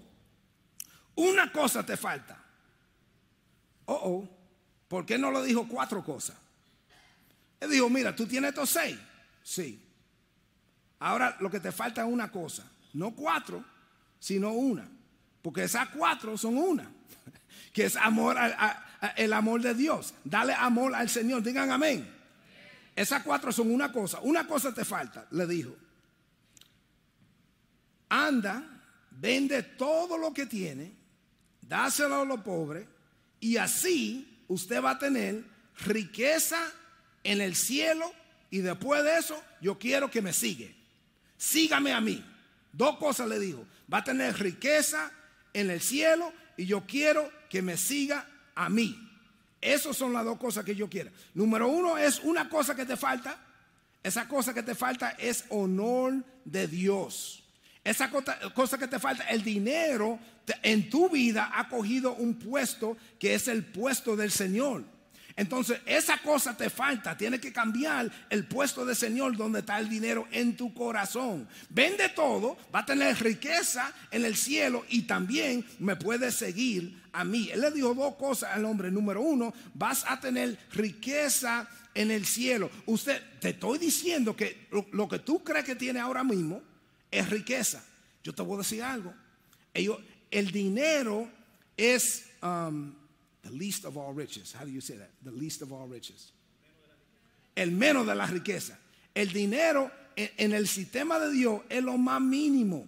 una 1.16 1.50
cosa 1.50 1.84
te 1.84 1.96
falta. 1.96 2.40
Oh, 3.86 4.00
oh, 4.04 4.28
¿por 4.86 5.04
qué 5.04 5.18
no 5.18 5.32
le 5.32 5.44
dijo 5.44 5.66
cuatro 5.66 6.04
cosas? 6.04 6.36
Él 7.58 7.68
dijo, 7.68 7.90
mira, 7.90 8.14
tú 8.14 8.28
tienes 8.28 8.50
estos 8.50 8.70
seis. 8.70 8.96
Sí. 9.42 9.82
Ahora 11.00 11.36
lo 11.40 11.50
que 11.50 11.58
te 11.58 11.72
falta 11.72 12.02
es 12.02 12.08
una 12.08 12.30
cosa. 12.30 12.70
No 12.92 13.12
cuatro, 13.12 13.64
sino 14.20 14.52
una. 14.52 14.88
Porque 15.46 15.62
esas 15.62 15.90
cuatro 15.90 16.36
son 16.36 16.58
una. 16.58 16.90
Que 17.72 17.84
es 17.84 17.94
amor 17.94 18.36
el 19.16 19.32
amor 19.32 19.62
de 19.62 19.74
Dios. 19.74 20.12
Dale 20.24 20.52
amor 20.52 20.92
al 20.92 21.08
Señor. 21.08 21.40
Digan 21.40 21.70
amén. 21.70 22.12
Esas 22.96 23.22
cuatro 23.22 23.52
son 23.52 23.70
una 23.70 23.92
cosa. 23.92 24.18
Una 24.22 24.44
cosa 24.44 24.74
te 24.74 24.84
falta, 24.84 25.28
le 25.30 25.46
dijo. 25.46 25.76
Anda, 28.08 28.60
vende 29.12 29.62
todo 29.62 30.18
lo 30.18 30.34
que 30.34 30.46
tiene, 30.46 30.92
dáselo 31.62 32.22
a 32.22 32.24
los 32.24 32.40
pobres, 32.40 32.84
y 33.38 33.56
así 33.56 34.42
usted 34.48 34.82
va 34.82 34.90
a 34.90 34.98
tener 34.98 35.44
riqueza 35.84 36.58
en 37.22 37.40
el 37.40 37.54
cielo 37.54 38.12
y 38.50 38.58
después 38.58 39.04
de 39.04 39.16
eso 39.16 39.40
yo 39.60 39.78
quiero 39.78 40.10
que 40.10 40.22
me 40.22 40.32
siga. 40.32 40.66
Sígame 41.36 41.92
a 41.92 42.00
mí. 42.00 42.24
Dos 42.72 42.96
cosas 42.96 43.28
le 43.28 43.38
dijo. 43.38 43.64
Va 43.92 43.98
a 43.98 44.04
tener 44.04 44.36
riqueza 44.40 45.12
en 45.56 45.70
el 45.70 45.80
cielo 45.80 46.32
y 46.56 46.66
yo 46.66 46.86
quiero 46.86 47.30
que 47.48 47.62
me 47.62 47.76
siga 47.76 48.28
a 48.54 48.68
mí. 48.68 49.02
Esas 49.60 49.96
son 49.96 50.12
las 50.12 50.24
dos 50.24 50.38
cosas 50.38 50.64
que 50.64 50.76
yo 50.76 50.88
quiero. 50.88 51.10
Número 51.34 51.68
uno 51.68 51.96
es 51.96 52.20
una 52.20 52.48
cosa 52.48 52.76
que 52.76 52.84
te 52.84 52.96
falta. 52.96 53.38
Esa 54.02 54.28
cosa 54.28 54.52
que 54.52 54.62
te 54.62 54.74
falta 54.74 55.10
es 55.18 55.44
honor 55.48 56.22
de 56.44 56.68
Dios. 56.68 57.42
Esa 57.82 58.10
cosa 58.10 58.78
que 58.78 58.86
te 58.86 58.98
falta, 58.98 59.24
el 59.28 59.42
dinero 59.42 60.18
en 60.62 60.90
tu 60.90 61.08
vida 61.08 61.52
ha 61.54 61.68
cogido 61.68 62.14
un 62.14 62.34
puesto 62.34 62.96
que 63.18 63.34
es 63.34 63.48
el 63.48 63.64
puesto 63.64 64.14
del 64.14 64.30
Señor. 64.30 64.84
Entonces, 65.36 65.80
esa 65.84 66.16
cosa 66.18 66.56
te 66.56 66.70
falta. 66.70 67.16
Tienes 67.16 67.40
que 67.40 67.52
cambiar 67.52 68.10
el 68.30 68.46
puesto 68.46 68.86
de 68.86 68.94
Señor 68.94 69.36
donde 69.36 69.58
está 69.60 69.78
el 69.78 69.88
dinero 69.88 70.26
en 70.32 70.56
tu 70.56 70.72
corazón. 70.72 71.46
Vende 71.68 72.08
todo, 72.08 72.56
va 72.74 72.80
a 72.80 72.86
tener 72.86 73.22
riqueza 73.22 73.92
en 74.10 74.24
el 74.24 74.34
cielo 74.34 74.86
y 74.88 75.02
también 75.02 75.62
me 75.78 75.94
puede 75.94 76.32
seguir 76.32 77.02
a 77.12 77.22
mí. 77.22 77.50
Él 77.52 77.60
le 77.60 77.70
dijo 77.70 77.94
dos 77.94 78.14
cosas 78.14 78.54
al 78.54 78.64
hombre. 78.64 78.90
Número 78.90 79.20
uno, 79.20 79.52
vas 79.74 80.06
a 80.08 80.18
tener 80.18 80.58
riqueza 80.72 81.68
en 81.94 82.10
el 82.10 82.24
cielo. 82.24 82.70
Usted, 82.86 83.22
te 83.38 83.50
estoy 83.50 83.78
diciendo 83.78 84.34
que 84.34 84.68
lo, 84.92 85.06
que 85.06 85.18
tú 85.18 85.44
crees 85.44 85.66
que 85.66 85.76
tiene 85.76 86.00
ahora 86.00 86.24
mismo 86.24 86.62
es 87.10 87.28
riqueza. 87.28 87.84
Yo 88.24 88.34
te 88.34 88.40
voy 88.40 88.54
a 88.54 88.58
decir 88.58 88.82
algo. 88.82 89.12
el 89.74 90.50
dinero 90.50 91.28
es... 91.76 92.30
Um, 92.42 93.05
Least 93.50 93.84
of 93.84 93.96
all 93.96 94.12
riches. 94.12 94.54
How 94.58 94.64
do 94.64 94.70
you 94.70 94.80
say 94.80 94.96
that? 94.96 95.10
The 95.22 95.30
least 95.30 95.62
of 95.62 95.72
all 95.72 95.88
riches. 95.88 96.32
El 97.54 97.70
menos 97.70 98.06
de 98.06 98.14
la 98.14 98.26
riqueza. 98.26 98.78
El 99.14 99.32
dinero 99.32 99.90
en, 100.16 100.52
el 100.52 100.66
sistema 100.66 101.18
de 101.18 101.30
Dios 101.30 101.62
es 101.68 101.82
lo 101.82 101.96
más 101.98 102.20
mínimo. 102.20 102.86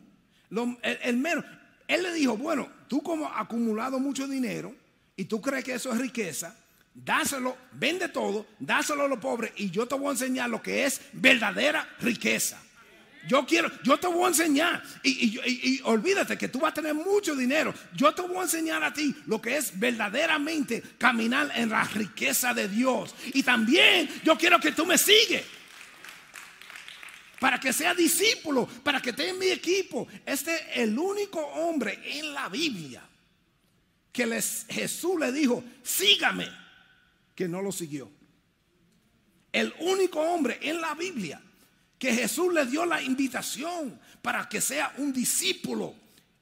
el, 0.82 1.16
menos. 1.16 1.45
Él 1.87 2.03
le 2.03 2.12
dijo, 2.12 2.37
bueno, 2.37 2.68
tú 2.89 3.03
como 3.03 3.26
has 3.26 3.41
acumulado 3.41 3.99
mucho 3.99 4.26
dinero 4.26 4.74
y 5.16 5.24
tú 5.24 5.41
crees 5.41 5.64
que 5.64 5.74
eso 5.74 5.93
es 5.93 5.99
riqueza, 5.99 6.55
dáselo, 6.95 7.57
vende 7.72 8.09
todo, 8.09 8.47
dáselo 8.59 9.05
a 9.05 9.09
los 9.09 9.18
pobres 9.18 9.53
y 9.57 9.70
yo 9.70 9.87
te 9.87 9.95
voy 9.95 10.09
a 10.09 10.11
enseñar 10.12 10.51
lo 10.51 10.62
que 10.62 10.85
es 10.85 11.01
verdadera 11.12 11.89
riqueza. 12.01 12.61
Yo 13.29 13.45
quiero, 13.45 13.70
yo 13.83 13.99
te 13.99 14.07
voy 14.07 14.24
a 14.24 14.29
enseñar. 14.29 14.83
Y, 15.03 15.81
olvídate 15.85 16.39
que 16.39 16.49
tú 16.49 16.61
vas 16.61 16.72
a 16.72 16.74
tener 16.74 16.95
mucho 16.95 17.37
dinero. 17.37 17.74
Yo 17.95 18.14
te 18.14 18.22
voy 18.22 18.39
a 18.39 18.43
enseñar 18.43 18.83
a 18.83 18.93
ti 18.93 19.14
lo 19.26 19.41
que 19.41 19.59
es 19.59 19.79
verdaderamente 19.79 20.83
caminar 20.97 21.53
en 21.55 21.68
la 21.68 21.85
riqueza 21.85 22.55
de 22.55 22.68
Dios. 22.68 23.14
Y 23.35 23.43
también 23.43 24.09
yo 24.24 24.37
quiero 24.39 24.59
que 24.59 24.72
tú 24.72 24.87
me 24.87 24.97
sigues. 24.97 25.45
Para 27.39 27.61
que 27.61 27.72
sea 27.72 27.95
discípulo, 27.95 28.66
para 28.66 29.01
que 29.03 29.11
esté 29.11 29.29
en 29.29 29.39
mi 29.39 29.49
equipo. 29.49 30.09
Este 30.24 30.55
es 30.55 30.62
el 30.76 30.99
único 30.99 31.39
hombre 31.39 32.01
en 32.05 32.33
la 32.33 32.49
Biblia 32.49 33.03
que 34.11 34.43
Jesús 34.70 35.20
le 35.20 35.31
dijo, 35.33 35.62
sígame, 35.83 36.49
que 37.35 37.47
no 37.47 37.61
lo 37.61 37.72
siguió. 37.72 38.11
El 39.53 39.74
único 39.81 40.18
hombre 40.18 40.59
en 40.62 40.81
la 40.81 40.95
Biblia 40.95 41.43
que 41.99 42.14
Jesús 42.14 42.53
le 42.53 42.64
dio 42.66 42.86
la 42.86 43.03
invitación 43.03 43.99
para 44.22 44.49
que 44.49 44.61
sea 44.61 44.94
un 44.99 45.12
discípulo. 45.12 45.94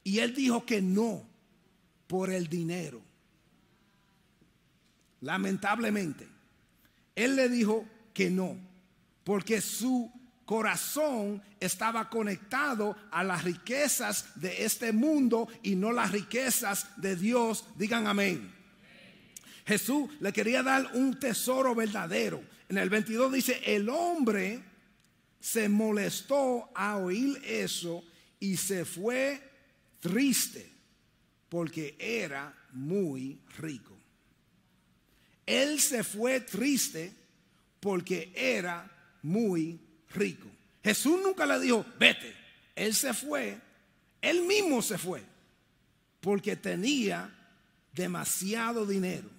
Y 0.05 0.19
él 0.19 0.35
dijo 0.35 0.65
que 0.65 0.83
no 0.83 1.27
por 2.07 2.31
el 2.31 2.49
dinero. 2.49 3.01
Lamentablemente, 5.23 6.29
él 7.15 7.37
le 7.37 7.49
dijo 7.49 7.87
que 8.13 8.31
no, 8.31 8.57
porque 9.25 9.61
su 9.61 10.13
corazón 10.45 11.43
estaba 11.59 12.09
conectado 12.09 12.97
a 13.11 13.25
las 13.25 13.43
riquezas 13.43 14.27
de 14.37 14.65
este 14.65 14.93
mundo 14.93 15.49
y 15.63 15.75
no 15.75 15.91
las 15.91 16.13
riquezas 16.13 16.87
de 16.97 17.17
Dios. 17.17 17.65
Digan 17.77 18.07
amén. 18.07 18.55
Jesús 19.67 20.09
le 20.21 20.33
quería 20.33 20.63
dar 20.63 20.91
un 20.95 21.19
tesoro 21.19 21.75
verdadero. 21.75 22.43
En 22.69 22.79
el 22.79 22.89
22 22.89 23.33
dice, 23.33 23.61
el 23.67 23.89
hombre 23.89 24.63
se 25.47 25.69
molestó 25.69 26.69
a 26.75 26.97
oír 26.97 27.41
eso 27.45 28.03
y 28.41 28.57
se 28.57 28.85
fue 28.85 29.41
triste 30.01 30.69
porque 31.49 31.95
era 32.01 32.53
muy 32.73 33.41
rico. 33.57 33.97
Él 35.47 35.79
se 35.79 36.03
fue 36.03 36.41
triste 36.41 37.13
porque 37.79 38.33
era 38.35 38.91
muy 39.23 39.79
rico. 40.11 40.49
Jesús 40.83 41.21
nunca 41.23 41.47
le 41.47 41.61
dijo, 41.61 41.87
vete. 41.97 42.35
Él 42.75 42.93
se 42.93 43.15
fue, 43.15 43.57
él 44.21 44.43
mismo 44.47 44.83
se 44.83 44.99
fue, 44.99 45.23
porque 46.21 46.57
tenía 46.57 47.33
demasiado 47.93 48.85
dinero. 48.85 49.31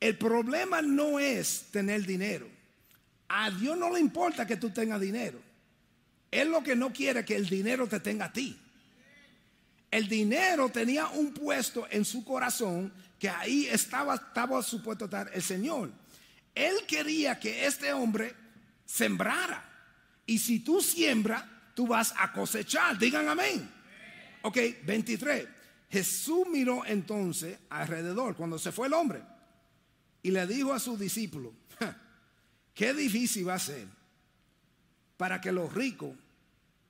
El 0.00 0.16
problema 0.16 0.80
no 0.80 1.20
es 1.20 1.66
tener 1.70 2.06
dinero. 2.06 2.53
A 3.28 3.50
Dios 3.50 3.76
no 3.76 3.92
le 3.92 4.00
importa 4.00 4.46
que 4.46 4.56
tú 4.56 4.70
tengas 4.70 5.00
dinero. 5.00 5.40
Él 6.30 6.50
lo 6.50 6.62
que 6.62 6.76
no 6.76 6.92
quiere 6.92 7.20
es 7.20 7.26
que 7.26 7.36
el 7.36 7.48
dinero 7.48 7.86
te 7.86 8.00
tenga 8.00 8.26
a 8.26 8.32
ti. 8.32 8.58
El 9.90 10.08
dinero 10.08 10.68
tenía 10.68 11.06
un 11.08 11.32
puesto 11.32 11.86
en 11.90 12.04
su 12.04 12.24
corazón 12.24 12.92
que 13.18 13.28
ahí 13.28 13.66
estaba, 13.66 14.16
estaba 14.16 14.62
supuesto 14.62 15.04
estar 15.04 15.30
el 15.32 15.42
Señor. 15.42 15.92
Él 16.54 16.74
quería 16.88 17.38
que 17.38 17.66
este 17.66 17.92
hombre 17.92 18.34
sembrara. 18.84 19.64
Y 20.26 20.38
si 20.38 20.60
tú 20.60 20.80
siembras, 20.80 21.44
tú 21.74 21.86
vas 21.86 22.12
a 22.18 22.32
cosechar. 22.32 22.98
Digan 22.98 23.28
amén. 23.28 23.70
Ok, 24.42 24.58
23. 24.84 25.46
Jesús 25.90 26.46
miró 26.50 26.84
entonces 26.84 27.58
alrededor 27.70 28.34
cuando 28.34 28.58
se 28.58 28.72
fue 28.72 28.88
el 28.88 28.94
hombre 28.94 29.22
y 30.22 30.32
le 30.32 30.46
dijo 30.46 30.72
a 30.72 30.80
sus 30.80 30.98
discípulos, 30.98 31.52
"Ja, 31.63 31.63
qué 32.74 32.94
difícil 32.94 33.48
va 33.48 33.54
a 33.54 33.58
ser 33.58 33.86
para 35.16 35.40
que 35.40 35.52
los 35.52 35.72
ricos 35.72 36.12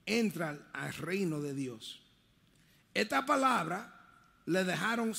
entran 0.06 0.60
al 0.72 0.92
reino 0.94 1.40
de 1.40 1.54
Dios. 1.54 2.02
Esta 2.94 3.26
palabra 3.26 3.94
le 4.46 4.64
dejaron 4.64 5.12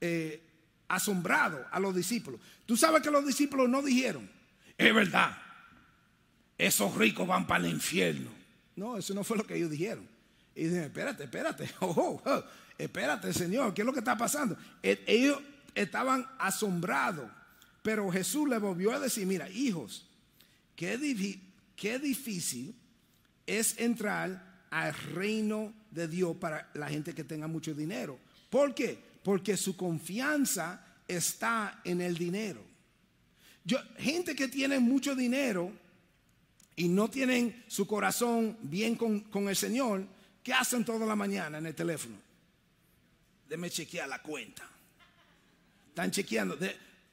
eh, 0.00 0.42
asombrado 0.88 1.66
a 1.70 1.80
los 1.80 1.94
discípulos. 1.94 2.40
Tú 2.66 2.76
sabes 2.76 3.02
que 3.02 3.10
los 3.10 3.26
discípulos 3.26 3.68
no 3.68 3.82
dijeron, 3.82 4.28
es 4.76 4.94
verdad, 4.94 5.36
esos 6.58 6.94
ricos 6.96 7.26
van 7.26 7.46
para 7.46 7.64
el 7.64 7.70
infierno. 7.72 8.30
No, 8.76 8.96
eso 8.98 9.14
no 9.14 9.24
fue 9.24 9.36
lo 9.38 9.46
que 9.46 9.56
ellos 9.56 9.70
dijeron. 9.70 10.06
Y 10.54 10.64
dicen, 10.64 10.84
espérate, 10.84 11.24
espérate, 11.24 11.70
oh, 11.80 11.94
oh, 11.96 12.22
oh, 12.30 12.44
espérate, 12.78 13.32
Señor, 13.32 13.72
¿qué 13.74 13.82
es 13.82 13.86
lo 13.86 13.92
que 13.92 14.00
está 14.00 14.16
pasando? 14.16 14.56
E- 14.82 15.02
Ellos 15.06 15.40
estaban 15.74 16.26
asombrados, 16.38 17.30
pero 17.86 18.10
Jesús 18.10 18.48
le 18.48 18.58
volvió 18.58 18.90
a 18.90 18.98
decir, 18.98 19.24
mira, 19.28 19.48
hijos, 19.48 20.04
qué, 20.74 21.38
qué 21.76 22.00
difícil 22.00 22.74
es 23.46 23.78
entrar 23.78 24.64
al 24.70 24.92
reino 24.92 25.72
de 25.92 26.08
Dios 26.08 26.36
para 26.36 26.68
la 26.74 26.88
gente 26.88 27.14
que 27.14 27.22
tenga 27.22 27.46
mucho 27.46 27.74
dinero. 27.74 28.18
¿Por 28.50 28.74
qué? 28.74 28.98
Porque 29.22 29.56
su 29.56 29.76
confianza 29.76 30.84
está 31.06 31.80
en 31.84 32.00
el 32.00 32.18
dinero. 32.18 32.60
Yo, 33.62 33.78
gente 33.98 34.34
que 34.34 34.48
tiene 34.48 34.80
mucho 34.80 35.14
dinero 35.14 35.70
y 36.74 36.88
no 36.88 37.08
tienen 37.08 37.62
su 37.68 37.86
corazón 37.86 38.58
bien 38.62 38.96
con, 38.96 39.20
con 39.20 39.48
el 39.48 39.54
Señor, 39.54 40.04
¿qué 40.42 40.52
hacen 40.52 40.84
toda 40.84 41.06
la 41.06 41.14
mañana 41.14 41.58
en 41.58 41.66
el 41.66 41.74
teléfono? 41.76 42.16
Déme 43.48 43.70
chequear 43.70 44.08
la 44.08 44.20
cuenta. 44.20 44.68
Están 45.90 46.10
chequeando. 46.10 46.58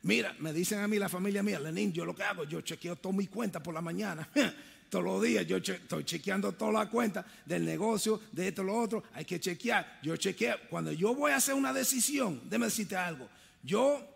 Mira, 0.04 0.36
me 0.40 0.54
dicen 0.54 0.80
a 0.80 0.88
mí, 0.88 0.98
la 0.98 1.10
familia 1.10 1.44
mía, 1.44 1.60
Lenín, 1.60 1.92
yo 1.92 2.06
lo 2.06 2.16
que 2.16 2.24
hago, 2.24 2.44
yo 2.44 2.62
chequeo 2.62 2.96
toda 2.96 3.16
mi 3.16 3.28
cuenta 3.28 3.62
por 3.62 3.74
la 3.74 3.82
mañana. 3.82 4.28
Todos 4.90 5.06
los 5.06 5.24
días 5.24 5.48
yo 5.48 5.58
estoy 5.58 6.04
chequeando 6.04 6.52
toda 6.52 6.72
la 6.72 6.86
cuenta 6.88 7.26
del 7.48 7.66
negocio, 7.66 8.22
de 8.32 8.50
esto, 8.50 8.62
lo 8.62 8.78
otro. 8.78 9.04
Hay 9.14 9.26
que 9.26 9.40
chequear. 9.40 10.00
Yo 10.04 10.16
chequeo. 10.18 10.56
Cuando 10.70 10.92
yo 10.92 11.16
voy 11.16 11.32
a 11.32 11.38
hacer 11.38 11.56
una 11.56 11.74
decisión, 11.74 12.42
déme 12.48 12.66
decirte 12.66 12.96
algo. 12.96 13.28
Yo 13.64 14.08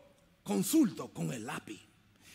consulto 0.43 1.07
con 1.07 1.33
el 1.33 1.47
lápiz. 1.47 1.81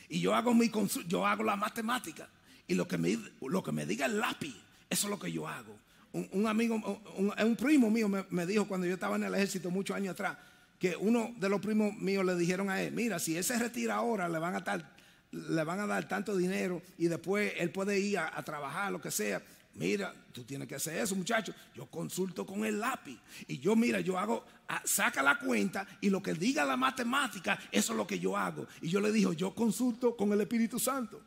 Y 0.08 0.18
yo 0.18 0.34
hago 0.34 0.52
mi 0.54 0.68
yo 1.06 1.24
hago 1.24 1.44
la 1.44 1.54
matemática. 1.54 2.28
Y 2.66 2.74
lo 2.74 2.88
que 2.88 2.98
me, 2.98 3.16
lo 3.42 3.62
que 3.62 3.70
me 3.70 3.86
diga 3.86 4.06
el 4.06 4.18
lápiz, 4.18 4.56
eso 4.90 5.06
es 5.06 5.10
lo 5.10 5.20
que 5.20 5.30
yo 5.30 5.46
hago. 5.46 5.78
Un, 6.12 6.48
amigo, 6.48 6.74
un, 7.16 7.32
un 7.40 7.56
primo 7.56 7.92
mío 7.92 8.08
me 8.08 8.44
dijo 8.44 8.66
cuando 8.66 8.88
yo 8.88 8.94
estaba 8.94 9.14
en 9.14 9.22
el 9.22 9.34
ejército 9.36 9.70
muchos 9.70 9.96
años 9.96 10.14
atrás, 10.14 10.36
que 10.82 10.96
uno 10.96 11.32
de 11.36 11.48
los 11.48 11.60
primos 11.60 11.94
míos 11.94 12.24
le 12.24 12.34
dijeron 12.34 12.68
a 12.68 12.82
él, 12.82 12.92
mira, 12.92 13.20
si 13.20 13.36
él 13.36 13.44
se 13.44 13.56
retira 13.56 13.94
ahora, 13.94 14.28
le 14.28 14.40
van 14.40 14.56
a 14.56 14.60
dar, 14.62 14.96
le 15.30 15.62
van 15.62 15.78
a 15.78 15.86
dar 15.86 16.08
tanto 16.08 16.36
dinero 16.36 16.82
y 16.98 17.06
después 17.06 17.52
él 17.56 17.70
puede 17.70 18.00
ir 18.00 18.18
a, 18.18 18.42
trabajar, 18.42 18.90
lo 18.90 19.00
que 19.00 19.12
sea. 19.12 19.40
Mira, 19.74 20.12
tú 20.32 20.42
tienes 20.42 20.66
que 20.66 20.74
hacer 20.74 20.98
eso, 20.98 21.14
muchacho. 21.14 21.54
Yo 21.72 21.86
consulto 21.86 22.44
con 22.44 22.64
el 22.64 22.80
lápiz. 22.80 23.16
Y 23.46 23.60
yo, 23.60 23.76
mira, 23.76 24.00
yo 24.00 24.18
hago, 24.18 24.44
saca 24.84 25.22
la 25.22 25.38
cuenta 25.38 25.86
y 26.00 26.10
lo 26.10 26.20
que 26.20 26.34
diga 26.34 26.64
la 26.64 26.76
matemática, 26.76 27.60
eso 27.70 27.92
es 27.92 27.96
lo 27.96 28.04
que 28.04 28.18
yo 28.18 28.36
hago. 28.36 28.66
Y 28.80 28.88
yo 28.88 29.00
le 29.00 29.12
digo, 29.12 29.32
yo 29.34 29.54
consulto 29.54 30.16
con 30.16 30.32
el 30.32 30.40
Espíritu 30.40 30.80
Santo. 30.80 31.22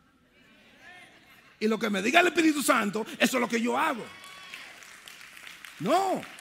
Y 1.62 1.70
lo 1.70 1.80
que 1.80 1.90
me 1.90 2.02
diga 2.02 2.20
el 2.20 2.28
Espíritu 2.28 2.62
Santo, 2.62 3.06
eso 3.18 3.38
es 3.38 3.42
lo 3.42 3.48
que 3.48 3.62
yo 3.62 3.78
hago. 3.78 4.04
No. 5.80 6.35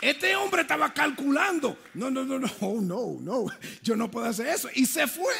Este 0.00 0.34
hombre 0.34 0.62
estaba 0.62 0.92
calculando. 0.92 1.78
No, 1.94 2.10
no, 2.10 2.24
no, 2.24 2.38
no, 2.38 2.48
no, 2.80 3.18
no. 3.20 3.46
Yo 3.82 3.96
no 3.96 4.10
puedo 4.10 4.26
hacer 4.26 4.46
eso. 4.48 4.68
Y 4.74 4.86
se 4.86 5.06
fue. 5.06 5.34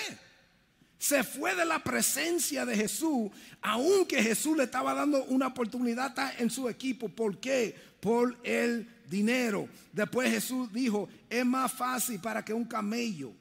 Se 0.99 1.25
fue 1.25 1.55
de 1.55 1.65
la 1.65 1.83
presencia 1.83 2.67
de 2.67 2.77
Jesús, 2.77 3.31
aunque 3.63 4.23
Jesús 4.23 4.55
le 4.55 4.65
estaba 4.65 4.93
dando 4.93 5.25
una 5.25 5.47
oportunidad 5.47 6.15
en 6.39 6.51
su 6.51 6.69
equipo. 6.69 7.09
¿Por 7.09 7.39
qué? 7.39 7.75
Por 8.01 8.37
el 8.45 8.87
dinero. 9.09 9.67
Después 9.93 10.31
Jesús 10.31 10.71
dijo, 10.73 11.09
es 11.31 11.47
más 11.47 11.73
fácil 11.73 12.21
para 12.21 12.45
que 12.45 12.53
un 12.53 12.67
camello 12.67 13.33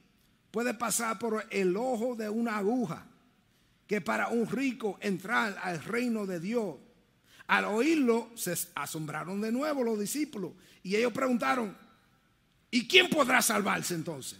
puede 0.51 0.73
pasar 0.73 1.19
por 1.19 1.45
el 1.49 1.75
ojo 1.75 2.15
de 2.15 2.29
una 2.29 2.57
aguja 2.57 3.05
que 3.87 3.99
para 3.99 4.29
un 4.29 4.47
rico 4.47 4.97
entrar 5.01 5.57
al 5.61 5.83
reino 5.83 6.25
de 6.25 6.39
Dios. 6.39 6.75
Al 7.47 7.65
oírlo, 7.65 8.29
se 8.35 8.55
asombraron 8.75 9.41
de 9.41 9.51
nuevo 9.51 9.83
los 9.83 9.99
discípulos 9.99 10.53
y 10.83 10.95
ellos 10.95 11.11
preguntaron, 11.13 11.75
¿y 12.71 12.87
quién 12.87 13.09
podrá 13.09 13.41
salvarse 13.41 13.93
entonces? 13.95 14.39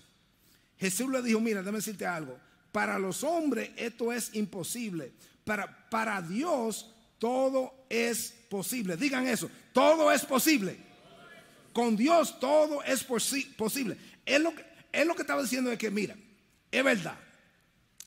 Jesús 0.77 1.09
le 1.11 1.21
dijo, 1.21 1.39
mira, 1.39 1.59
déjame 1.59 1.79
decirte 1.79 2.05
algo, 2.05 2.39
para 2.71 2.97
los 2.99 3.23
hombres 3.23 3.71
esto 3.75 4.13
es 4.13 4.33
imposible, 4.35 5.11
para, 5.43 6.21
Dios 6.21 6.93
todo 7.17 7.73
es 7.89 8.33
posible. 8.49 8.95
Digan 8.95 9.27
eso, 9.27 9.49
todo 9.73 10.11
es 10.11 10.23
posible. 10.23 10.77
Con 11.73 11.95
Dios 11.97 12.39
todo 12.39 12.83
es 12.83 13.07
posi- 13.07 13.55
posible. 13.55 13.97
Él 14.25 14.43
lo, 14.43 14.55
que, 14.55 14.63
él 14.91 15.07
lo 15.07 15.15
que 15.15 15.23
estaba 15.23 15.41
diciendo 15.41 15.71
es 15.71 15.77
que, 15.77 15.89
mira, 15.91 16.15
es 16.71 16.83
verdad, 16.83 17.17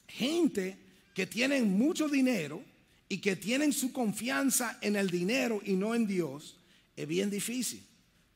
gente 0.08 0.78
que 1.14 1.26
tienen 1.26 1.70
mucho 1.76 2.08
dinero 2.08 2.62
y 3.08 3.18
que 3.18 3.36
tienen 3.36 3.72
su 3.72 3.92
confianza 3.92 4.78
en 4.80 4.96
el 4.96 5.10
dinero 5.10 5.60
y 5.64 5.72
no 5.74 5.94
en 5.94 6.06
Dios, 6.06 6.56
es 6.96 7.06
bien 7.06 7.28
difícil. 7.28 7.84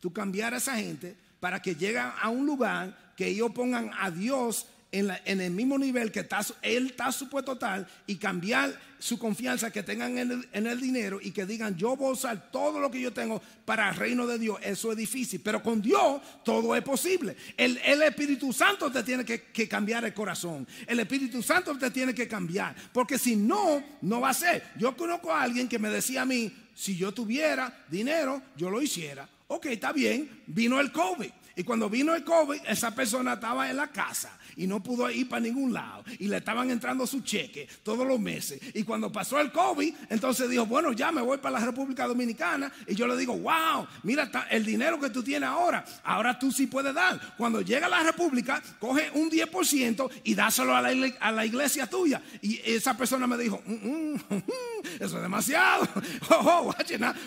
Tú 0.06 0.12
cambiar 0.12 0.54
a 0.54 0.58
esa 0.58 0.76
gente 0.76 1.16
para 1.40 1.60
que 1.60 1.74
lleguen 1.74 2.04
a 2.22 2.28
un 2.28 2.46
lugar 2.46 2.96
que 3.16 3.26
ellos 3.26 3.50
pongan 3.50 3.90
a 3.98 4.08
Dios 4.08 4.68
en, 4.92 5.40
el 5.40 5.50
mismo 5.50 5.76
nivel 5.76 6.12
que 6.12 6.24
él 6.62 6.86
está 6.86 7.10
supuesto 7.10 7.54
estar 7.54 7.84
y 8.06 8.14
cambiar 8.14 8.72
su 9.00 9.18
confianza 9.18 9.72
que 9.72 9.82
tengan 9.82 10.16
en 10.16 10.66
el, 10.68 10.80
dinero 10.80 11.18
y 11.20 11.32
que 11.32 11.44
digan 11.44 11.76
yo 11.76 11.96
voy 11.96 12.10
a 12.10 12.12
usar 12.12 12.52
todo 12.52 12.78
lo 12.78 12.88
que 12.88 13.00
yo 13.00 13.12
tengo 13.12 13.42
para 13.64 13.88
el 13.88 13.96
reino 13.96 14.28
de 14.28 14.38
Dios. 14.38 14.60
Eso 14.62 14.92
es 14.92 14.96
difícil, 14.96 15.40
pero 15.42 15.60
con 15.60 15.82
Dios 15.82 16.22
todo 16.44 16.76
es 16.76 16.84
posible. 16.84 17.36
El, 17.56 17.76
Espíritu 18.02 18.52
Santo 18.52 18.92
te 18.92 19.02
tiene 19.02 19.24
que 19.24 19.68
cambiar 19.68 20.04
el 20.04 20.14
corazón. 20.14 20.68
El 20.86 21.00
Espíritu 21.00 21.42
Santo 21.42 21.76
te 21.76 21.90
tiene 21.90 22.14
que 22.14 22.28
cambiar, 22.28 22.76
porque 22.92 23.18
si 23.18 23.34
no, 23.34 23.82
no 24.02 24.20
va 24.20 24.28
a 24.28 24.34
ser. 24.34 24.70
Yo 24.78 24.96
conozco 24.96 25.32
a 25.32 25.42
alguien 25.42 25.68
que 25.68 25.80
me 25.80 25.90
decía 25.90 26.22
a 26.22 26.26
mí, 26.26 26.52
si 26.76 26.96
yo 26.96 27.10
tuviera 27.10 27.84
dinero, 27.90 28.40
yo 28.56 28.70
lo 28.70 28.80
hiciera. 28.80 29.28
Ok, 29.48 29.66
está 29.66 29.92
bien, 29.92 30.42
vino 30.46 30.80
el 30.80 30.90
COVID. 30.90 31.30
Y 31.56 31.64
cuando 31.64 31.88
vino 31.88 32.14
el 32.14 32.22
COVID, 32.22 32.60
esa 32.68 32.94
persona 32.94 33.34
estaba 33.34 33.70
en 33.70 33.78
la 33.78 33.88
casa 33.88 34.38
y 34.56 34.66
no 34.66 34.82
pudo 34.82 35.10
ir 35.10 35.26
para 35.26 35.40
ningún 35.40 35.72
lado. 35.72 36.04
Y 36.18 36.28
le 36.28 36.36
estaban 36.36 36.70
entrando 36.70 37.06
su 37.06 37.22
cheque 37.22 37.66
todos 37.82 38.06
los 38.06 38.20
meses. 38.20 38.60
Y 38.74 38.82
cuando 38.82 39.10
pasó 39.10 39.40
el 39.40 39.50
COVID, 39.50 39.94
entonces 40.10 40.50
dijo, 40.50 40.66
bueno, 40.66 40.92
ya 40.92 41.10
me 41.10 41.22
voy 41.22 41.38
para 41.38 41.58
la 41.58 41.64
República 41.64 42.06
Dominicana. 42.06 42.70
Y 42.86 42.94
yo 42.94 43.06
le 43.06 43.16
digo, 43.16 43.36
wow, 43.38 43.86
mira 44.02 44.30
el 44.50 44.66
dinero 44.66 45.00
que 45.00 45.08
tú 45.08 45.22
tienes 45.22 45.48
ahora. 45.48 45.82
Ahora 46.04 46.38
tú 46.38 46.52
sí 46.52 46.66
puedes 46.66 46.92
dar. 46.92 47.18
Cuando 47.38 47.62
llega 47.62 47.86
a 47.86 47.90
la 47.90 48.02
República, 48.02 48.62
coge 48.78 49.10
un 49.14 49.30
10% 49.30 50.10
y 50.24 50.34
dáselo 50.34 50.76
a 50.76 50.82
la, 50.82 51.10
a 51.20 51.32
la 51.32 51.46
iglesia 51.46 51.86
tuya. 51.86 52.20
Y 52.42 52.60
esa 52.64 52.96
persona 52.96 53.26
me 53.26 53.38
dijo, 53.38 53.62
"Mm, 53.64 54.14
mm, 54.14 54.42
eso 55.00 55.16
es 55.16 55.22
demasiado. 55.22 55.88
Oh, 56.28 56.70
oh, 56.70 56.74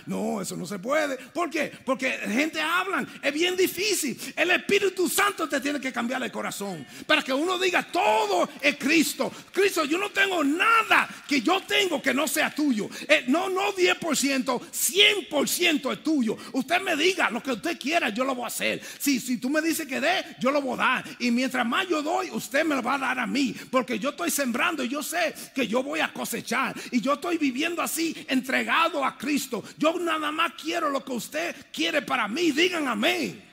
no, 0.07 0.41
eso 0.41 0.55
no 0.55 0.65
se 0.65 0.77
puede. 0.77 1.17
¿Por 1.17 1.49
qué? 1.49 1.71
Porque 1.85 2.11
gente 2.11 2.61
hablan, 2.61 3.07
es 3.21 3.33
bien 3.33 3.55
difícil. 3.55 4.18
El 4.35 4.51
Espíritu 4.51 5.07
Santo 5.09 5.47
te 5.47 5.59
tiene 5.59 5.79
que 5.79 5.91
cambiar 5.91 6.21
el 6.23 6.31
corazón 6.31 6.85
para 7.05 7.21
que 7.21 7.33
uno 7.33 7.57
diga 7.57 7.83
todo 7.83 8.49
es 8.61 8.77
Cristo. 8.77 9.31
Cristo, 9.51 9.85
yo 9.85 9.97
no 9.97 10.09
tengo 10.11 10.43
nada 10.43 11.07
que 11.27 11.41
yo 11.41 11.61
tengo 11.61 12.01
que 12.01 12.13
no 12.13 12.27
sea 12.27 12.53
tuyo. 12.53 12.89
Eh, 13.07 13.25
no, 13.27 13.49
no 13.49 13.73
10%, 13.73 13.99
100% 13.99 15.93
es 15.93 16.03
tuyo. 16.03 16.37
Usted 16.53 16.81
me 16.81 16.95
diga 16.95 17.29
lo 17.29 17.41
que 17.41 17.51
usted 17.51 17.79
quiera, 17.79 18.09
yo 18.09 18.23
lo 18.23 18.35
voy 18.35 18.45
a 18.45 18.47
hacer. 18.47 18.81
Si, 18.99 19.19
si 19.19 19.37
tú 19.37 19.49
me 19.49 19.61
dices 19.61 19.87
que 19.87 19.99
dé, 19.99 20.23
yo 20.39 20.51
lo 20.51 20.61
voy 20.61 20.73
a 20.75 20.77
dar. 20.77 21.05
Y 21.19 21.31
mientras 21.31 21.65
más 21.65 21.87
yo 21.87 22.01
doy, 22.01 22.29
usted 22.31 22.65
me 22.65 22.75
lo 22.75 22.81
va 22.81 22.95
a 22.95 22.99
dar 22.99 23.19
a 23.19 23.27
mí. 23.27 23.55
Porque 23.69 23.99
yo 23.99 24.09
estoy 24.09 24.31
sembrando 24.31 24.83
y 24.83 24.89
yo 24.89 25.03
sé 25.03 25.33
que 25.53 25.67
yo 25.67 25.83
voy 25.83 25.99
a 25.99 26.13
cosechar. 26.13 26.75
Y 26.91 27.01
yo 27.01 27.13
estoy 27.13 27.37
viviendo 27.37 27.81
así, 27.81 28.15
entregado 28.27 29.03
a 29.03 29.17
Cristo. 29.17 29.63
Yo 29.77 29.97
nada 29.99 30.31
más 30.31 30.53
quiero 30.61 30.89
lo 30.89 31.03
que 31.03 31.11
usted 31.11 31.55
quiere 31.71 32.01
para 32.01 32.27
mí. 32.27 32.51
Digan 32.51 32.87
amén. 32.87 33.48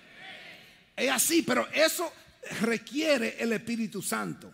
Es 0.97 1.11
así, 1.11 1.43
pero 1.43 1.69
eso 1.73 2.11
requiere 2.63 3.37
el 3.39 3.53
Espíritu 3.53 4.01
Santo. 4.01 4.53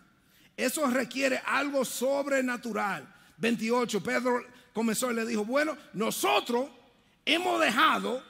Eso 0.55 0.85
requiere 0.87 1.41
algo 1.45 1.85
sobrenatural. 1.85 3.07
28, 3.37 4.03
Pedro 4.03 4.45
comenzó 4.73 5.11
y 5.11 5.15
le 5.15 5.25
dijo, 5.25 5.45
bueno, 5.45 5.77
nosotros 5.93 6.69
hemos 7.25 7.59
dejado 7.59 8.23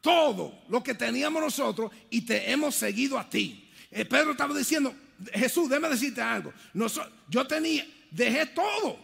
todo 0.00 0.62
lo 0.68 0.82
que 0.82 0.94
teníamos 0.94 1.42
nosotros 1.42 1.90
y 2.10 2.22
te 2.22 2.50
hemos 2.50 2.74
seguido 2.74 3.18
a 3.18 3.28
ti. 3.28 3.70
Eh, 3.90 4.04
Pedro 4.04 4.32
estaba 4.32 4.54
diciendo, 4.54 4.94
Jesús, 5.32 5.68
déjame 5.68 5.88
decirte 5.88 6.20
algo. 6.20 6.52
Yo 7.28 7.46
tenía, 7.46 7.86
dejé 8.10 8.46
todo. 8.46 8.98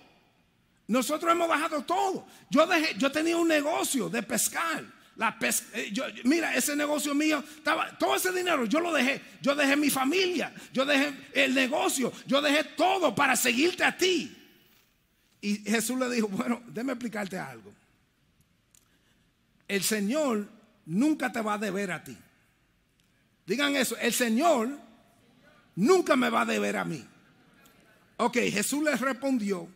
Nosotros 0.89 1.31
hemos 1.33 1.49
dejado 1.49 1.83
todo. 1.83 2.27
Yo 2.51 2.67
dejé, 2.67 2.99
yo 2.99 3.11
tenía 3.13 3.37
un 3.37 3.49
negocio 3.49 4.11
de 4.11 4.23
pescar. 4.23 4.85
La 5.21 5.37
eh, 5.75 5.91
yo- 5.93 6.05
mira, 6.25 6.55
ese 6.57 6.75
negocio 6.75 7.15
mío, 7.15 7.45
estaba, 7.59 7.99
todo 7.99 8.17
ese 8.17 8.33
dinero 8.33 8.65
yo 8.65 8.81
lo 8.81 8.91
dejé. 8.91 9.21
Yo 9.43 9.55
dejé 9.55 9.77
mi 9.77 9.91
familia, 9.91 10.51
yo 10.73 10.87
dejé 10.87 11.15
el 11.35 11.55
negocio, 11.55 12.11
yo 12.27 12.41
dejé 12.41 12.65
todo 12.65 13.15
para 13.15 13.37
seguirte 13.37 13.85
a 13.85 13.95
ti. 13.95 14.35
Y 15.43 15.57
Jesús 15.59 15.99
le 15.99 16.09
dijo, 16.09 16.27
bueno, 16.29 16.63
déjame 16.69 16.93
explicarte 16.95 17.39
algo. 17.39 17.71
El 19.69 19.83
Señor 19.83 20.49
nunca 20.87 21.31
te 21.31 21.43
va 21.43 21.55
a 21.55 21.59
deber 21.59 21.93
a 21.93 22.03
ti. 22.03 22.17
Digan 23.45 23.77
eso, 23.77 23.99
el 23.99 24.15
Señor 24.15 24.71
nunca 25.77 26.17
me 26.17 26.31
va 26.31 26.41
a 26.43 26.47
deber 26.47 26.79
a 26.79 26.85
mí. 26.87 27.07
Ok, 28.17 28.39
Jesús 28.51 28.83
les 28.83 28.99
respondió, 28.99 29.69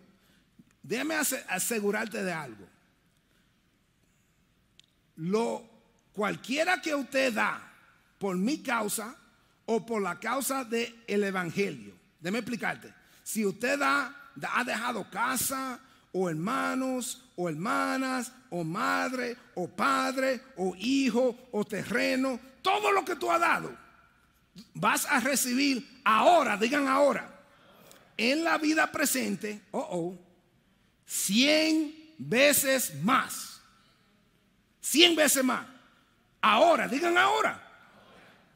ase- 1.20 1.45
asegurarte 1.49 2.22
de 2.24 2.32
algo. 2.32 2.66
Lo 5.17 5.62
cualquiera 6.12 6.81
que 6.81 6.95
usted 6.95 7.33
da 7.33 7.61
por 8.19 8.37
mi 8.37 8.62
causa 8.62 9.15
o 9.67 9.85
por 9.85 10.03
la 10.03 10.19
causa 10.19 10.65
del 10.65 10.95
evangelio. 11.25 11.95
Déjame 12.21 12.39
explicarte. 12.39 12.93
Si 13.23 13.45
usted 13.45 13.79
da, 13.79 14.15
da- 14.35 14.59
ha 14.59 14.65
dejado 14.65 15.09
casa 15.11 15.79
o 16.12 16.29
hermanos 16.29 17.23
o 17.37 17.49
hermanas 17.49 18.31
o 18.51 18.62
madre 18.65 19.37
o 19.55 19.69
padre 19.69 20.41
o 20.57 20.75
hijo 20.77 21.37
o 21.53 21.65
terreno, 21.65 22.39
todo 22.62 22.93
lo 22.93 23.05
que 23.05 23.17
tú 23.17 23.31
has 23.31 23.41
dado, 23.41 23.77
vas 24.75 25.07
a 25.07 25.21
recibir 25.21 26.01
ahora, 26.05 26.57
digan 26.57 26.87
ahora, 26.89 27.31
en 28.17 28.45
la 28.45 28.59
vida 28.59 28.91
presente, 28.93 29.61
oh, 29.73 29.89
oh, 29.91 30.19
cien 31.07 31.95
veces 32.19 32.95
más. 33.03 33.53
Cien 34.85 35.16
veces 35.16 35.43
más. 35.43 35.66
Ahora, 36.43 36.87
digan 36.87 37.16
ahora. 37.16 37.59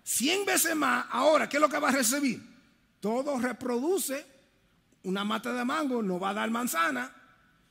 Cien 0.05 0.45
veces 0.45 0.77
más. 0.77 1.07
Ahora, 1.09 1.49
¿qué 1.49 1.57
es 1.57 1.61
lo 1.61 1.71
que 1.71 1.79
va 1.79 1.89
a 1.89 1.93
recibir? 1.93 2.39
Todo 3.01 3.39
reproduce. 3.39 4.27
Una 5.05 5.25
mata 5.25 5.55
de 5.55 5.65
mango 5.65 6.03
no 6.03 6.21
va 6.21 6.31
a 6.31 6.35
dar 6.35 6.51
manzana. 6.51 7.11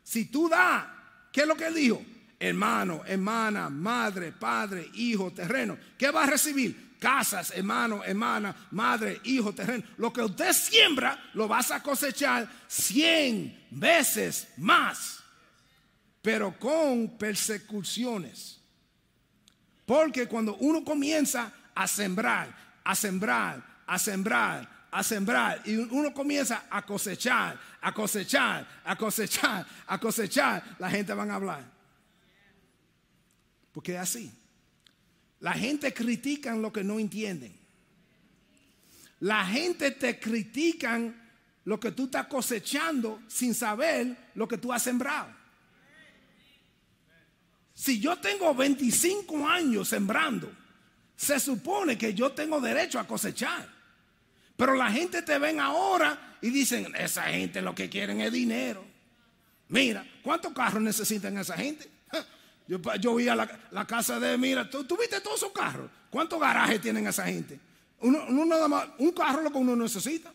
Si 0.01 0.25
tú 0.25 0.49
das, 0.49 0.85
¿qué 1.31 1.41
es 1.41 1.47
lo 1.47 1.55
que 1.55 1.69
dijo? 1.69 2.03
Hermano, 2.39 3.03
hermana, 3.05 3.69
madre, 3.69 4.31
padre, 4.31 4.89
hijo, 4.95 5.31
terreno. 5.31 5.77
¿Qué 5.95 6.09
va 6.09 6.23
a 6.23 6.27
recibir? 6.27 6.97
Casas, 6.99 7.53
hermano, 7.55 8.03
hermana, 8.03 8.55
madre, 8.71 9.21
hijo, 9.25 9.53
terreno. 9.53 9.83
Lo 9.97 10.11
que 10.11 10.23
usted 10.23 10.51
siembra, 10.51 11.29
lo 11.35 11.47
vas 11.47 11.69
a 11.69 11.83
cosechar 11.83 12.49
cien 12.67 13.67
veces 13.69 14.47
más 14.57 15.16
pero 16.27 16.59
con 16.59 17.17
persecuciones. 17.17 18.59
Porque 19.85 20.27
cuando 20.27 20.57
uno 20.57 20.83
comienza 20.83 21.53
a 21.73 21.87
sembrar, 21.87 22.53
a 22.83 22.93
sembrar, 22.95 23.63
a 23.85 23.97
sembrar, 23.97 24.87
a 24.91 25.03
sembrar, 25.03 25.61
y 25.63 25.77
uno 25.77 26.13
comienza 26.13 26.65
a 26.69 26.85
cosechar, 26.85 27.57
a 27.79 27.93
cosechar, 27.93 28.67
a 28.83 28.97
cosechar, 28.97 29.65
a 29.87 29.97
cosechar, 29.97 30.75
la 30.79 30.89
gente 30.89 31.13
van 31.13 31.31
a 31.31 31.35
hablar. 31.35 31.63
Porque 33.71 33.93
es 33.93 34.01
así. 34.01 34.29
La 35.39 35.53
gente 35.53 35.93
critica 35.93 36.53
lo 36.55 36.73
que 36.73 36.83
no 36.83 36.99
entienden. 36.99 37.57
La 39.21 39.45
gente 39.45 39.91
te 39.91 40.19
critican 40.19 41.15
lo 41.63 41.79
que 41.79 41.93
tú 41.93 42.03
estás 42.03 42.27
cosechando 42.27 43.21
sin 43.29 43.55
saber 43.55 44.31
lo 44.35 44.45
que 44.45 44.57
tú 44.57 44.73
has 44.73 44.83
sembrado. 44.83 45.36
Si 47.77 47.99
yo 47.99 48.15
tengo 48.17 48.55
25 48.55 49.47
años 49.47 49.89
sembrando, 49.89 50.51
se 51.15 51.39
supone 51.39 51.95
que 51.95 52.11
yo 52.15 52.31
tengo 52.31 52.59
derecho 52.59 52.99
a 52.99 53.05
cosechar. 53.05 53.69
Pero 54.55 54.73
la 54.73 54.91
gente 54.91 55.21
te 55.21 55.37
ven 55.37 55.59
ahora 55.59 56.39
y 56.41 56.49
dicen, 56.49 56.91
esa 56.97 57.25
gente 57.25 57.61
lo 57.61 57.75
que 57.75 57.87
quieren 57.87 58.19
es 58.21 58.31
dinero. 58.33 58.83
Mira, 59.67 60.03
¿cuántos 60.23 60.53
carros 60.53 60.81
necesitan 60.81 61.37
esa 61.37 61.55
gente? 61.55 61.87
Yo, 62.67 62.79
yo 62.99 63.13
vi 63.15 63.29
a 63.29 63.35
la, 63.35 63.85
casa 63.87 64.19
de, 64.19 64.37
mira, 64.39 64.67
¿tú, 64.69 64.79
viste 64.99 65.21
todos 65.21 65.37
esos 65.37 65.51
carros? 65.53 65.89
¿Cuántos 66.09 66.37
garajes 66.37 66.81
tienen 66.81 67.05
esa 67.07 67.25
gente? 67.25 67.57
Uno, 67.99 68.43
nada 68.43 68.67
más, 68.67 68.87
un 68.97 69.11
carro 69.11 69.41
lo 69.43 69.51
que 69.51 69.57
uno 69.57 69.75
necesita. 69.75 70.33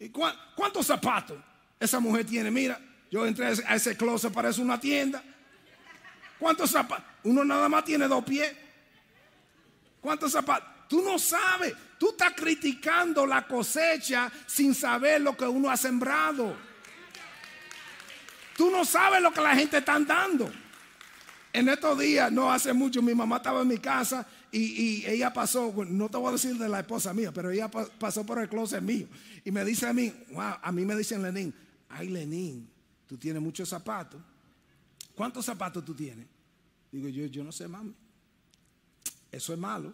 ¿Y 0.00 0.08
cuá- 0.08 0.34
cuántos 0.56 0.86
zapatos 0.86 1.36
esa 1.78 2.00
mujer 2.00 2.24
tiene? 2.26 2.50
Mira, 2.50 2.80
yo 3.10 3.26
entré 3.26 3.46
a 3.46 3.50
ese, 3.50 3.64
a 3.66 3.76
ese 3.76 3.96
closet, 3.96 4.32
parece 4.32 4.60
una 4.62 4.80
tienda. 4.80 5.22
¿Cuántos 6.38 6.70
zapatos? 6.70 7.04
Uno 7.24 7.44
nada 7.44 7.68
más 7.68 7.84
tiene 7.84 8.06
dos 8.08 8.24
pies. 8.24 8.52
¿Cuántos 10.00 10.32
zapatos? 10.32 10.68
Tú 10.88 11.02
no 11.02 11.18
sabes. 11.18 11.74
Tú 11.98 12.10
estás 12.10 12.32
criticando 12.34 13.26
la 13.26 13.46
cosecha 13.46 14.30
sin 14.46 14.74
saber 14.74 15.20
lo 15.20 15.36
que 15.36 15.44
uno 15.46 15.68
ha 15.70 15.76
sembrado. 15.76 16.56
Tú 18.56 18.70
no 18.70 18.84
sabes 18.84 19.20
lo 19.20 19.32
que 19.32 19.40
la 19.40 19.54
gente 19.54 19.78
está 19.78 19.98
dando. 20.00 20.50
En 21.52 21.68
estos 21.68 21.98
días, 21.98 22.30
no 22.30 22.52
hace 22.52 22.72
mucho, 22.72 23.00
mi 23.02 23.14
mamá 23.14 23.38
estaba 23.38 23.62
en 23.62 23.68
mi 23.68 23.78
casa 23.78 24.26
y, 24.52 24.58
y 25.00 25.06
ella 25.06 25.32
pasó, 25.32 25.72
no 25.88 26.08
te 26.08 26.16
voy 26.18 26.28
a 26.28 26.32
decir 26.32 26.56
de 26.56 26.68
la 26.68 26.80
esposa 26.80 27.14
mía, 27.14 27.32
pero 27.32 27.50
ella 27.50 27.68
pa- 27.70 27.86
pasó 27.98 28.24
por 28.24 28.38
el 28.38 28.48
closet 28.48 28.82
mío 28.82 29.06
y 29.44 29.50
me 29.50 29.64
dice 29.64 29.86
a 29.86 29.92
mí, 29.92 30.12
wow, 30.30 30.56
a 30.62 30.70
mí 30.70 30.84
me 30.84 30.94
dicen 30.94 31.22
Lenín, 31.22 31.52
ay 31.88 32.08
Lenín, 32.08 32.68
tú 33.08 33.16
tienes 33.16 33.40
muchos 33.42 33.68
zapatos. 33.68 34.20
¿Cuántos 35.18 35.44
zapatos 35.44 35.84
tú 35.84 35.96
tienes? 35.96 36.28
Digo 36.92 37.08
yo, 37.08 37.26
yo 37.26 37.42
no 37.42 37.50
sé, 37.50 37.66
mami. 37.66 37.92
Eso 39.32 39.52
es 39.52 39.58
malo. 39.58 39.92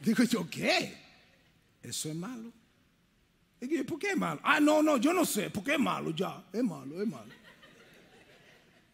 Digo 0.00 0.24
yo, 0.24 0.48
¿qué? 0.48 0.96
Eso 1.82 2.08
es 2.08 2.16
malo. 2.16 2.50
¿por 3.86 3.98
qué 3.98 4.12
es 4.12 4.16
malo? 4.16 4.40
Ah, 4.42 4.58
no, 4.58 4.82
no, 4.82 4.96
yo 4.96 5.12
no 5.12 5.26
sé, 5.26 5.50
¿por 5.50 5.62
qué 5.62 5.74
es 5.74 5.78
malo? 5.78 6.12
Ya, 6.12 6.42
es 6.50 6.64
malo, 6.64 7.02
es 7.02 7.06
malo. 7.06 7.30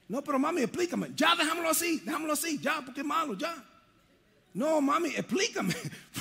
No, 0.08 0.24
pero 0.24 0.40
mami, 0.40 0.62
explícame. 0.62 1.12
Ya, 1.14 1.36
déjamelo 1.36 1.70
así, 1.70 2.00
déjamelo 2.00 2.32
así, 2.32 2.58
ya, 2.58 2.82
porque 2.84 3.02
es 3.02 3.06
malo, 3.06 3.38
ya. 3.38 3.64
No, 4.54 4.80
mami, 4.80 5.10
explícame 5.10 5.72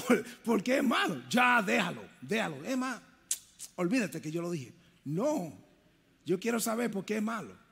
por, 0.45 0.61
qué 0.61 0.77
es 0.77 0.83
malo. 0.83 1.23
Ya, 1.27 1.59
déjalo, 1.63 2.07
déjalo. 2.21 2.63
Es 2.63 2.77
más, 2.77 3.01
olvídate 3.77 4.21
que 4.21 4.29
yo 4.29 4.43
lo 4.43 4.51
dije. 4.51 4.75
No, 5.05 5.51
yo 6.23 6.39
quiero 6.39 6.59
saber 6.59 6.91
por 6.91 7.03
qué 7.03 7.17
es 7.17 7.23
malo. 7.23 7.62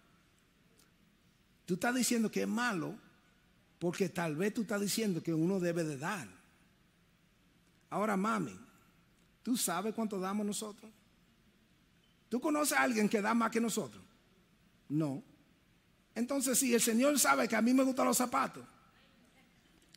Tú 1.71 1.75
estás 1.75 1.95
diciendo 1.95 2.29
que 2.29 2.41
es 2.41 2.47
malo 2.49 2.99
porque 3.79 4.09
tal 4.09 4.35
vez 4.35 4.53
tú 4.53 4.63
estás 4.63 4.81
diciendo 4.81 5.23
que 5.23 5.33
uno 5.33 5.57
debe 5.57 5.85
de 5.85 5.97
dar. 5.97 6.27
Ahora, 7.89 8.17
mami, 8.17 8.59
¿tú 9.41 9.55
sabes 9.55 9.95
cuánto 9.95 10.19
damos 10.19 10.45
nosotros? 10.45 10.91
¿Tú 12.27 12.41
conoces 12.41 12.77
a 12.77 12.81
alguien 12.81 13.07
que 13.07 13.21
da 13.21 13.33
más 13.33 13.51
que 13.51 13.61
nosotros? 13.61 14.03
No. 14.89 15.23
Entonces, 16.13 16.59
si 16.59 16.73
el 16.73 16.81
Señor 16.81 17.17
sabe 17.17 17.47
que 17.47 17.55
a 17.55 17.61
mí 17.61 17.73
me 17.73 17.83
gustan 17.83 18.05
los 18.05 18.17
zapatos, 18.17 18.65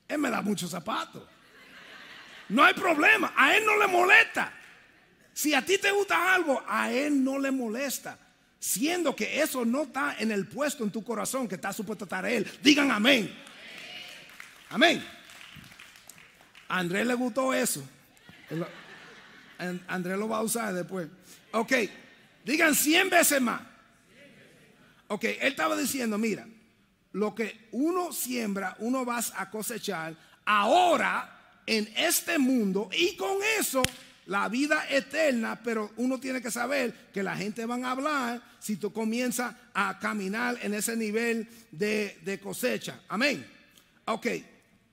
Él 0.06 0.18
me 0.18 0.30
da 0.30 0.42
muchos 0.42 0.70
zapatos. 0.70 1.24
No 2.50 2.62
hay 2.62 2.74
problema, 2.74 3.34
a 3.36 3.56
Él 3.56 3.66
no 3.66 3.76
le 3.78 3.88
molesta. 3.88 4.52
Si 5.32 5.52
a 5.54 5.66
ti 5.66 5.76
te 5.78 5.90
gusta 5.90 6.36
algo, 6.36 6.62
a 6.68 6.92
Él 6.92 7.24
no 7.24 7.36
le 7.36 7.50
molesta. 7.50 8.16
Siendo 8.64 9.14
que 9.14 9.42
eso 9.42 9.66
no 9.66 9.82
está 9.82 10.16
en 10.18 10.32
el 10.32 10.46
puesto 10.46 10.84
en 10.84 10.90
tu 10.90 11.04
corazón 11.04 11.46
que 11.46 11.56
está 11.56 11.70
supuesto 11.70 12.04
a 12.04 12.06
estar 12.06 12.24
Él. 12.24 12.50
Digan 12.62 12.90
amén. 12.90 13.30
Amén. 14.70 15.06
A 16.66 16.78
Andrés 16.78 17.06
le 17.06 17.12
gustó 17.12 17.52
eso. 17.52 17.86
Andrés 19.86 20.16
lo 20.16 20.30
va 20.30 20.38
a 20.38 20.42
usar 20.42 20.72
después. 20.72 21.08
Ok, 21.52 21.72
digan 22.42 22.74
100 22.74 23.10
veces 23.10 23.38
más. 23.38 23.60
Ok, 25.08 25.24
él 25.24 25.36
estaba 25.42 25.76
diciendo, 25.76 26.16
mira, 26.16 26.48
lo 27.12 27.34
que 27.34 27.68
uno 27.72 28.14
siembra, 28.14 28.76
uno 28.78 29.04
vas 29.04 29.34
a 29.36 29.50
cosechar 29.50 30.16
ahora 30.46 31.60
en 31.66 31.86
este 31.98 32.38
mundo 32.38 32.88
y 32.96 33.14
con 33.14 33.36
eso 33.58 33.82
la 34.26 34.48
vida 34.48 34.86
eterna, 34.88 35.60
pero 35.62 35.92
uno 35.96 36.18
tiene 36.18 36.40
que 36.40 36.50
saber 36.50 37.10
que 37.12 37.22
la 37.22 37.36
gente 37.36 37.66
van 37.66 37.84
a 37.84 37.90
hablar 37.90 38.42
si 38.58 38.76
tú 38.76 38.92
comienzas 38.92 39.54
a 39.74 39.98
caminar 39.98 40.58
en 40.62 40.74
ese 40.74 40.96
nivel 40.96 41.48
de, 41.70 42.18
de 42.22 42.40
cosecha. 42.40 43.00
Amén. 43.08 43.46
Ok, 44.06 44.26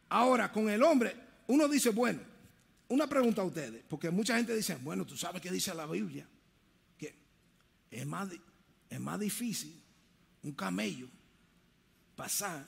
ahora 0.09 0.51
con 0.51 0.69
el 0.69 0.83
hombre, 0.83 1.15
uno 1.47 1.67
dice, 1.67 1.89
bueno, 1.89 2.19
una 2.89 3.07
pregunta 3.07 3.41
a 3.41 3.45
ustedes, 3.45 3.83
porque 3.87 4.09
mucha 4.09 4.35
gente 4.35 4.55
dice, 4.55 4.75
bueno, 4.81 5.05
tú 5.05 5.15
sabes 5.15 5.41
qué 5.41 5.49
dice 5.49 5.73
la 5.73 5.85
Biblia, 5.85 6.27
que 6.97 7.15
es 7.89 8.05
más, 8.05 8.29
es 8.89 8.99
más 8.99 9.19
difícil 9.19 9.81
un 10.43 10.53
camello 10.53 11.07
pasar 12.15 12.67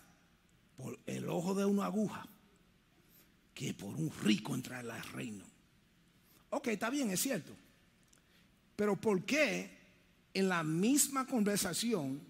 por 0.78 0.98
el 1.06 1.28
ojo 1.28 1.54
de 1.54 1.66
una 1.66 1.86
aguja 1.86 2.26
que 3.54 3.74
por 3.74 3.94
un 3.96 4.12
rico 4.24 4.56
entrar 4.56 4.90
al 4.90 5.04
reino. 5.12 5.46
Ok, 6.56 6.68
está 6.68 6.92
bien, 6.92 7.10
es 7.10 7.20
cierto. 7.20 7.52
Pero 8.76 8.96
¿por 8.96 9.24
qué 9.24 9.72
en 10.36 10.48
la 10.48 10.64
misma 10.64 11.26
conversación 11.26 12.22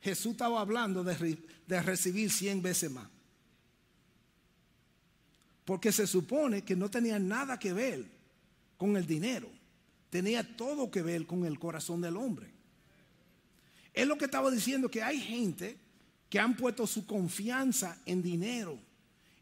Jesús 0.00 0.32
estaba 0.32 0.60
hablando 0.60 1.04
de, 1.04 1.38
recibir 1.80 2.30
100 2.32 2.60
veces 2.60 2.90
más? 2.90 3.08
Porque 5.64 5.92
se 5.92 6.08
supone 6.08 6.62
que 6.62 6.74
no 6.74 6.90
tenía 6.90 7.20
nada 7.20 7.56
que 7.56 7.72
ver 7.72 8.04
con 8.76 8.96
el 8.96 9.06
dinero. 9.06 9.48
Tenía 10.10 10.56
todo 10.56 10.90
que 10.90 11.02
ver 11.02 11.24
con 11.24 11.44
el 11.44 11.56
corazón 11.60 12.00
del 12.00 12.16
hombre. 12.16 12.50
Es 13.94 14.08
lo 14.08 14.18
que 14.18 14.24
estaba 14.24 14.50
diciendo, 14.50 14.90
que 14.90 15.04
hay 15.04 15.20
gente 15.20 15.78
que 16.28 16.40
han 16.40 16.56
puesto 16.56 16.84
su 16.88 17.06
confianza 17.06 17.96
en 18.06 18.22
dinero 18.22 18.76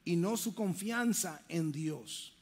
y 0.04 0.16
no 0.16 0.36
su 0.36 0.54
confianza 0.54 1.42
en 1.48 1.72
Dios. 1.72 2.34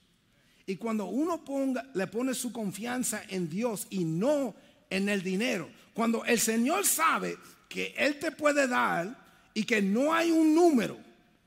Y 0.68 0.76
cuando 0.76 1.06
uno 1.06 1.42
ponga, 1.42 1.82
le 1.94 2.06
pone 2.08 2.34
su 2.34 2.52
confianza 2.52 3.22
en 3.30 3.48
Dios 3.48 3.86
y 3.88 4.04
no 4.04 4.54
en 4.90 5.08
el 5.08 5.22
dinero, 5.22 5.66
cuando 5.94 6.26
el 6.26 6.38
Señor 6.38 6.84
sabe 6.84 7.38
que 7.70 7.94
Él 7.96 8.18
te 8.18 8.32
puede 8.32 8.68
dar 8.68 9.16
y 9.54 9.64
que 9.64 9.80
no 9.80 10.12
hay 10.12 10.30
un 10.30 10.54
número, 10.54 10.98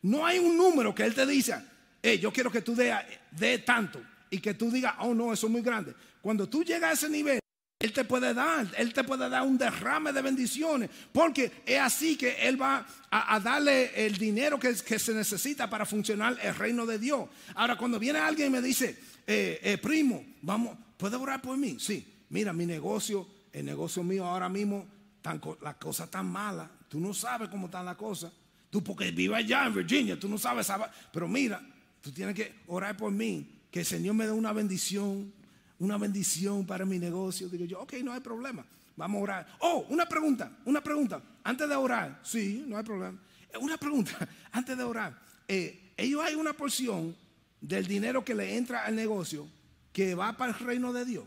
no 0.01 0.25
hay 0.25 0.39
un 0.39 0.57
número 0.57 0.95
que 0.95 1.03
Él 1.03 1.13
te 1.13 1.27
dice, 1.27 1.53
yo 2.19 2.33
quiero 2.33 2.51
que 2.51 2.63
tú 2.63 2.73
dé 2.73 2.95
de 3.29 3.59
tanto 3.59 4.01
y 4.31 4.39
que 4.39 4.55
tú 4.55 4.71
digas, 4.71 4.95
oh 4.97 5.13
no, 5.13 5.31
eso 5.31 5.45
es 5.45 5.51
muy 5.51 5.61
grande. 5.61 5.93
Cuando 6.19 6.49
tú 6.49 6.63
llegas 6.63 6.89
a 6.89 6.93
ese 6.93 7.09
nivel, 7.09 7.41
él 7.81 7.93
te 7.93 8.03
puede 8.03 8.33
dar, 8.35 8.67
Él 8.77 8.93
te 8.93 9.03
puede 9.03 9.27
dar 9.27 9.41
un 9.41 9.57
derrame 9.57 10.13
de 10.13 10.21
bendiciones, 10.21 10.89
porque 11.11 11.51
es 11.65 11.79
así 11.79 12.15
que 12.15 12.47
Él 12.47 12.61
va 12.61 12.85
a, 13.09 13.39
darle 13.39 14.05
el 14.05 14.17
dinero 14.17 14.59
que, 14.59 14.75
se 14.75 15.13
necesita 15.15 15.67
para 15.67 15.85
funcionar 15.85 16.37
el 16.43 16.53
reino 16.53 16.85
de 16.85 16.99
Dios. 16.99 17.27
Ahora, 17.55 17.77
cuando 17.77 17.97
viene 17.97 18.19
alguien 18.19 18.49
y 18.49 18.51
me 18.51 18.61
dice, 18.61 18.99
eh, 19.27 19.59
eh, 19.63 19.77
primo, 19.77 20.23
vamos, 20.41 20.77
¿puede 20.97 21.15
orar 21.15 21.41
por 21.41 21.57
mí? 21.57 21.77
Sí, 21.79 22.25
mira, 22.29 22.53
mi 22.53 22.65
negocio, 22.65 23.27
el 23.51 23.65
negocio 23.65 24.03
mío 24.03 24.25
ahora 24.25 24.49
mismo, 24.49 24.85
tan, 25.21 25.41
la 25.61 25.77
cosa 25.77 26.09
tan 26.09 26.27
mala, 26.27 26.69
tú 26.89 26.99
no 26.99 27.13
sabes 27.13 27.49
cómo 27.49 27.67
está 27.67 27.83
la 27.83 27.95
cosa. 27.95 28.31
Tú 28.69 28.83
porque 28.83 29.11
vives 29.11 29.37
allá 29.37 29.65
en 29.65 29.75
Virginia, 29.75 30.19
tú 30.19 30.29
no 30.29 30.37
sabes, 30.37 30.67
pero 31.11 31.27
mira, 31.27 31.61
tú 32.01 32.11
tienes 32.11 32.33
que 32.33 32.53
orar 32.67 32.95
por 32.95 33.11
mí, 33.11 33.47
que 33.69 33.81
el 33.81 33.85
Señor 33.85 34.15
me 34.15 34.25
dé 34.25 34.31
una 34.31 34.53
bendición 34.53 35.33
una 35.81 35.97
bendición 35.97 36.63
para 36.65 36.85
mi 36.85 36.99
negocio. 36.99 37.49
Digo 37.49 37.65
yo, 37.65 37.81
ok, 37.81 37.93
no 38.03 38.13
hay 38.13 38.19
problema. 38.19 38.63
Vamos 38.95 39.19
a 39.19 39.23
orar. 39.23 39.47
Oh, 39.59 39.85
una 39.89 40.05
pregunta, 40.05 40.51
una 40.65 40.81
pregunta. 40.81 41.21
Antes 41.43 41.67
de 41.67 41.75
orar, 41.75 42.19
sí, 42.23 42.63
no 42.67 42.77
hay 42.77 42.83
problema. 42.83 43.19
Eh, 43.51 43.57
una 43.57 43.77
pregunta, 43.77 44.11
antes 44.51 44.77
de 44.77 44.83
orar. 44.83 45.19
Ellos 45.47 46.23
hay 46.23 46.35
una 46.35 46.53
porción 46.53 47.15
del 47.61 47.87
dinero 47.87 48.25
que 48.25 48.35
le 48.35 48.57
entra 48.57 48.85
al 48.85 48.95
negocio 48.95 49.47
que 49.93 50.15
va 50.15 50.35
para 50.35 50.51
el 50.51 50.59
reino 50.59 50.91
de 50.91 51.05
Dios. 51.05 51.25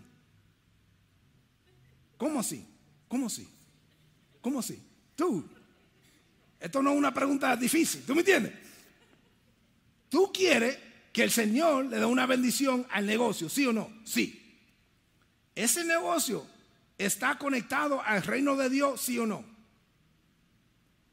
¿Cómo 2.18 2.40
así? 2.40 2.66
¿Cómo 3.08 3.26
así? 3.26 3.48
¿Cómo 4.40 4.58
así? 4.58 4.82
Tú. 5.14 5.48
Esto 6.58 6.82
no 6.82 6.92
es 6.92 6.98
una 6.98 7.14
pregunta 7.14 7.56
difícil, 7.56 8.02
¿tú 8.06 8.14
me 8.14 8.20
entiendes? 8.20 8.52
Tú 10.08 10.32
quieres 10.32 10.78
que 11.12 11.22
el 11.22 11.30
Señor 11.30 11.86
le 11.86 11.98
dé 11.98 12.04
una 12.04 12.26
bendición 12.26 12.86
al 12.90 13.06
negocio, 13.06 13.48
¿sí 13.48 13.66
o 13.66 13.72
no? 13.72 13.90
Sí. 14.04 14.58
¿Ese 15.54 15.84
negocio 15.84 16.46
está 16.98 17.38
conectado 17.38 18.02
al 18.02 18.22
reino 18.22 18.56
de 18.56 18.70
Dios, 18.70 19.00
sí 19.00 19.18
o 19.18 19.26
no? 19.26 19.44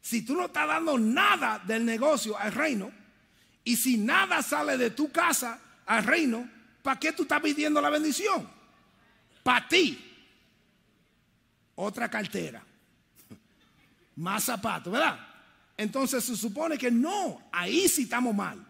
Si 0.01 0.24
tú 0.24 0.36
no 0.36 0.45
estás 0.45 0.67
dando 0.67 0.97
nada 0.97 1.59
del 1.59 1.86
negocio 1.86 2.38
al 2.38 2.51
reino, 2.51 2.91
y 3.64 3.76
si 3.76 3.97
nada 3.97 4.41
sale 4.41 4.78
de 4.78 4.91
tu 4.91 5.12
casa 5.12 5.59
al 5.86 6.03
reino, 6.03 6.49
¿para 6.82 6.99
qué 6.99 7.12
tú 7.12 7.24
estás 7.24 7.41
pidiendo 7.41 7.82
la 7.82 7.89
bendición? 7.89 8.49
Para 9.43 9.68
ti. 9.68 10.07
Otra 11.76 12.09
cartera. 12.09 12.64
Más 14.16 14.43
zapatos, 14.43 14.91
¿verdad? 14.91 15.28
Entonces 15.78 16.24
se 16.24 16.36
supone 16.36 16.78
que 16.78 16.91
no, 16.91 17.49
ahí 17.51 17.88
sí 17.88 18.03
estamos 18.03 18.36
mal. 18.36 18.64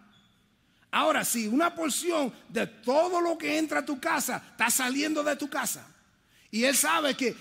Ahora, 0.90 1.24
si 1.24 1.46
una 1.46 1.74
porción 1.74 2.32
de 2.48 2.66
todo 2.66 3.20
lo 3.20 3.36
que 3.38 3.58
entra 3.58 3.80
a 3.80 3.84
tu 3.84 3.98
casa 3.98 4.42
está 4.52 4.70
saliendo 4.70 5.22
de 5.22 5.36
tu 5.36 5.48
casa, 5.48 5.86
y 6.50 6.64
él 6.64 6.76
sabe 6.76 7.14
que 7.14 7.34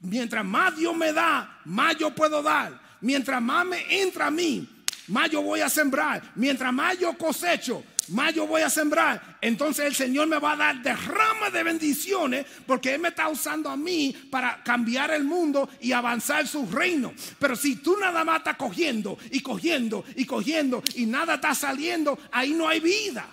mientras 0.00 0.44
más 0.44 0.76
Dios 0.76 0.96
me 0.96 1.12
da, 1.12 1.60
más 1.66 1.96
yo 1.96 2.14
puedo 2.14 2.42
dar. 2.42 2.80
Mientras 3.02 3.40
más 3.42 3.64
me 3.66 4.02
entra 4.02 4.28
a 4.28 4.30
mí, 4.30 4.77
más 5.08 5.30
yo 5.30 5.42
voy 5.42 5.60
a 5.60 5.68
sembrar. 5.68 6.22
Mientras 6.34 6.72
más 6.72 6.98
yo 6.98 7.16
cosecho, 7.16 7.82
más 8.08 8.34
yo 8.34 8.46
voy 8.46 8.62
a 8.62 8.70
sembrar. 8.70 9.38
Entonces 9.40 9.86
el 9.86 9.94
Señor 9.94 10.28
me 10.28 10.38
va 10.38 10.52
a 10.52 10.56
dar 10.56 10.82
derrama 10.82 11.50
de 11.50 11.62
bendiciones 11.62 12.46
porque 12.66 12.94
Él 12.94 13.00
me 13.00 13.08
está 13.08 13.28
usando 13.28 13.68
a 13.68 13.76
mí 13.76 14.14
para 14.30 14.62
cambiar 14.62 15.10
el 15.10 15.24
mundo 15.24 15.68
y 15.80 15.92
avanzar 15.92 16.46
su 16.46 16.66
reino. 16.66 17.12
Pero 17.38 17.56
si 17.56 17.76
tú 17.76 17.96
nada 17.98 18.24
más 18.24 18.38
estás 18.38 18.56
cogiendo 18.56 19.18
y 19.30 19.40
cogiendo 19.40 20.04
y 20.16 20.24
cogiendo 20.24 20.82
y 20.94 21.06
nada 21.06 21.34
está 21.34 21.54
saliendo, 21.54 22.18
ahí 22.32 22.52
no 22.52 22.68
hay 22.68 22.80
vida. 22.80 23.26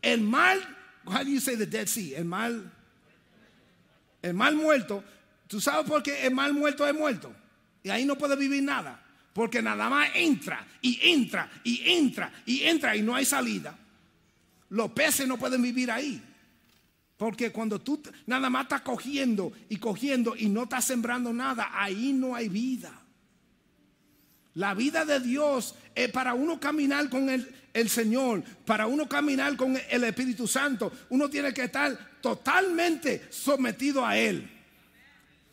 El 0.00 0.22
mal, 0.22 0.60
how 1.04 1.24
do 1.24 1.30
you 1.30 1.40
say 1.40 1.56
the 1.56 1.66
Dead 1.66 1.86
Sea? 1.86 2.18
El 2.18 2.24
mal, 2.24 2.70
el 4.22 4.34
mal 4.34 4.54
muerto. 4.54 5.02
¿Tú 5.48 5.60
sabes 5.60 5.86
por 5.86 6.02
qué 6.02 6.26
el 6.26 6.34
mal 6.34 6.52
muerto 6.52 6.86
es 6.86 6.94
muerto? 6.94 7.34
Y 7.82 7.90
ahí 7.90 8.04
no 8.04 8.16
puede 8.16 8.36
vivir 8.36 8.62
nada. 8.62 9.02
Porque 9.38 9.62
nada 9.62 9.88
más 9.88 10.10
entra 10.16 10.66
y 10.82 10.98
entra 11.00 11.48
y 11.62 11.92
entra 11.92 12.32
y 12.44 12.64
entra 12.64 12.96
y 12.96 13.02
no 13.02 13.14
hay 13.14 13.24
salida. 13.24 13.72
Los 14.70 14.90
peces 14.90 15.28
no 15.28 15.38
pueden 15.38 15.62
vivir 15.62 15.92
ahí. 15.92 16.20
Porque 17.16 17.52
cuando 17.52 17.80
tú 17.80 18.02
nada 18.26 18.50
más 18.50 18.64
estás 18.64 18.80
cogiendo 18.80 19.52
y 19.68 19.76
cogiendo 19.76 20.34
y 20.34 20.48
no 20.48 20.64
estás 20.64 20.86
sembrando 20.86 21.32
nada, 21.32 21.70
ahí 21.72 22.12
no 22.12 22.34
hay 22.34 22.48
vida. 22.48 22.90
La 24.54 24.74
vida 24.74 25.04
de 25.04 25.20
Dios 25.20 25.76
es 25.94 26.10
para 26.10 26.34
uno 26.34 26.58
caminar 26.58 27.08
con 27.08 27.30
el, 27.30 27.48
el 27.72 27.88
Señor, 27.88 28.42
para 28.64 28.88
uno 28.88 29.08
caminar 29.08 29.56
con 29.56 29.78
el 29.88 30.02
Espíritu 30.02 30.48
Santo, 30.48 30.90
uno 31.10 31.30
tiene 31.30 31.54
que 31.54 31.62
estar 31.62 31.96
totalmente 32.20 33.28
sometido 33.30 34.04
a 34.04 34.18
Él. 34.18 34.50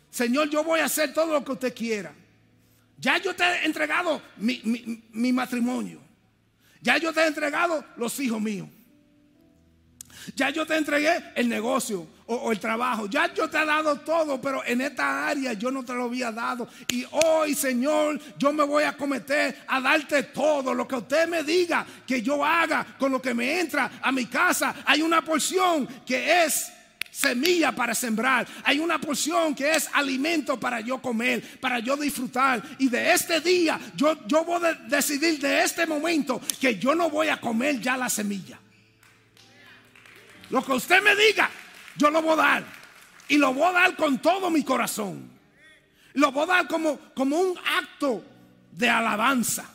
Señor, 0.09 0.49
yo 0.49 0.63
voy 0.63 0.79
a 0.79 0.85
hacer 0.85 1.13
todo 1.13 1.33
lo 1.33 1.45
que 1.45 1.51
usted 1.51 1.75
quiera. 1.75 2.24
Ya 2.97 3.17
yo 3.17 3.35
te 3.35 3.43
he 3.43 3.65
entregado 3.65 4.21
mi, 4.37 4.61
mi- 4.63 5.03
mi 5.11 5.33
matrimonio. 5.33 5.99
Ya 6.81 6.97
yo 6.97 7.11
te 7.13 7.21
he 7.21 7.27
entregado 7.27 7.83
los 7.97 8.19
hijos 8.19 8.39
míos. 8.41 8.67
Ya 10.35 10.49
yo 10.49 10.65
te 10.65 10.75
entregué 10.75 11.23
el 11.35 11.47
negocio 11.47 12.07
o, 12.25 12.35
o 12.35 12.51
el 12.51 12.59
trabajo. 12.59 13.05
Ya 13.07 13.31
yo 13.33 13.47
te 13.47 13.57
he 13.61 13.65
dado 13.65 13.99
todo, 13.99 14.41
pero 14.41 14.63
en 14.65 14.81
esta 14.81 15.27
área 15.27 15.53
yo 15.53 15.69
no 15.69 15.83
te 15.85 15.93
lo 15.93 16.05
había 16.05 16.31
dado. 16.31 16.67
Y 16.89 17.05
hoy, 17.11 17.53
Señor, 17.53 18.19
yo 18.37 18.51
me 18.51 18.63
voy 18.63 18.83
a 18.85 18.97
cometer 18.97 19.63
a 19.67 19.79
darte 19.81 20.23
todo 20.23 20.73
lo 20.73 20.87
que 20.87 20.95
usted 20.95 21.27
me 21.27 21.43
diga 21.43 21.85
que 22.07 22.21
yo 22.23 22.43
haga 22.43 22.95
con 22.97 23.11
lo 23.11 23.21
que 23.21 23.33
me 23.35 23.59
entra 23.59 23.99
a 24.01 24.11
mi 24.11 24.25
casa. 24.25 24.73
Hay 24.85 25.01
una 25.03 25.23
porción 25.23 25.85
que 26.05 26.43
es 26.45 26.71
semilla 27.15 27.71
para 27.71 27.95
sembrar. 27.95 28.45
Hay 28.63 28.79
una 28.79 28.99
porción 28.99 29.55
que 29.55 29.71
es 29.71 29.89
alimento 29.93 30.59
para 30.59 30.81
yo 30.81 31.01
comer, 31.01 31.59
para 31.59 31.79
yo 31.79 31.95
disfrutar. 31.95 32.61
Y 32.77 32.89
de 32.89 33.13
este 33.13 33.39
día, 33.39 33.79
yo, 33.95 34.27
yo 34.27 34.43
voy 34.43 34.63
a 34.65 34.73
decidir 34.73 35.39
de 35.39 35.63
este 35.63 35.85
momento 35.85 36.41
que 36.59 36.77
yo 36.77 36.93
no 36.93 37.09
voy 37.09 37.29
a 37.29 37.39
comer 37.39 37.79
ya 37.79 37.95
la 37.95 38.09
semilla. 38.09 38.59
Lo 40.49 40.63
que 40.63 40.73
usted 40.73 41.01
me 41.01 41.15
diga, 41.15 41.49
yo 41.95 42.09
lo 42.09 42.21
voy 42.21 42.33
a 42.33 42.35
dar. 42.35 42.65
Y 43.29 43.37
lo 43.37 43.53
voy 43.53 43.63
a 43.63 43.71
dar 43.71 43.95
con 43.95 44.21
todo 44.21 44.49
mi 44.49 44.63
corazón. 44.63 45.29
Lo 46.13 46.31
voy 46.31 46.43
a 46.43 46.47
dar 46.47 46.67
como, 46.67 46.99
como 47.15 47.37
un 47.39 47.57
acto 47.57 48.23
de 48.71 48.89
alabanza. 48.89 49.65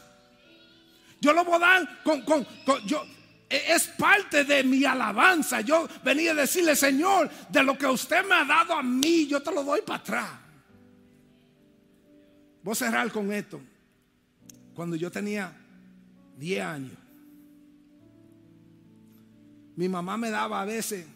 Yo 1.21 1.33
lo 1.33 1.45
voy 1.45 1.57
a 1.57 1.59
dar 1.59 2.03
con, 2.03 2.23
con- 2.23 2.47
con- 2.65 2.87
yo, 2.87 3.05
es 3.51 3.89
parte 3.89 4.45
de 4.45 4.63
mi 4.63 4.85
alabanza. 4.85 5.61
Yo 5.61 5.89
venía 6.05 6.31
a 6.31 6.35
decirle, 6.35 6.77
Señor, 6.77 7.29
de 7.51 7.63
lo 7.65 7.77
que 7.77 7.87
usted 7.87 8.25
me 8.25 8.35
ha 8.35 8.45
dado 8.45 8.75
a 8.75 8.83
mí, 8.83 9.27
yo 9.27 9.43
te 9.43 9.53
lo 9.53 9.65
doy 9.65 9.83
para 9.83 9.99
atrás. 9.99 10.31
Voy 12.63 12.73
a 12.73 12.77
cerrar 12.77 13.11
con 13.11 13.33
esto. 13.33 13.61
Cuando 14.73 14.95
yo 14.95 15.11
tenía 15.11 15.53
10 16.37 16.65
años, 16.65 16.93
mi 19.75 19.89
mamá 19.89 20.17
me 20.17 20.31
daba 20.31 20.63
a 20.63 20.65
veces 20.65 21.07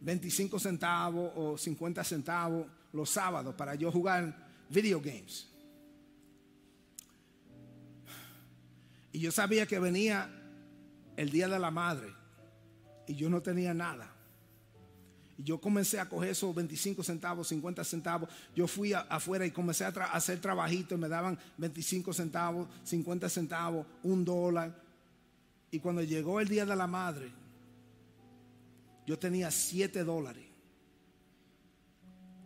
25 0.00 0.58
centavos 0.58 1.32
o 1.36 1.56
50 1.56 2.04
centavos 2.04 2.66
los 2.92 3.08
sábados 3.08 3.54
para 3.54 3.74
yo 3.74 3.90
jugar 3.90 4.34
video 4.68 5.00
games. 5.00 5.48
Y 9.12 9.20
yo 9.20 9.32
sabía 9.32 9.66
que 9.66 9.78
venía 9.78 10.37
el 11.18 11.30
día 11.30 11.48
de 11.48 11.58
la 11.58 11.72
madre 11.72 12.14
y 13.08 13.14
yo 13.16 13.28
no 13.28 13.42
tenía 13.42 13.74
nada. 13.74 14.08
Y 15.36 15.42
yo 15.42 15.60
comencé 15.60 15.98
a 15.98 16.08
coger 16.08 16.30
esos 16.30 16.54
25 16.54 17.02
centavos, 17.02 17.48
50 17.48 17.82
centavos. 17.82 18.28
Yo 18.54 18.68
fui 18.68 18.92
a- 18.92 19.00
afuera 19.00 19.44
y 19.44 19.50
comencé 19.50 19.84
a, 19.84 19.88
hacer 19.88 20.40
trabajitos. 20.40 20.96
Me 20.98 21.08
daban 21.08 21.36
25 21.56 22.12
centavos, 22.12 22.68
50 22.84 23.28
centavos, 23.28 23.84
un 24.04 24.24
dólar. 24.24 24.80
Y 25.72 25.80
cuando 25.80 26.02
llegó 26.02 26.40
el 26.40 26.48
día 26.48 26.64
de 26.64 26.76
la 26.76 26.86
madre, 26.86 27.32
yo 29.04 29.18
tenía 29.18 29.50
7 29.50 30.04
dólares. 30.04 30.44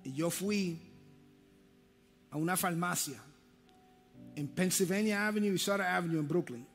Y 0.05 0.12
yo 0.14 0.31
fui 0.31 0.81
a 2.31 2.37
una 2.39 2.57
farmacia 2.57 3.23
en 4.35 4.49
Pennsylvania 4.49 5.27
Avenue 5.27 5.55
y 5.55 5.59
Sutter 5.59 5.83
Avenue 5.83 6.18
en 6.20 6.29
Brooklyn. 6.29 6.72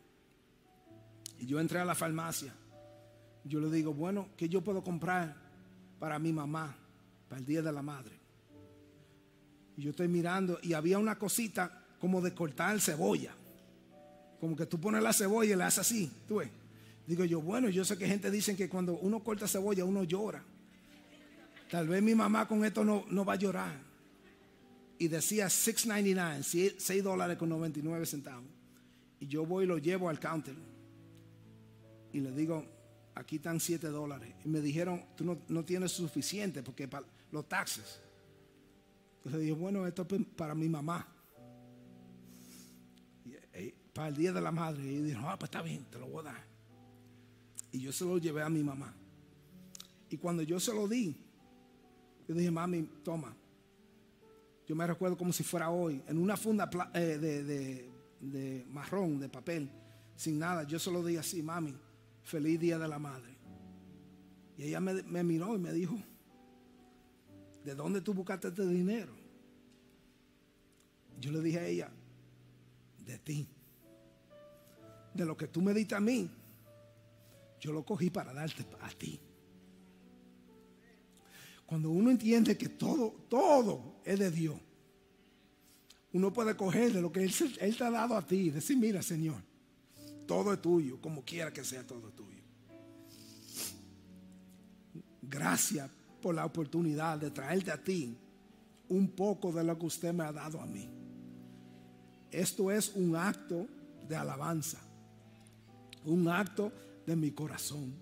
Y 1.39 1.45
yo 1.45 1.59
entré 1.59 1.79
a 1.79 1.85
la 1.85 1.95
farmacia. 1.95 2.53
Yo 3.43 3.59
le 3.59 3.69
digo, 3.69 3.93
bueno, 3.93 4.29
¿qué 4.35 4.49
yo 4.49 4.61
puedo 4.61 4.83
comprar 4.83 5.35
para 5.99 6.19
mi 6.19 6.33
mamá, 6.33 6.75
para 7.29 7.39
el 7.39 7.45
Día 7.45 7.61
de 7.61 7.71
la 7.71 7.81
Madre? 7.81 8.17
Y 9.77 9.83
yo 9.83 9.91
estoy 9.91 10.07
mirando 10.07 10.59
y 10.61 10.73
había 10.73 10.97
una 10.97 11.17
cosita 11.17 11.83
como 11.99 12.21
de 12.21 12.33
cortar 12.33 12.79
cebolla. 12.81 13.33
Como 14.39 14.55
que 14.55 14.65
tú 14.65 14.79
pones 14.79 15.01
la 15.01 15.13
cebolla 15.13 15.53
y 15.53 15.57
le 15.57 15.63
haces 15.63 15.79
así, 15.79 16.11
tú 16.27 16.37
ves. 16.37 16.49
Digo 17.05 17.23
yo, 17.23 17.41
bueno, 17.41 17.69
yo 17.69 17.85
sé 17.85 17.97
que 17.97 18.07
gente 18.07 18.29
dice 18.29 18.55
que 18.55 18.67
cuando 18.67 18.97
uno 18.99 19.23
corta 19.23 19.47
cebolla 19.47 19.85
uno 19.85 20.03
llora. 20.03 20.43
Tal 21.71 21.87
vez 21.87 22.01
mi 22.01 22.15
mamá 22.15 22.47
con 22.47 22.65
esto 22.65 22.83
no, 22.83 23.05
no 23.09 23.23
va 23.23 23.33
a 23.33 23.37
llorar. 23.37 23.79
Y 24.99 25.07
decía 25.07 25.47
6.99, 25.47 26.75
6 26.77 27.03
dólares 27.03 27.37
con 27.37 27.49
99 27.49 28.05
centavos. 28.05 28.45
Y 29.19 29.27
yo 29.27 29.45
voy 29.45 29.63
y 29.63 29.67
lo 29.67 29.77
llevo 29.77 30.09
al 30.09 30.19
counter. 30.19 30.55
Y 32.13 32.19
le 32.21 32.31
digo, 32.31 32.65
aquí 33.15 33.37
están 33.37 33.59
7 33.59 33.87
dólares. 33.87 34.33
Y 34.45 34.49
me 34.49 34.61
dijeron, 34.61 35.03
tú 35.15 35.23
no, 35.25 35.39
no 35.47 35.63
tienes 35.65 35.91
suficiente 35.91 36.63
porque 36.63 36.87
para 36.87 37.05
los 37.31 37.47
taxes. 37.47 38.01
Entonces 39.17 39.41
dije, 39.41 39.53
bueno, 39.53 39.85
esto 39.85 40.07
es 40.09 40.25
para 40.35 40.55
mi 40.55 40.69
mamá. 40.69 41.05
Eh, 43.53 43.75
para 43.93 44.09
el 44.09 44.15
día 44.15 44.31
de 44.31 44.41
la 44.41 44.51
madre. 44.51 44.83
Y 44.83 45.01
dijo, 45.01 45.21
ah, 45.27 45.37
pues 45.37 45.47
está 45.49 45.61
bien, 45.61 45.85
te 45.89 45.99
lo 45.99 46.07
voy 46.07 46.21
a 46.21 46.31
dar. 46.31 46.43
Y 47.71 47.79
yo 47.81 47.91
se 47.91 48.05
lo 48.05 48.17
llevé 48.17 48.41
a 48.41 48.49
mi 48.49 48.63
mamá. 48.63 48.93
Y 50.09 50.17
cuando 50.17 50.41
yo 50.43 50.59
se 50.59 50.73
lo 50.73 50.87
di, 50.87 51.15
yo 52.27 52.33
dije, 52.35 52.49
mami, 52.51 52.83
toma. 53.03 53.35
Yo 54.65 54.75
me 54.75 54.85
recuerdo 54.87 55.17
como 55.17 55.31
si 55.33 55.43
fuera 55.43 55.69
hoy, 55.69 56.01
en 56.07 56.17
una 56.17 56.35
funda 56.37 56.69
eh, 56.93 57.17
de, 57.19 57.43
de- 57.43 57.91
de 58.19 58.65
marrón, 58.69 59.19
de 59.19 59.29
papel, 59.29 59.69
sin 60.15 60.39
nada. 60.39 60.63
Yo 60.63 60.79
se 60.79 60.91
lo 60.91 61.03
di 61.05 61.17
así, 61.17 61.43
mami, 61.43 61.75
feliz 62.27 62.59
día 62.59 62.77
de 62.77 62.87
la 62.87 62.99
madre. 62.99 63.35
Y 64.57 64.63
ella 64.63 64.79
me, 64.79 65.23
miró 65.23 65.55
y 65.55 65.59
me 65.59 65.71
dijo, 65.71 65.97
¿de 67.63 67.73
dónde 67.73 68.01
tú 68.01 68.13
buscaste 68.13 68.49
este 68.49 68.67
dinero? 68.67 69.13
Yo 71.19 71.31
le 71.31 71.41
dije 71.41 71.59
a 71.59 71.65
ella, 71.65 71.91
de 73.05 73.17
ti. 73.19 73.47
De 75.13 75.25
lo 75.25 75.37
que 75.37 75.47
tú 75.47 75.61
me 75.61 75.73
diste 75.73 75.95
a 75.95 75.99
mí, 75.99 76.29
yo 77.59 77.71
lo 77.71 77.83
cogí 77.83 78.09
para 78.09 78.33
darte 78.33 78.65
a 78.81 78.89
ti. 78.89 79.19
Cuando 81.65 81.89
uno 81.89 82.11
entiende 82.11 82.57
que 82.57 82.69
todo, 82.69 83.11
todo 83.29 84.01
es 84.03 84.19
de 84.19 84.31
Dios, 84.31 84.59
uno 86.13 86.31
puede 86.33 86.55
coger 86.55 86.93
de 86.93 87.01
lo 87.01 87.11
que 87.11 87.23
Él, 87.23 87.33
Él 87.59 87.77
te 87.77 87.83
ha 87.83 87.91
dado 87.91 88.15
a 88.15 88.25
ti 88.25 88.35
y 88.35 88.49
decir, 88.51 88.77
mira 88.77 89.01
Señor, 89.01 89.41
todo 90.27 90.53
es 90.53 90.61
tuyo, 90.61 91.01
como 91.01 91.23
quiera 91.23 91.51
que 91.51 91.63
sea 91.63 91.87
todo 91.87 92.11
tuyo. 92.11 92.43
Gracias 95.21 95.89
por 96.21 96.35
la 96.35 96.45
oportunidad 96.45 97.17
de 97.17 97.31
traerte 97.31 97.71
a 97.71 97.83
ti 97.83 98.15
un 98.89 99.09
poco 99.09 99.51
de 99.51 99.63
lo 99.63 99.77
que 99.77 99.85
usted 99.85 100.13
me 100.13 100.23
ha 100.23 100.31
dado 100.31 100.61
a 100.61 100.65
mí. 100.65 100.89
Esto 102.31 102.71
es 102.71 102.93
un 102.95 103.15
acto 103.15 103.67
de 104.07 104.15
alabanza, 104.15 104.79
un 106.05 106.27
acto 106.27 106.71
de 107.05 107.15
mi 107.15 107.31
corazón. 107.31 107.93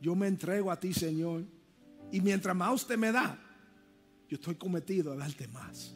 Yo 0.00 0.14
me 0.14 0.26
entrego 0.26 0.70
a 0.70 0.78
ti, 0.78 0.92
Señor, 0.92 1.44
y 2.12 2.20
mientras 2.20 2.54
más 2.54 2.74
usted 2.74 2.98
me 2.98 3.10
da, 3.10 3.38
yo 4.28 4.36
estoy 4.36 4.56
cometido 4.56 5.12
a 5.12 5.16
darte 5.16 5.48
más. 5.48 5.94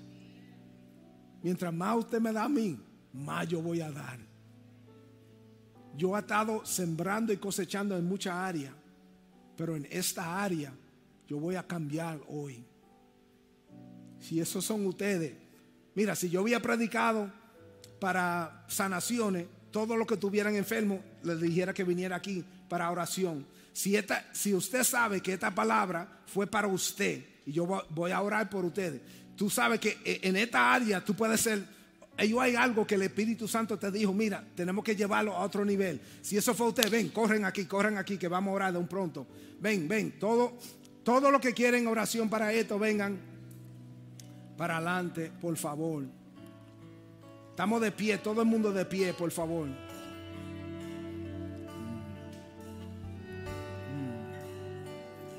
Mientras 1.42 1.72
más 1.72 1.98
usted 1.98 2.20
me 2.20 2.32
da 2.32 2.44
a 2.44 2.48
mí, 2.48 2.78
más 3.12 3.48
yo 3.48 3.62
voy 3.62 3.80
a 3.80 3.90
dar. 3.90 4.29
Yo 5.96 6.16
he 6.16 6.20
estado 6.20 6.64
sembrando 6.64 7.32
y 7.32 7.36
cosechando 7.36 7.96
en 7.96 8.04
muchas 8.06 8.34
áreas, 8.34 8.72
pero 9.56 9.76
en 9.76 9.86
esta 9.90 10.42
área 10.42 10.72
yo 11.28 11.38
voy 11.38 11.56
a 11.56 11.66
cambiar 11.66 12.20
hoy. 12.28 12.64
Si 14.18 14.40
esos 14.40 14.64
son 14.64 14.86
ustedes, 14.86 15.34
mira, 15.94 16.14
si 16.14 16.28
yo 16.30 16.40
había 16.40 16.60
predicado 16.60 17.30
para 17.98 18.64
sanaciones, 18.68 19.46
todos 19.70 19.96
los 19.96 20.06
que 20.06 20.16
tuvieran 20.16 20.54
enfermos, 20.56 21.00
les 21.22 21.40
dijera 21.40 21.72
que 21.72 21.84
viniera 21.84 22.16
aquí 22.16 22.44
para 22.68 22.90
oración. 22.90 23.46
Si, 23.72 23.96
esta, 23.96 24.26
si 24.32 24.52
usted 24.54 24.82
sabe 24.84 25.20
que 25.20 25.32
esta 25.34 25.54
palabra 25.54 26.20
fue 26.26 26.46
para 26.46 26.66
usted, 26.66 27.24
y 27.46 27.52
yo 27.52 27.66
voy- 27.66 27.82
voy 27.90 28.10
a 28.10 28.20
orar 28.20 28.50
por 28.50 28.64
ustedes, 28.64 29.00
tú 29.36 29.48
sabes 29.48 29.78
que 29.80 29.98
eh, 30.04 30.20
en 30.22 30.36
esta 30.36 30.72
área 30.72 31.04
tú 31.04 31.14
puedes 31.14 31.40
ser, 31.40 31.64
ellos 32.20 32.40
hay 32.40 32.54
algo 32.54 32.86
que 32.86 32.96
el 32.96 33.02
Espíritu 33.02 33.48
Santo 33.48 33.78
te 33.78 33.90
dijo, 33.90 34.12
mira, 34.12 34.44
tenemos 34.54 34.84
que 34.84 34.94
llevarlo 34.94 35.34
a 35.34 35.40
otro 35.40 35.64
nivel. 35.64 36.00
Si 36.20 36.36
eso 36.36 36.54
fue 36.54 36.68
usted, 36.68 36.90
ven, 36.90 37.08
corren 37.08 37.44
aquí, 37.44 37.64
corren 37.64 37.96
aquí, 37.96 38.18
que 38.18 38.28
vamos 38.28 38.52
a 38.52 38.54
orar 38.54 38.72
de 38.72 38.78
un 38.78 38.86
pronto. 38.86 39.26
Ven, 39.58 39.88
ven, 39.88 40.18
todo, 40.18 40.52
todo 41.02 41.30
lo 41.30 41.40
que 41.40 41.54
quieren 41.54 41.86
oración 41.86 42.28
para 42.28 42.52
esto, 42.52 42.78
vengan 42.78 43.18
para 44.56 44.76
adelante, 44.76 45.32
por 45.40 45.56
favor. 45.56 46.04
Estamos 47.48 47.80
de 47.80 47.92
pie, 47.92 48.18
todo 48.18 48.42
el 48.42 48.46
mundo 48.46 48.70
de 48.72 48.84
pie, 48.84 49.14
por 49.14 49.30
favor. 49.30 49.68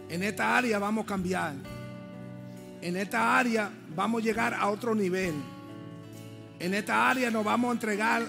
En 0.10 0.24
esta 0.24 0.58
área 0.58 0.80
vamos 0.80 1.06
a 1.06 1.08
cambiar. 1.08 1.54
En 2.82 2.98
esta 2.98 3.38
área 3.38 3.72
vamos 3.96 4.22
a 4.22 4.26
llegar 4.26 4.54
a 4.54 4.70
otro 4.70 4.96
nivel. 4.96 5.34
En 6.62 6.74
esta 6.74 7.10
área 7.10 7.32
nos 7.32 7.44
vamos 7.44 7.70
a 7.70 7.74
entregar 7.74 8.24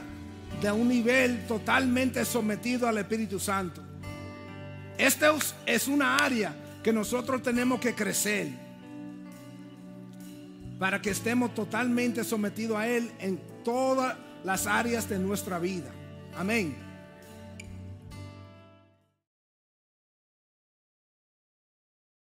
de 0.60 0.72
un 0.72 0.88
nivel 0.88 1.46
totalmente 1.46 2.24
sometido 2.24 2.88
al 2.88 2.98
Espíritu 2.98 3.38
Santo. 3.38 3.82
Esta 4.98 5.32
es- 5.66 5.88
una 5.88 6.16
área 6.16 6.54
que 6.82 6.92
nosotros 6.92 7.42
tenemos 7.42 7.80
que 7.80 7.94
crecer 7.94 8.48
para 10.78 11.00
que 11.00 11.10
estemos 11.10 11.54
totalmente 11.54 12.24
sometidos 12.24 12.76
a 12.78 12.88
Él 12.88 13.10
en 13.20 13.40
todas 13.64 14.16
las 14.44 14.66
áreas 14.66 15.08
de 15.08 15.18
nuestra 15.18 15.58
vida. 15.58 15.90
Amén. 16.36 16.74